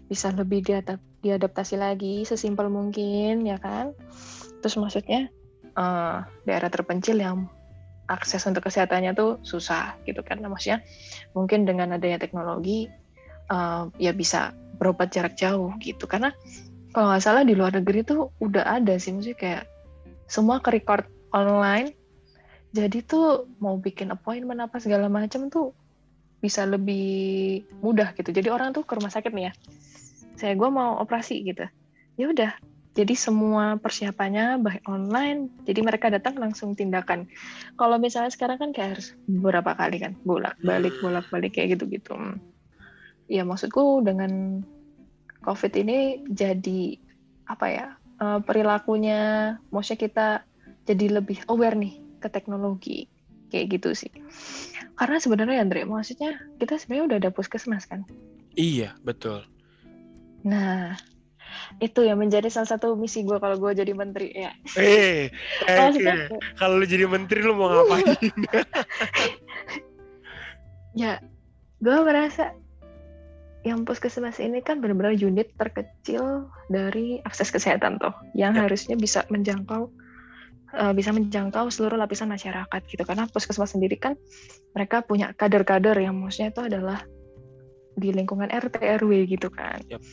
Bisa 0.09 0.33
lebih 0.33 0.65
diadap 0.65 0.97
diadaptasi 1.21 1.77
lagi 1.77 2.25
sesimpel 2.25 2.67
mungkin 2.73 3.45
ya 3.45 3.61
kan? 3.61 3.93
Terus 4.59 4.75
maksudnya 4.81 5.29
uh, 5.77 6.25
daerah 6.43 6.73
terpencil 6.73 7.21
yang 7.21 7.45
akses 8.05 8.45
untuk 8.45 8.65
kesehatannya 8.65 9.13
tuh 9.13 9.37
susah 9.45 9.97
gitu 10.09 10.25
kan? 10.25 10.41
Nah, 10.41 10.49
maksudnya 10.49 10.81
mungkin 11.37 11.69
dengan 11.69 11.93
adanya 11.93 12.17
teknologi 12.17 12.89
uh, 13.53 13.89
ya 14.01 14.13
bisa 14.13 14.53
berobat 14.81 15.13
jarak 15.13 15.37
jauh 15.37 15.73
gitu. 15.81 16.05
Karena 16.09 16.33
kalau 16.93 17.13
nggak 17.13 17.23
salah 17.23 17.43
di 17.45 17.53
luar 17.53 17.75
negeri 17.77 18.01
tuh 18.05 18.33
udah 18.41 18.81
ada 18.81 18.97
sih 18.97 19.13
maksudnya 19.13 19.37
kayak 19.37 19.63
semua 20.25 20.61
ke 20.61 20.73
record 20.73 21.05
online. 21.33 21.93
Jadi 22.75 23.07
tuh 23.07 23.47
mau 23.63 23.79
bikin 23.79 24.11
appointment 24.11 24.59
apa 24.59 24.83
segala 24.83 25.07
macam 25.07 25.47
tuh 25.47 25.71
bisa 26.45 26.69
lebih 26.69 27.65
mudah 27.81 28.13
gitu. 28.13 28.29
Jadi 28.29 28.53
orang 28.53 28.69
tuh 28.77 28.85
ke 28.85 28.93
rumah 28.93 29.09
sakit 29.09 29.33
nih 29.33 29.49
ya. 29.49 29.53
Saya 30.37 30.53
gue 30.53 30.69
mau 30.69 31.01
operasi 31.01 31.41
gitu. 31.41 31.65
Ya 32.21 32.29
udah. 32.29 32.53
Jadi 32.95 33.17
semua 33.17 33.75
persiapannya 33.81 34.61
baik 34.61 34.85
online. 34.85 35.49
Jadi 35.65 35.79
mereka 35.81 36.13
datang 36.13 36.37
langsung 36.37 36.77
tindakan. 36.77 37.25
Kalau 37.75 37.97
misalnya 37.97 38.29
sekarang 38.29 38.61
kan 38.61 38.69
kayak 38.71 39.01
harus 39.01 39.17
beberapa 39.25 39.73
kali 39.73 39.97
kan 39.99 40.13
bolak 40.23 40.55
balik 40.61 40.93
hmm. 40.95 41.03
bolak 41.03 41.25
balik 41.33 41.57
kayak 41.57 41.75
gitu 41.75 41.89
gitu 41.89 42.13
ya 43.29 43.41
maksudku 43.45 44.05
dengan 44.05 44.61
covid 45.41 45.73
ini 45.77 46.21
jadi 46.29 46.97
apa 47.49 47.65
ya 47.69 47.87
uh, 48.21 48.39
perilakunya 48.41 49.53
maksudnya 49.69 49.99
kita 50.01 50.27
jadi 50.85 51.21
lebih 51.21 51.41
aware 51.49 51.77
nih 51.77 51.97
ke 52.21 52.27
teknologi 52.29 53.09
kayak 53.55 53.79
gitu 53.79 53.95
sih 53.95 54.11
karena 54.99 55.23
sebenarnya 55.23 55.63
Andre 55.63 55.87
maksudnya 55.87 56.35
kita 56.59 56.75
sebenarnya 56.75 57.05
udah 57.07 57.17
ada 57.23 57.31
puskesmas 57.31 57.87
kan 57.87 58.03
iya 58.59 58.91
betul 59.07 59.47
Nah, 60.45 60.93
itu 61.81 62.05
yang 62.05 62.21
menjadi 62.21 62.47
salah 62.53 62.77
satu 62.77 62.93
misi 62.93 63.25
gue 63.25 63.41
kalau 63.41 63.57
gue 63.57 63.73
jadi 63.73 63.91
menteri 63.97 64.29
ya. 64.31 64.53
Eh, 64.77 65.33
eh, 65.67 65.89
eh 65.89 66.29
kalau 66.61 66.77
lu 66.77 66.85
jadi 66.85 67.09
menteri 67.09 67.41
lu 67.41 67.57
mau 67.57 67.73
ngapain? 67.73 68.13
ya, 71.01 71.17
gue 71.81 71.97
merasa 72.05 72.53
yang 73.65 73.81
puskesmas 73.81 74.37
ini 74.37 74.61
kan 74.61 74.77
benar-benar 74.77 75.17
unit 75.17 75.49
terkecil 75.57 76.45
dari 76.69 77.17
akses 77.25 77.49
kesehatan 77.49 77.97
tuh, 77.97 78.13
yang 78.37 78.53
ya. 78.53 78.69
harusnya 78.69 78.93
bisa 78.93 79.25
menjangkau 79.33 79.89
uh, 80.75 80.93
bisa 80.93 81.15
menjangkau 81.15 81.71
seluruh 81.71 81.95
lapisan 81.95 82.29
masyarakat 82.29 82.81
gitu. 82.91 83.03
Karena 83.07 83.25
puskesmas 83.31 83.73
sendiri 83.73 83.95
kan 83.95 84.13
mereka 84.75 85.01
punya 85.01 85.31
kader-kader 85.33 85.95
yang 85.97 86.19
maksudnya 86.19 86.51
itu 86.51 86.61
adalah 86.67 86.99
di 87.95 88.11
lingkungan 88.11 88.51
RT 88.51 88.83
RW 88.99 89.11
gitu 89.31 89.47
kan. 89.47 89.79
Yep 89.87 90.03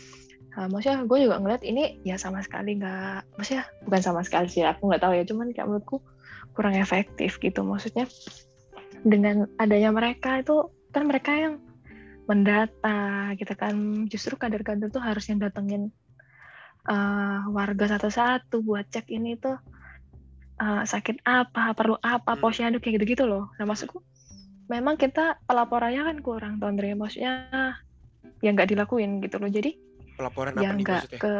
Nah, 0.52 0.68
maksudnya 0.68 1.08
gue 1.08 1.18
juga 1.24 1.40
ngeliat 1.40 1.64
ini 1.64 2.04
ya 2.04 2.20
sama 2.20 2.44
sekali 2.44 2.76
nggak, 2.76 3.40
maksudnya 3.40 3.64
bukan 3.88 4.02
sama 4.04 4.20
sekali 4.20 4.52
sih, 4.52 4.60
aku 4.60 4.84
nggak 4.84 5.00
tahu 5.00 5.12
ya, 5.16 5.24
cuman 5.24 5.48
kayak 5.56 5.68
menurutku 5.68 6.04
kurang 6.52 6.76
efektif 6.76 7.40
gitu. 7.40 7.64
Maksudnya 7.64 8.04
dengan 9.00 9.48
adanya 9.56 9.88
mereka 9.96 10.44
itu 10.44 10.68
kan 10.92 11.08
mereka 11.08 11.32
yang 11.32 11.54
mendata 12.28 13.32
gitu 13.40 13.54
kan, 13.56 14.04
justru 14.12 14.36
kader-kader 14.36 14.92
tuh 14.92 15.00
harus 15.00 15.24
yang 15.32 15.40
datengin 15.40 15.88
uh, 16.84 17.48
warga 17.48 17.96
satu-satu 17.96 18.60
buat 18.60 18.84
cek 18.92 19.08
ini 19.08 19.40
tuh 19.40 19.56
uh, 20.60 20.82
sakit 20.84 21.24
apa, 21.24 21.72
perlu 21.72 21.96
apa, 22.02 22.36
hmm. 22.36 22.40
posyandu 22.42 22.78
kayak 22.82 23.00
gitu-gitu 23.00 23.24
loh. 23.24 23.48
Nah 23.56 23.64
maksudku 23.64 24.02
memang 24.68 24.96
kita 24.96 25.40
pelaporannya 25.44 26.02
kan 26.04 26.16
kurang, 26.20 26.52
tuh 26.58 26.68
Andre. 26.68 26.96
Maksudnya 26.96 27.32
yang 28.42 28.58
nggak 28.58 28.72
dilakuin 28.74 29.22
gitu 29.22 29.38
loh. 29.38 29.48
Jadi 29.48 29.78
Pelaporan 30.12 30.52
apa 30.52 30.76
nih 30.76 30.84
maksudnya? 30.84 31.20
ke 31.20 31.34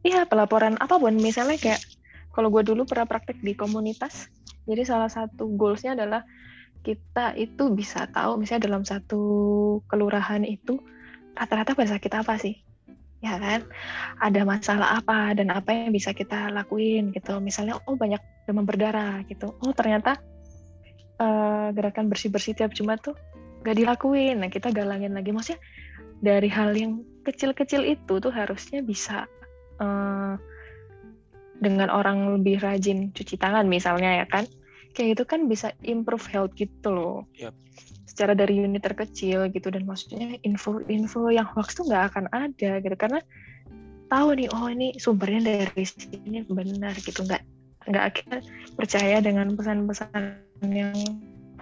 Iya, 0.00 0.24
pelaporan 0.24 0.80
apa 0.80 0.96
pun 0.96 1.12
misalnya 1.20 1.60
kayak 1.60 1.84
kalau 2.32 2.48
gue 2.48 2.64
dulu 2.64 2.88
pernah 2.88 3.04
praktek 3.04 3.36
di 3.44 3.52
komunitas. 3.52 4.32
Jadi 4.64 4.88
salah 4.88 5.12
satu 5.12 5.52
goalsnya 5.60 5.92
adalah 5.92 6.24
kita 6.80 7.36
itu 7.36 7.68
bisa 7.76 8.08
tahu 8.08 8.40
misalnya 8.40 8.72
dalam 8.72 8.84
satu 8.88 9.20
kelurahan 9.92 10.40
itu 10.48 10.80
rata-rata 11.36 11.76
pada 11.76 11.96
sakit 11.96 12.12
apa 12.16 12.40
sih 12.40 12.56
ya 13.20 13.36
kan? 13.36 13.68
Ada 14.20 14.42
masalah 14.48 15.00
apa 15.00 15.36
dan 15.36 15.52
apa 15.52 15.70
yang 15.72 15.92
bisa 15.92 16.16
kita 16.16 16.48
lakuin 16.52 17.12
gitu. 17.12 17.38
Misalnya 17.38 17.78
oh 17.84 17.96
banyak 17.96 18.20
demam 18.48 18.64
berdarah 18.64 19.22
gitu. 19.28 19.54
Oh 19.60 19.72
ternyata 19.76 20.18
uh, 21.20 21.68
gerakan 21.76 22.08
bersih 22.08 22.32
bersih 22.32 22.56
tiap 22.56 22.72
jumat 22.72 23.00
tuh 23.04 23.14
gak 23.62 23.76
dilakuin. 23.76 24.40
Nah 24.40 24.48
kita 24.48 24.72
galangin 24.72 25.12
lagi. 25.12 25.30
Maksudnya 25.30 25.60
dari 26.20 26.48
hal 26.48 26.72
yang 26.76 27.04
kecil-kecil 27.24 27.84
itu 27.84 28.20
tuh 28.20 28.32
harusnya 28.32 28.80
bisa 28.80 29.28
uh, 29.80 30.34
dengan 31.60 31.92
orang 31.92 32.40
lebih 32.40 32.56
rajin 32.64 33.12
cuci 33.12 33.36
tangan 33.36 33.68
misalnya 33.68 34.24
ya 34.24 34.26
kan? 34.26 34.48
Kayak 34.96 35.20
gitu 35.20 35.24
kan 35.28 35.40
bisa 35.46 35.76
improve 35.84 36.24
health 36.26 36.56
gitu 36.56 36.88
loh. 36.90 37.28
Yep. 37.36 37.54
Secara 38.10 38.34
dari 38.34 38.58
unit 38.58 38.82
terkecil 38.82 39.46
gitu 39.54 39.70
dan 39.70 39.86
maksudnya 39.86 40.34
info-info 40.42 41.30
yang 41.30 41.46
hoax 41.46 41.78
tuh 41.78 41.86
nggak 41.86 42.10
akan 42.10 42.26
ada 42.34 42.82
gitu. 42.82 42.96
Karena 42.98 43.22
tahu 44.10 44.34
nih 44.34 44.50
oh 44.50 44.66
ini 44.66 44.98
sumbernya 44.98 45.40
dari 45.46 45.86
sini 45.86 46.42
benar 46.50 46.98
gitu. 46.98 47.22
Nggak 47.22 47.42
nggak 47.86 48.04
akan 48.12 48.38
percaya 48.74 49.22
dengan 49.22 49.54
pesan-pesan 49.54 50.42
yang 50.68 50.98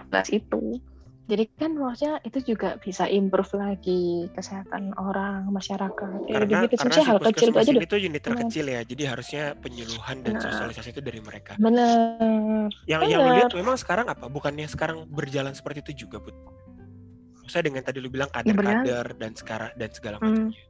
jelas 0.09 0.27
itu 0.33 0.81
jadi 1.29 1.45
kan 1.61 1.77
maksudnya 1.77 2.17
itu 2.25 2.41
juga 2.41 2.81
bisa 2.81 3.05
improve 3.05 3.53
lagi 3.53 4.25
kesehatan 4.33 4.97
orang 4.97 5.45
masyarakat. 5.53 6.25
Karena 6.25 6.65
gitu. 6.65 6.81
karena 6.81 6.93
si 6.97 7.01
hal 7.05 7.17
kecil 7.21 7.47
itu 7.53 7.59
aja 7.61 7.71
itu 7.77 7.97
unit 8.01 8.21
terkecil 8.25 8.65
ya 8.65 8.81
jadi 8.81 9.13
harusnya 9.13 9.53
penyuluhan 9.61 10.25
dan 10.25 10.41
nah, 10.41 10.49
sosialisasi 10.49 10.89
itu 10.89 11.01
dari 11.05 11.21
mereka. 11.21 11.53
Benar. 11.61 12.73
Yang 12.89 13.01
bener. 13.05 13.11
yang 13.13 13.21
lu 13.21 13.31
lihat 13.37 13.53
memang 13.53 13.77
sekarang 13.77 14.09
apa? 14.09 14.25
Bukannya 14.25 14.65
sekarang 14.65 15.05
berjalan 15.05 15.53
seperti 15.53 15.85
itu 15.85 16.09
juga 16.09 16.17
bud 16.17 16.33
saya 17.49 17.65
dengan 17.65 17.81
tadi 17.81 17.97
lu 17.97 18.13
bilang 18.13 18.29
ya, 18.29 18.45
kader-kader 18.45 19.07
ya, 19.09 19.17
dan 19.17 19.31
sekarang 19.33 19.71
dan 19.73 19.89
segala 19.89 20.15
hmm. 20.21 20.25
macamnya. 20.25 20.63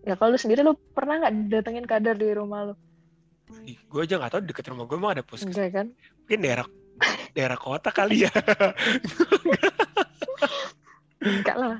Ya 0.00 0.14
kalau 0.16 0.28
lu 0.32 0.38
sendiri 0.40 0.60
lu 0.60 0.72
pernah 0.92 1.24
nggak 1.24 1.34
datengin 1.52 1.84
kader 1.88 2.16
di 2.20 2.28
rumah 2.36 2.72
lu? 2.72 2.74
Gue 3.88 4.04
aja 4.04 4.20
nggak 4.20 4.32
tahu 4.32 4.40
deket 4.44 4.64
rumah 4.72 4.84
gue 4.84 4.96
emang 4.96 5.12
ada 5.16 5.24
puskesmas. 5.24 5.72
Kan? 5.72 5.92
Mungkin 6.24 6.40
daerah 6.40 6.68
daerah 7.36 7.58
kota 7.58 7.90
kali 7.94 8.26
ya 8.26 8.32
enggak 11.20 11.56
lah. 11.56 11.78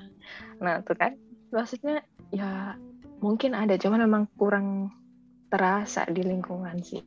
Nah 0.61 0.85
tuh 0.85 0.97
kan. 0.97 1.17
Maksudnya 1.51 2.07
ya 2.31 2.79
mungkin 3.19 3.59
ada 3.59 3.75
cuman 3.75 4.07
memang 4.07 4.25
kurang 4.39 4.95
terasa 5.51 6.07
di 6.07 6.23
lingkungan 6.23 6.79
sih 6.81 7.03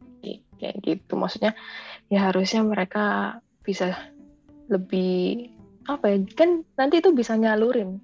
kayak 0.60 0.78
gitu. 0.84 1.16
Maksudnya 1.16 1.56
ya 2.12 2.30
harusnya 2.32 2.62
mereka 2.64 3.40
bisa 3.64 3.96
lebih 4.68 5.52
apa 5.84 6.12
ya 6.12 6.18
kan 6.36 6.64
nanti 6.76 7.00
itu 7.00 7.16
bisa 7.16 7.36
nyalurin. 7.40 8.00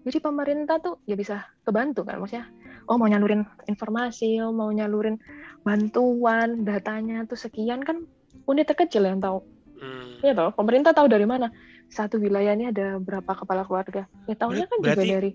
Jadi 0.00 0.18
pemerintah 0.18 0.80
tuh 0.80 0.98
ya 1.04 1.14
bisa 1.14 1.44
kebantu 1.62 2.08
kan 2.08 2.18
maksudnya 2.18 2.48
oh 2.88 2.96
mau 2.96 3.06
nyalurin 3.06 3.44
informasi 3.68 4.40
oh 4.40 4.50
mau 4.50 4.72
nyalurin 4.72 5.20
bantuan 5.62 6.64
datanya 6.64 7.28
tuh 7.28 7.36
sekian 7.36 7.84
kan 7.84 8.08
unit 8.48 8.66
terkecil 8.66 9.06
yang 9.06 9.20
tahu. 9.20 9.44
Hmm. 9.80 10.20
Ya 10.20 10.36
tahu, 10.36 10.52
pemerintah 10.56 10.92
tahu 10.92 11.08
dari 11.08 11.24
mana 11.24 11.48
satu 11.90 12.22
wilayah 12.22 12.54
ini 12.54 12.70
ada 12.70 12.96
berapa 13.02 13.28
kepala 13.34 13.66
keluarga. 13.66 14.06
Ya 14.30 14.34
tahunya 14.38 14.66
kan 14.70 14.78
berarti, 14.78 15.02
juga 15.02 15.14
dari 15.18 15.30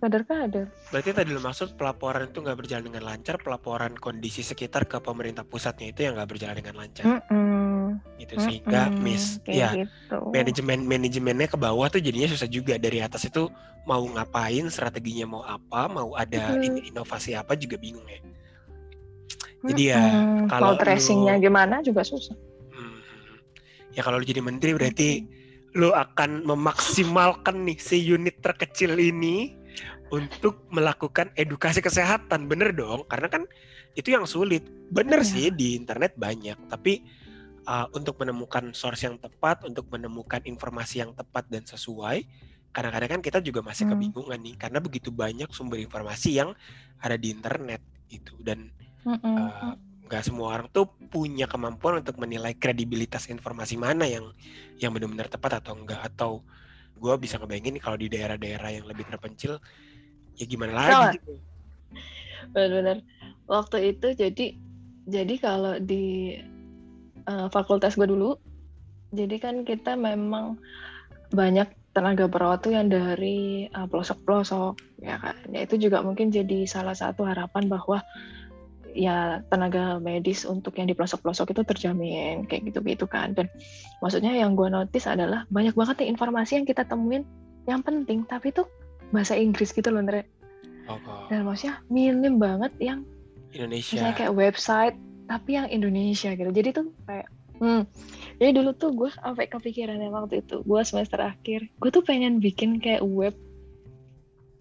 kader-kader. 0.00 0.66
Berarti 0.88 1.10
tadi 1.12 1.28
lo 1.28 1.44
maksud 1.44 1.76
pelaporan 1.76 2.32
itu 2.32 2.40
nggak 2.40 2.56
berjalan 2.56 2.84
dengan 2.88 3.04
lancar, 3.04 3.36
pelaporan 3.36 3.92
kondisi 4.00 4.40
sekitar 4.40 4.88
ke 4.88 4.96
pemerintah 5.04 5.44
pusatnya 5.44 5.92
itu 5.92 6.08
yang 6.08 6.16
nggak 6.16 6.28
berjalan 6.32 6.56
dengan 6.56 6.74
lancar. 6.80 7.04
Mm 7.04 7.20
-mm. 7.28 7.84
Itu 8.16 8.34
sehingga 8.40 8.88
mm 8.88 8.92
-mm. 8.96 9.04
miss, 9.04 9.24
ya 9.44 9.76
gitu. 9.76 10.18
manajemen 10.32 10.88
manajemennya 10.88 11.48
ke 11.52 11.58
bawah 11.60 11.86
tuh 11.92 12.00
jadinya 12.00 12.32
susah 12.32 12.48
juga 12.48 12.80
dari 12.80 13.04
atas 13.04 13.28
itu 13.28 13.52
mau 13.84 14.00
ngapain, 14.00 14.64
strateginya 14.72 15.36
mau 15.36 15.42
apa, 15.44 15.92
mau 15.92 16.16
ada 16.16 16.56
mm. 16.56 16.96
inovasi 16.96 17.36
apa 17.36 17.52
juga 17.60 17.76
bingung 17.76 18.08
ya. 18.08 18.20
Jadi 19.60 19.82
ya 19.92 20.00
hmm, 20.00 20.48
kalau 20.48 20.72
tracingnya 20.80 21.36
gimana 21.36 21.84
juga 21.84 22.00
susah. 22.00 22.32
Hmm, 22.72 22.96
ya 23.92 24.00
kalau 24.00 24.16
lu 24.16 24.24
jadi 24.24 24.40
menteri 24.40 24.72
berarti 24.72 25.08
lu 25.74 25.94
akan 25.94 26.42
memaksimalkan 26.42 27.62
nih 27.62 27.78
si 27.78 28.02
unit 28.02 28.42
terkecil 28.42 28.98
ini 28.98 29.54
untuk 30.10 30.66
melakukan 30.74 31.30
edukasi 31.38 31.78
kesehatan 31.78 32.50
bener 32.50 32.74
dong 32.74 33.06
karena 33.06 33.30
kan 33.30 33.42
itu 33.94 34.10
yang 34.10 34.26
sulit 34.26 34.66
bener 34.90 35.22
ya. 35.22 35.30
sih 35.30 35.46
di 35.54 35.78
internet 35.78 36.18
banyak 36.18 36.58
tapi 36.66 37.06
uh, 37.70 37.86
untuk 37.94 38.18
menemukan 38.18 38.74
source 38.74 39.06
yang 39.06 39.16
tepat 39.22 39.62
untuk 39.62 39.86
menemukan 39.94 40.42
informasi 40.42 41.06
yang 41.06 41.14
tepat 41.14 41.46
dan 41.46 41.62
sesuai 41.62 42.26
kadang-kadang 42.70 43.18
kan 43.18 43.22
kita 43.22 43.38
juga 43.42 43.62
masih 43.62 43.86
hmm. 43.86 43.92
kebingungan 43.94 44.40
nih 44.42 44.54
karena 44.58 44.78
begitu 44.82 45.10
banyak 45.10 45.50
sumber 45.54 45.78
informasi 45.78 46.38
yang 46.42 46.50
ada 47.02 47.14
di 47.14 47.30
internet 47.34 47.82
itu 48.10 48.34
dan 48.42 48.70
uh, 49.06 49.74
nggak 50.10 50.26
semua 50.26 50.58
orang 50.58 50.66
tuh 50.74 50.90
punya 51.06 51.46
kemampuan 51.46 52.02
untuk 52.02 52.18
menilai 52.18 52.58
kredibilitas 52.58 53.30
informasi 53.30 53.78
mana 53.78 54.10
yang 54.10 54.26
yang 54.82 54.90
benar-benar 54.90 55.30
tepat 55.30 55.62
atau 55.62 55.78
enggak. 55.78 56.02
Atau 56.02 56.42
gue 56.98 57.14
bisa 57.22 57.38
ngebayangin 57.38 57.78
kalau 57.78 57.94
di 57.94 58.10
daerah-daerah 58.10 58.74
yang 58.74 58.90
lebih 58.90 59.06
terpencil 59.06 59.62
ya 60.34 60.44
gimana 60.50 60.74
lagi 60.74 61.22
gitu. 61.22 61.38
benar-benar. 62.50 63.06
Waktu 63.46 63.94
itu 63.94 64.18
jadi 64.18 64.46
jadi 65.06 65.34
kalau 65.38 65.78
di 65.78 66.34
uh, 67.30 67.46
fakultas 67.54 67.94
gue 67.94 68.10
dulu 68.10 68.34
jadi 69.14 69.38
kan 69.38 69.62
kita 69.62 69.94
memang 69.94 70.58
banyak 71.30 71.70
tenaga 71.94 72.26
perawat 72.30 72.62
tuh 72.66 72.74
yang 72.74 72.90
dari 72.90 73.70
uh, 73.70 73.86
pelosok-pelosok 73.86 74.74
ya 75.06 75.22
kan? 75.22 75.38
Ya 75.54 75.62
itu 75.62 75.78
juga 75.78 76.02
mungkin 76.02 76.34
jadi 76.34 76.66
salah 76.66 76.98
satu 76.98 77.22
harapan 77.22 77.70
bahwa 77.70 78.02
ya 78.94 79.44
tenaga 79.48 79.98
medis 80.02 80.42
untuk 80.48 80.76
yang 80.78 80.90
di 80.90 80.94
pelosok-pelosok 80.96 81.54
itu 81.54 81.62
terjamin 81.62 82.46
kayak 82.46 82.70
gitu-gitu 82.72 83.06
kan. 83.06 83.32
Dan 83.34 83.46
maksudnya 84.02 84.34
yang 84.34 84.58
gue 84.58 84.68
notice 84.68 85.06
adalah 85.06 85.46
banyak 85.48 85.74
banget 85.74 86.04
nih 86.04 86.08
informasi 86.14 86.60
yang 86.60 86.66
kita 86.66 86.86
temuin 86.86 87.24
yang 87.68 87.84
penting 87.84 88.24
tapi 88.24 88.50
itu 88.50 88.64
bahasa 89.10 89.36
Inggris 89.36 89.74
gitu 89.74 89.90
loh 89.90 90.00
Andre 90.00 90.24
oh, 90.86 90.98
dan 91.28 91.44
maksudnya 91.44 91.82
minim 91.90 92.38
banget 92.38 92.72
yang 92.78 93.06
Indonesia. 93.50 93.98
misalnya 93.98 94.16
kayak 94.16 94.34
website 94.34 94.96
tapi 95.26 95.50
yang 95.54 95.66
Indonesia 95.70 96.30
gitu. 96.34 96.50
Jadi 96.50 96.68
tuh 96.74 96.86
kayak 97.06 97.26
hmm. 97.62 97.82
Jadi 98.40 98.50
dulu 98.56 98.70
tuh 98.72 98.90
gue 98.96 99.10
sampai 99.12 99.46
kepikiran 99.46 100.00
waktu 100.10 100.42
itu 100.42 100.64
gue 100.64 100.80
semester 100.82 101.20
akhir 101.20 101.68
gue 101.68 101.90
tuh 101.92 102.02
pengen 102.02 102.40
bikin 102.40 102.80
kayak 102.80 103.04
web 103.04 103.36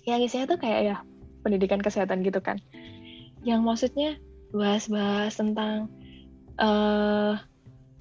yang 0.04 0.20
isinya 0.20 0.50
tuh 0.50 0.60
kayak 0.60 0.80
ya 0.84 0.96
pendidikan 1.46 1.80
kesehatan 1.80 2.26
gitu 2.26 2.44
kan 2.44 2.60
yang 3.44 3.64
maksudnya 3.64 4.20
bahas-bahas 4.52 5.38
tentang 5.38 5.88
uh, 6.58 7.38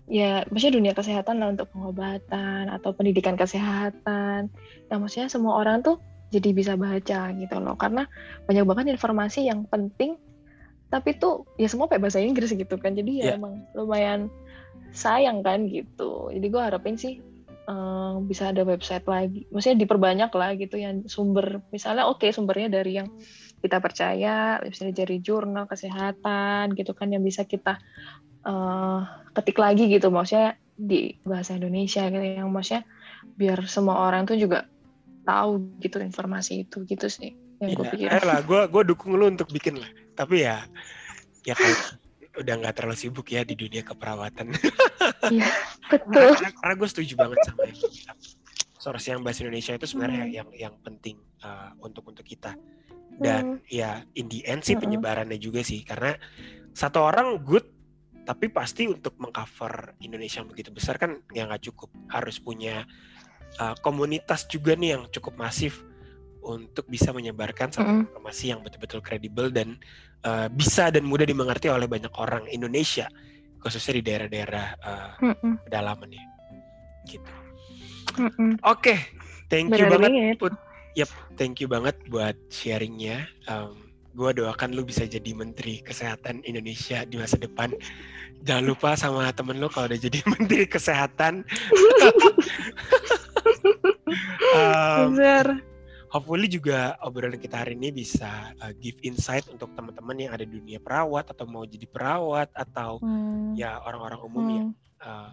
ya 0.09 0.49
maksudnya 0.49 0.81
dunia 0.81 0.93
kesehatan 0.97 1.39
lah 1.39 1.53
untuk 1.53 1.69
pengobatan 1.71 2.73
atau 2.73 2.91
pendidikan 2.97 3.37
kesehatan. 3.37 4.49
Nah 4.89 4.97
maksudnya 4.97 5.29
semua 5.29 5.61
orang 5.61 5.85
tuh 5.85 6.01
jadi 6.33 6.51
bisa 6.57 6.75
baca 6.75 7.33
gitu 7.37 7.57
loh. 7.61 7.77
Karena 7.77 8.09
banyak 8.49 8.65
banget 8.65 8.85
informasi 8.97 9.47
yang 9.47 9.69
penting 9.69 10.17
tapi 10.89 11.21
tuh 11.21 11.45
ya 11.61 11.69
semua 11.69 11.85
pakai 11.85 12.01
bahasa 12.01 12.19
Inggris 12.25 12.53
gitu 12.57 12.81
kan. 12.81 12.97
Jadi 12.97 13.21
ya 13.21 13.25
yeah. 13.33 13.37
emang 13.37 13.69
lumayan 13.77 14.33
sayang 14.97 15.45
kan 15.45 15.69
gitu. 15.69 16.33
Jadi 16.33 16.47
gue 16.49 16.63
harapin 16.65 16.97
sih 16.97 17.21
um, 17.69 18.25
bisa 18.25 18.49
ada 18.49 18.65
website 18.65 19.05
lagi. 19.05 19.45
Maksudnya 19.53 19.85
diperbanyak 19.85 20.33
lah 20.33 20.57
gitu 20.57 20.81
yang 20.81 21.05
sumber. 21.05 21.61
Misalnya 21.69 22.09
oke 22.09 22.25
okay, 22.25 22.33
sumbernya 22.33 22.73
dari 22.73 22.97
yang 22.97 23.13
kita 23.59 23.83
percaya 23.83 24.63
misalnya 24.63 25.03
dari 25.03 25.19
jurnal 25.19 25.67
kesehatan 25.67 26.75
gitu 26.79 26.95
kan 26.95 27.11
yang 27.11 27.23
bisa 27.23 27.43
kita 27.43 27.79
uh, 28.47 29.03
ketik 29.35 29.59
lagi 29.59 29.91
gitu 29.91 30.11
maksudnya 30.15 30.55
di 30.79 31.19
bahasa 31.27 31.59
Indonesia 31.59 32.07
gitu 32.07 32.23
yang 32.23 32.51
maksudnya 32.55 32.87
biar 33.35 33.67
semua 33.67 34.07
orang 34.07 34.27
tuh 34.31 34.39
juga 34.39 34.71
tahu 35.27 35.61
gitu 35.83 35.99
informasi 36.01 36.65
itu 36.65 36.87
gitu 36.87 37.11
sih 37.11 37.35
yang 37.59 37.75
gue 37.75 37.87
pikir. 37.91 38.09
Eh 38.09 38.23
lah, 38.23 38.39
gue 38.43 38.61
gue 38.71 38.83
dukung 38.87 39.19
lu 39.19 39.27
untuk 39.27 39.51
bikin 39.51 39.83
lah. 39.83 39.91
Tapi 40.15 40.47
ya 40.47 40.63
ya 41.43 41.59
kalau 41.59 41.75
udah 42.39 42.55
nggak 42.63 42.75
terlalu 42.79 42.97
sibuk 42.97 43.27
ya 43.35 43.43
di 43.43 43.59
dunia 43.59 43.83
keperawatan. 43.83 44.55
Iya 45.19 45.51
betul. 45.89 46.37
Karena, 46.37 46.51
karena 46.53 46.75
gue 46.79 46.89
setuju 46.89 47.13
banget 47.17 47.39
sama 47.49 47.63
yang 47.65 47.79
source 48.79 49.07
yang 49.09 49.21
bahasa 49.25 49.41
Indonesia 49.43 49.73
itu 49.75 49.87
sebenarnya 49.89 50.25
hmm. 50.25 50.37
yang 50.37 50.49
yang 50.55 50.75
penting 50.85 51.17
uh, 51.43 51.73
untuk 51.83 52.07
untuk 52.07 52.23
kita 52.23 52.55
dan 53.19 53.59
hmm. 53.59 53.67
ya 53.67 54.03
in 54.15 54.31
the 54.31 54.47
end 54.47 54.63
sih 54.63 54.79
hmm. 54.79 54.83
penyebarannya 54.87 55.39
juga 55.39 55.61
sih 55.67 55.83
karena 55.83 56.15
satu 56.73 57.03
orang 57.03 57.43
good 57.43 57.67
tapi 58.23 58.53
pasti 58.53 58.85
untuk 58.87 59.17
mengcover 59.19 59.97
Indonesia 60.05 60.45
yang 60.45 60.49
begitu 60.53 60.71
besar 60.71 61.01
kan 61.01 61.19
ya 61.33 61.49
nggak 61.49 61.73
cukup 61.73 61.91
harus 62.13 62.37
punya 62.39 62.85
uh, 63.59 63.75
komunitas 63.81 64.45
juga 64.47 64.77
nih 64.77 64.95
yang 64.95 65.03
cukup 65.09 65.35
masif 65.41 65.83
untuk 66.45 66.87
bisa 66.87 67.11
menyebarkan 67.11 67.73
satu 67.73 67.89
mm. 67.89 68.03
informasi 68.09 68.55
yang 68.55 68.61
betul-betul 68.63 69.01
kredibel 69.03 69.51
dan 69.51 69.81
uh, 70.29 70.47
bisa 70.53 70.93
dan 70.93 71.09
mudah 71.09 71.27
dimengerti 71.27 71.73
oleh 71.73 71.89
banyak 71.91 72.13
orang 72.21 72.47
Indonesia 72.53 73.09
khususnya 73.59 73.99
di 73.99 74.03
daerah-daerah 74.07 74.67
uh, 74.85 75.11
mm 75.19 75.55
pedalaman 75.67 76.09
ya 76.15 76.25
gitu. 77.11 77.33
Mm 78.21 78.61
Oke, 78.63 78.93
okay. 78.95 78.99
thank 79.51 79.73
you 79.73 79.89
Benar 79.89 80.05
banget 80.05 80.37
Put 80.39 80.68
Yap, 80.97 81.11
thank 81.37 81.61
you 81.61 81.69
banget 81.69 81.97
buat 82.09 82.37
sharingnya. 82.49 83.29
Um, 83.51 83.89
gue 84.17 84.31
doakan 84.43 84.75
lu 84.75 84.83
bisa 84.83 85.07
jadi 85.07 85.31
Menteri 85.37 85.85
Kesehatan 85.85 86.43
Indonesia 86.43 87.05
di 87.05 87.21
masa 87.21 87.39
depan. 87.39 87.71
Jangan 88.43 88.65
lupa 88.67 88.95
sama 88.99 89.31
temen 89.31 89.61
lu 89.61 89.69
kalau 89.71 89.87
udah 89.91 90.01
jadi 90.01 90.19
Menteri 90.33 90.67
Kesehatan. 90.67 91.47
um, 94.57 95.15
hopefully 96.09 96.49
juga 96.49 96.97
obrolan 97.05 97.37
kita 97.37 97.63
hari 97.63 97.77
ini 97.77 97.93
bisa 97.93 98.57
uh, 98.65 98.73
give 98.81 98.97
insight 99.05 99.45
untuk 99.53 99.71
teman-teman 99.77 100.17
yang 100.17 100.33
ada 100.33 100.43
di 100.43 100.57
dunia 100.57 100.81
perawat 100.81 101.29
atau 101.31 101.45
mau 101.45 101.69
jadi 101.69 101.85
perawat 101.85 102.49
atau 102.57 102.99
hmm. 103.05 103.55
ya 103.61 103.79
orang-orang 103.85 104.21
umum 104.25 104.43
hmm. 104.43 104.55
yang 104.57 104.69
uh, 105.05 105.31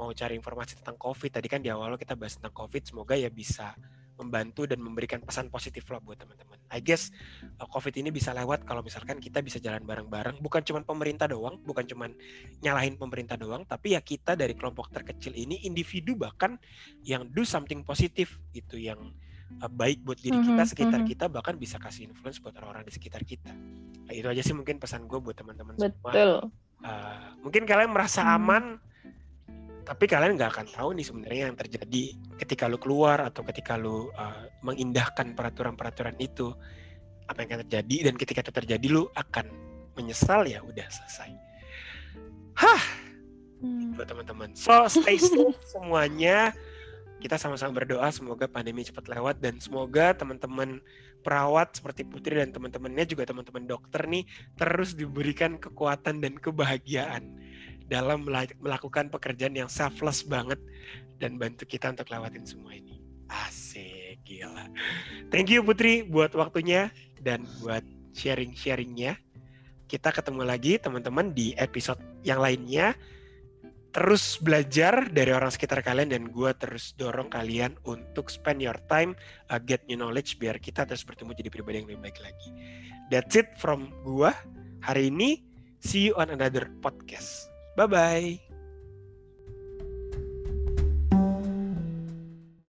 mau 0.00 0.10
cari 0.16 0.36
informasi 0.36 0.80
tentang 0.80 0.96
COVID. 0.96 1.30
Tadi 1.40 1.46
kan 1.48 1.60
di 1.60 1.68
awal 1.68 1.96
kita 2.00 2.16
bahas 2.16 2.36
tentang 2.40 2.56
COVID, 2.56 2.82
semoga 2.88 3.14
ya 3.16 3.28
bisa 3.28 3.76
membantu 4.20 4.68
dan 4.68 4.84
memberikan 4.84 5.24
pesan 5.24 5.48
positif 5.48 5.88
lah 5.88 6.04
buat 6.04 6.20
teman-teman. 6.20 6.60
I 6.68 6.84
guess 6.84 7.08
uh, 7.56 7.64
COVID 7.64 7.96
ini 7.96 8.12
bisa 8.12 8.36
lewat 8.36 8.68
kalau 8.68 8.84
misalkan 8.84 9.16
kita 9.16 9.40
bisa 9.40 9.56
jalan 9.56 9.80
bareng-bareng, 9.88 10.44
bukan 10.44 10.60
cuma 10.60 10.84
pemerintah 10.84 11.24
doang, 11.24 11.56
bukan 11.64 11.88
cuma 11.88 12.12
nyalahin 12.60 13.00
pemerintah 13.00 13.40
doang, 13.40 13.64
tapi 13.64 13.96
ya 13.96 14.04
kita 14.04 14.36
dari 14.36 14.52
kelompok 14.52 14.92
terkecil 14.92 15.32
ini 15.32 15.64
individu 15.64 16.14
bahkan 16.14 16.60
yang 17.02 17.24
do 17.32 17.42
something 17.48 17.80
positif 17.80 18.36
gitu 18.52 18.76
yang 18.76 19.00
uh, 19.64 19.72
baik 19.72 20.04
buat 20.04 20.20
diri 20.20 20.36
kita, 20.36 20.52
mm-hmm, 20.52 20.68
sekitar 20.68 21.00
mm-hmm. 21.00 21.10
kita, 21.16 21.24
bahkan 21.32 21.56
bisa 21.56 21.80
kasih 21.80 22.12
influence 22.12 22.38
buat 22.38 22.52
orang-orang 22.60 22.84
di 22.84 22.92
sekitar 22.92 23.24
kita. 23.24 23.50
Nah, 24.04 24.12
itu 24.12 24.28
aja 24.28 24.42
sih 24.44 24.52
mungkin 24.52 24.76
pesan 24.76 25.08
gue 25.08 25.18
buat 25.18 25.34
teman-teman 25.34 25.80
semua. 25.80 26.12
Uh, 26.80 27.36
mungkin 27.44 27.68
kalian 27.68 27.92
merasa 27.92 28.24
mm. 28.24 28.36
aman 28.40 28.64
tapi 29.90 30.06
kalian 30.06 30.38
nggak 30.38 30.54
akan 30.54 30.66
tahu 30.70 30.94
nih 30.94 31.02
sebenarnya 31.02 31.42
yang 31.50 31.58
terjadi 31.58 32.14
ketika 32.38 32.70
lu 32.70 32.78
keluar 32.78 33.26
atau 33.26 33.42
ketika 33.42 33.74
lu 33.74 34.06
uh, 34.14 34.46
mengindahkan 34.62 35.34
peraturan-peraturan 35.34 36.14
itu. 36.22 36.54
Apa 37.26 37.42
yang 37.42 37.58
akan 37.58 37.60
terjadi 37.66 37.96
dan 38.06 38.14
ketika 38.14 38.46
itu 38.46 38.54
terjadi 38.54 38.86
lu 38.86 39.10
akan 39.18 39.50
menyesal 39.98 40.46
ya 40.46 40.62
udah 40.62 40.86
selesai. 40.86 41.34
Hah! 42.54 42.82
Hmm. 43.60 43.98
buat 43.98 44.06
teman-teman. 44.06 44.54
So 44.54 44.86
stay 44.86 45.18
safe 45.18 45.58
semuanya. 45.74 46.54
Kita 47.18 47.34
sama-sama 47.34 47.82
berdoa 47.82 48.14
semoga 48.14 48.46
pandemi 48.46 48.86
cepat 48.86 49.10
lewat 49.10 49.42
dan 49.42 49.58
semoga 49.58 50.14
teman-teman 50.14 50.78
perawat 51.26 51.76
seperti 51.76 52.06
Putri 52.06 52.38
dan 52.38 52.54
teman-temannya 52.54 53.04
juga 53.04 53.28
teman-teman 53.28 53.68
dokter 53.68 54.06
nih 54.08 54.24
terus 54.56 54.96
diberikan 54.96 55.60
kekuatan 55.60 56.24
dan 56.24 56.40
kebahagiaan 56.40 57.28
dalam 57.90 58.22
melakukan 58.62 59.10
pekerjaan 59.10 59.58
yang 59.58 59.66
selfless 59.66 60.22
banget 60.22 60.62
dan 61.18 61.36
bantu 61.36 61.66
kita 61.66 61.90
untuk 61.90 62.06
lewatin 62.08 62.46
semua 62.46 62.78
ini. 62.78 63.02
Asik, 63.30 64.22
gila. 64.22 64.70
Thank 65.34 65.50
you 65.50 65.66
Putri 65.66 66.06
buat 66.06 66.30
waktunya 66.38 66.94
dan 67.18 67.44
buat 67.60 67.82
sharing-sharingnya. 68.14 69.18
Kita 69.90 70.14
ketemu 70.14 70.46
lagi 70.46 70.78
teman-teman 70.78 71.34
di 71.34 71.50
episode 71.58 71.98
yang 72.22 72.38
lainnya. 72.38 72.94
Terus 73.90 74.38
belajar 74.38 75.10
dari 75.10 75.34
orang 75.34 75.50
sekitar 75.50 75.82
kalian 75.82 76.14
dan 76.14 76.30
gue 76.30 76.50
terus 76.54 76.94
dorong 76.94 77.26
kalian 77.26 77.74
untuk 77.82 78.30
spend 78.30 78.62
your 78.62 78.78
time, 78.86 79.18
uh, 79.50 79.58
get 79.58 79.82
new 79.90 79.98
knowledge 79.98 80.38
biar 80.38 80.62
kita 80.62 80.86
terus 80.86 81.02
bertemu 81.02 81.34
jadi 81.34 81.50
pribadi 81.50 81.76
yang 81.82 81.90
lebih 81.90 82.06
baik 82.06 82.22
lagi. 82.22 82.48
That's 83.10 83.34
it 83.34 83.50
from 83.58 83.90
gue 84.06 84.30
hari 84.78 85.10
ini. 85.10 85.42
See 85.82 86.06
you 86.06 86.14
on 86.14 86.30
another 86.30 86.70
podcast. 86.78 87.49
Bye 87.74 87.86
bye. 87.86 88.40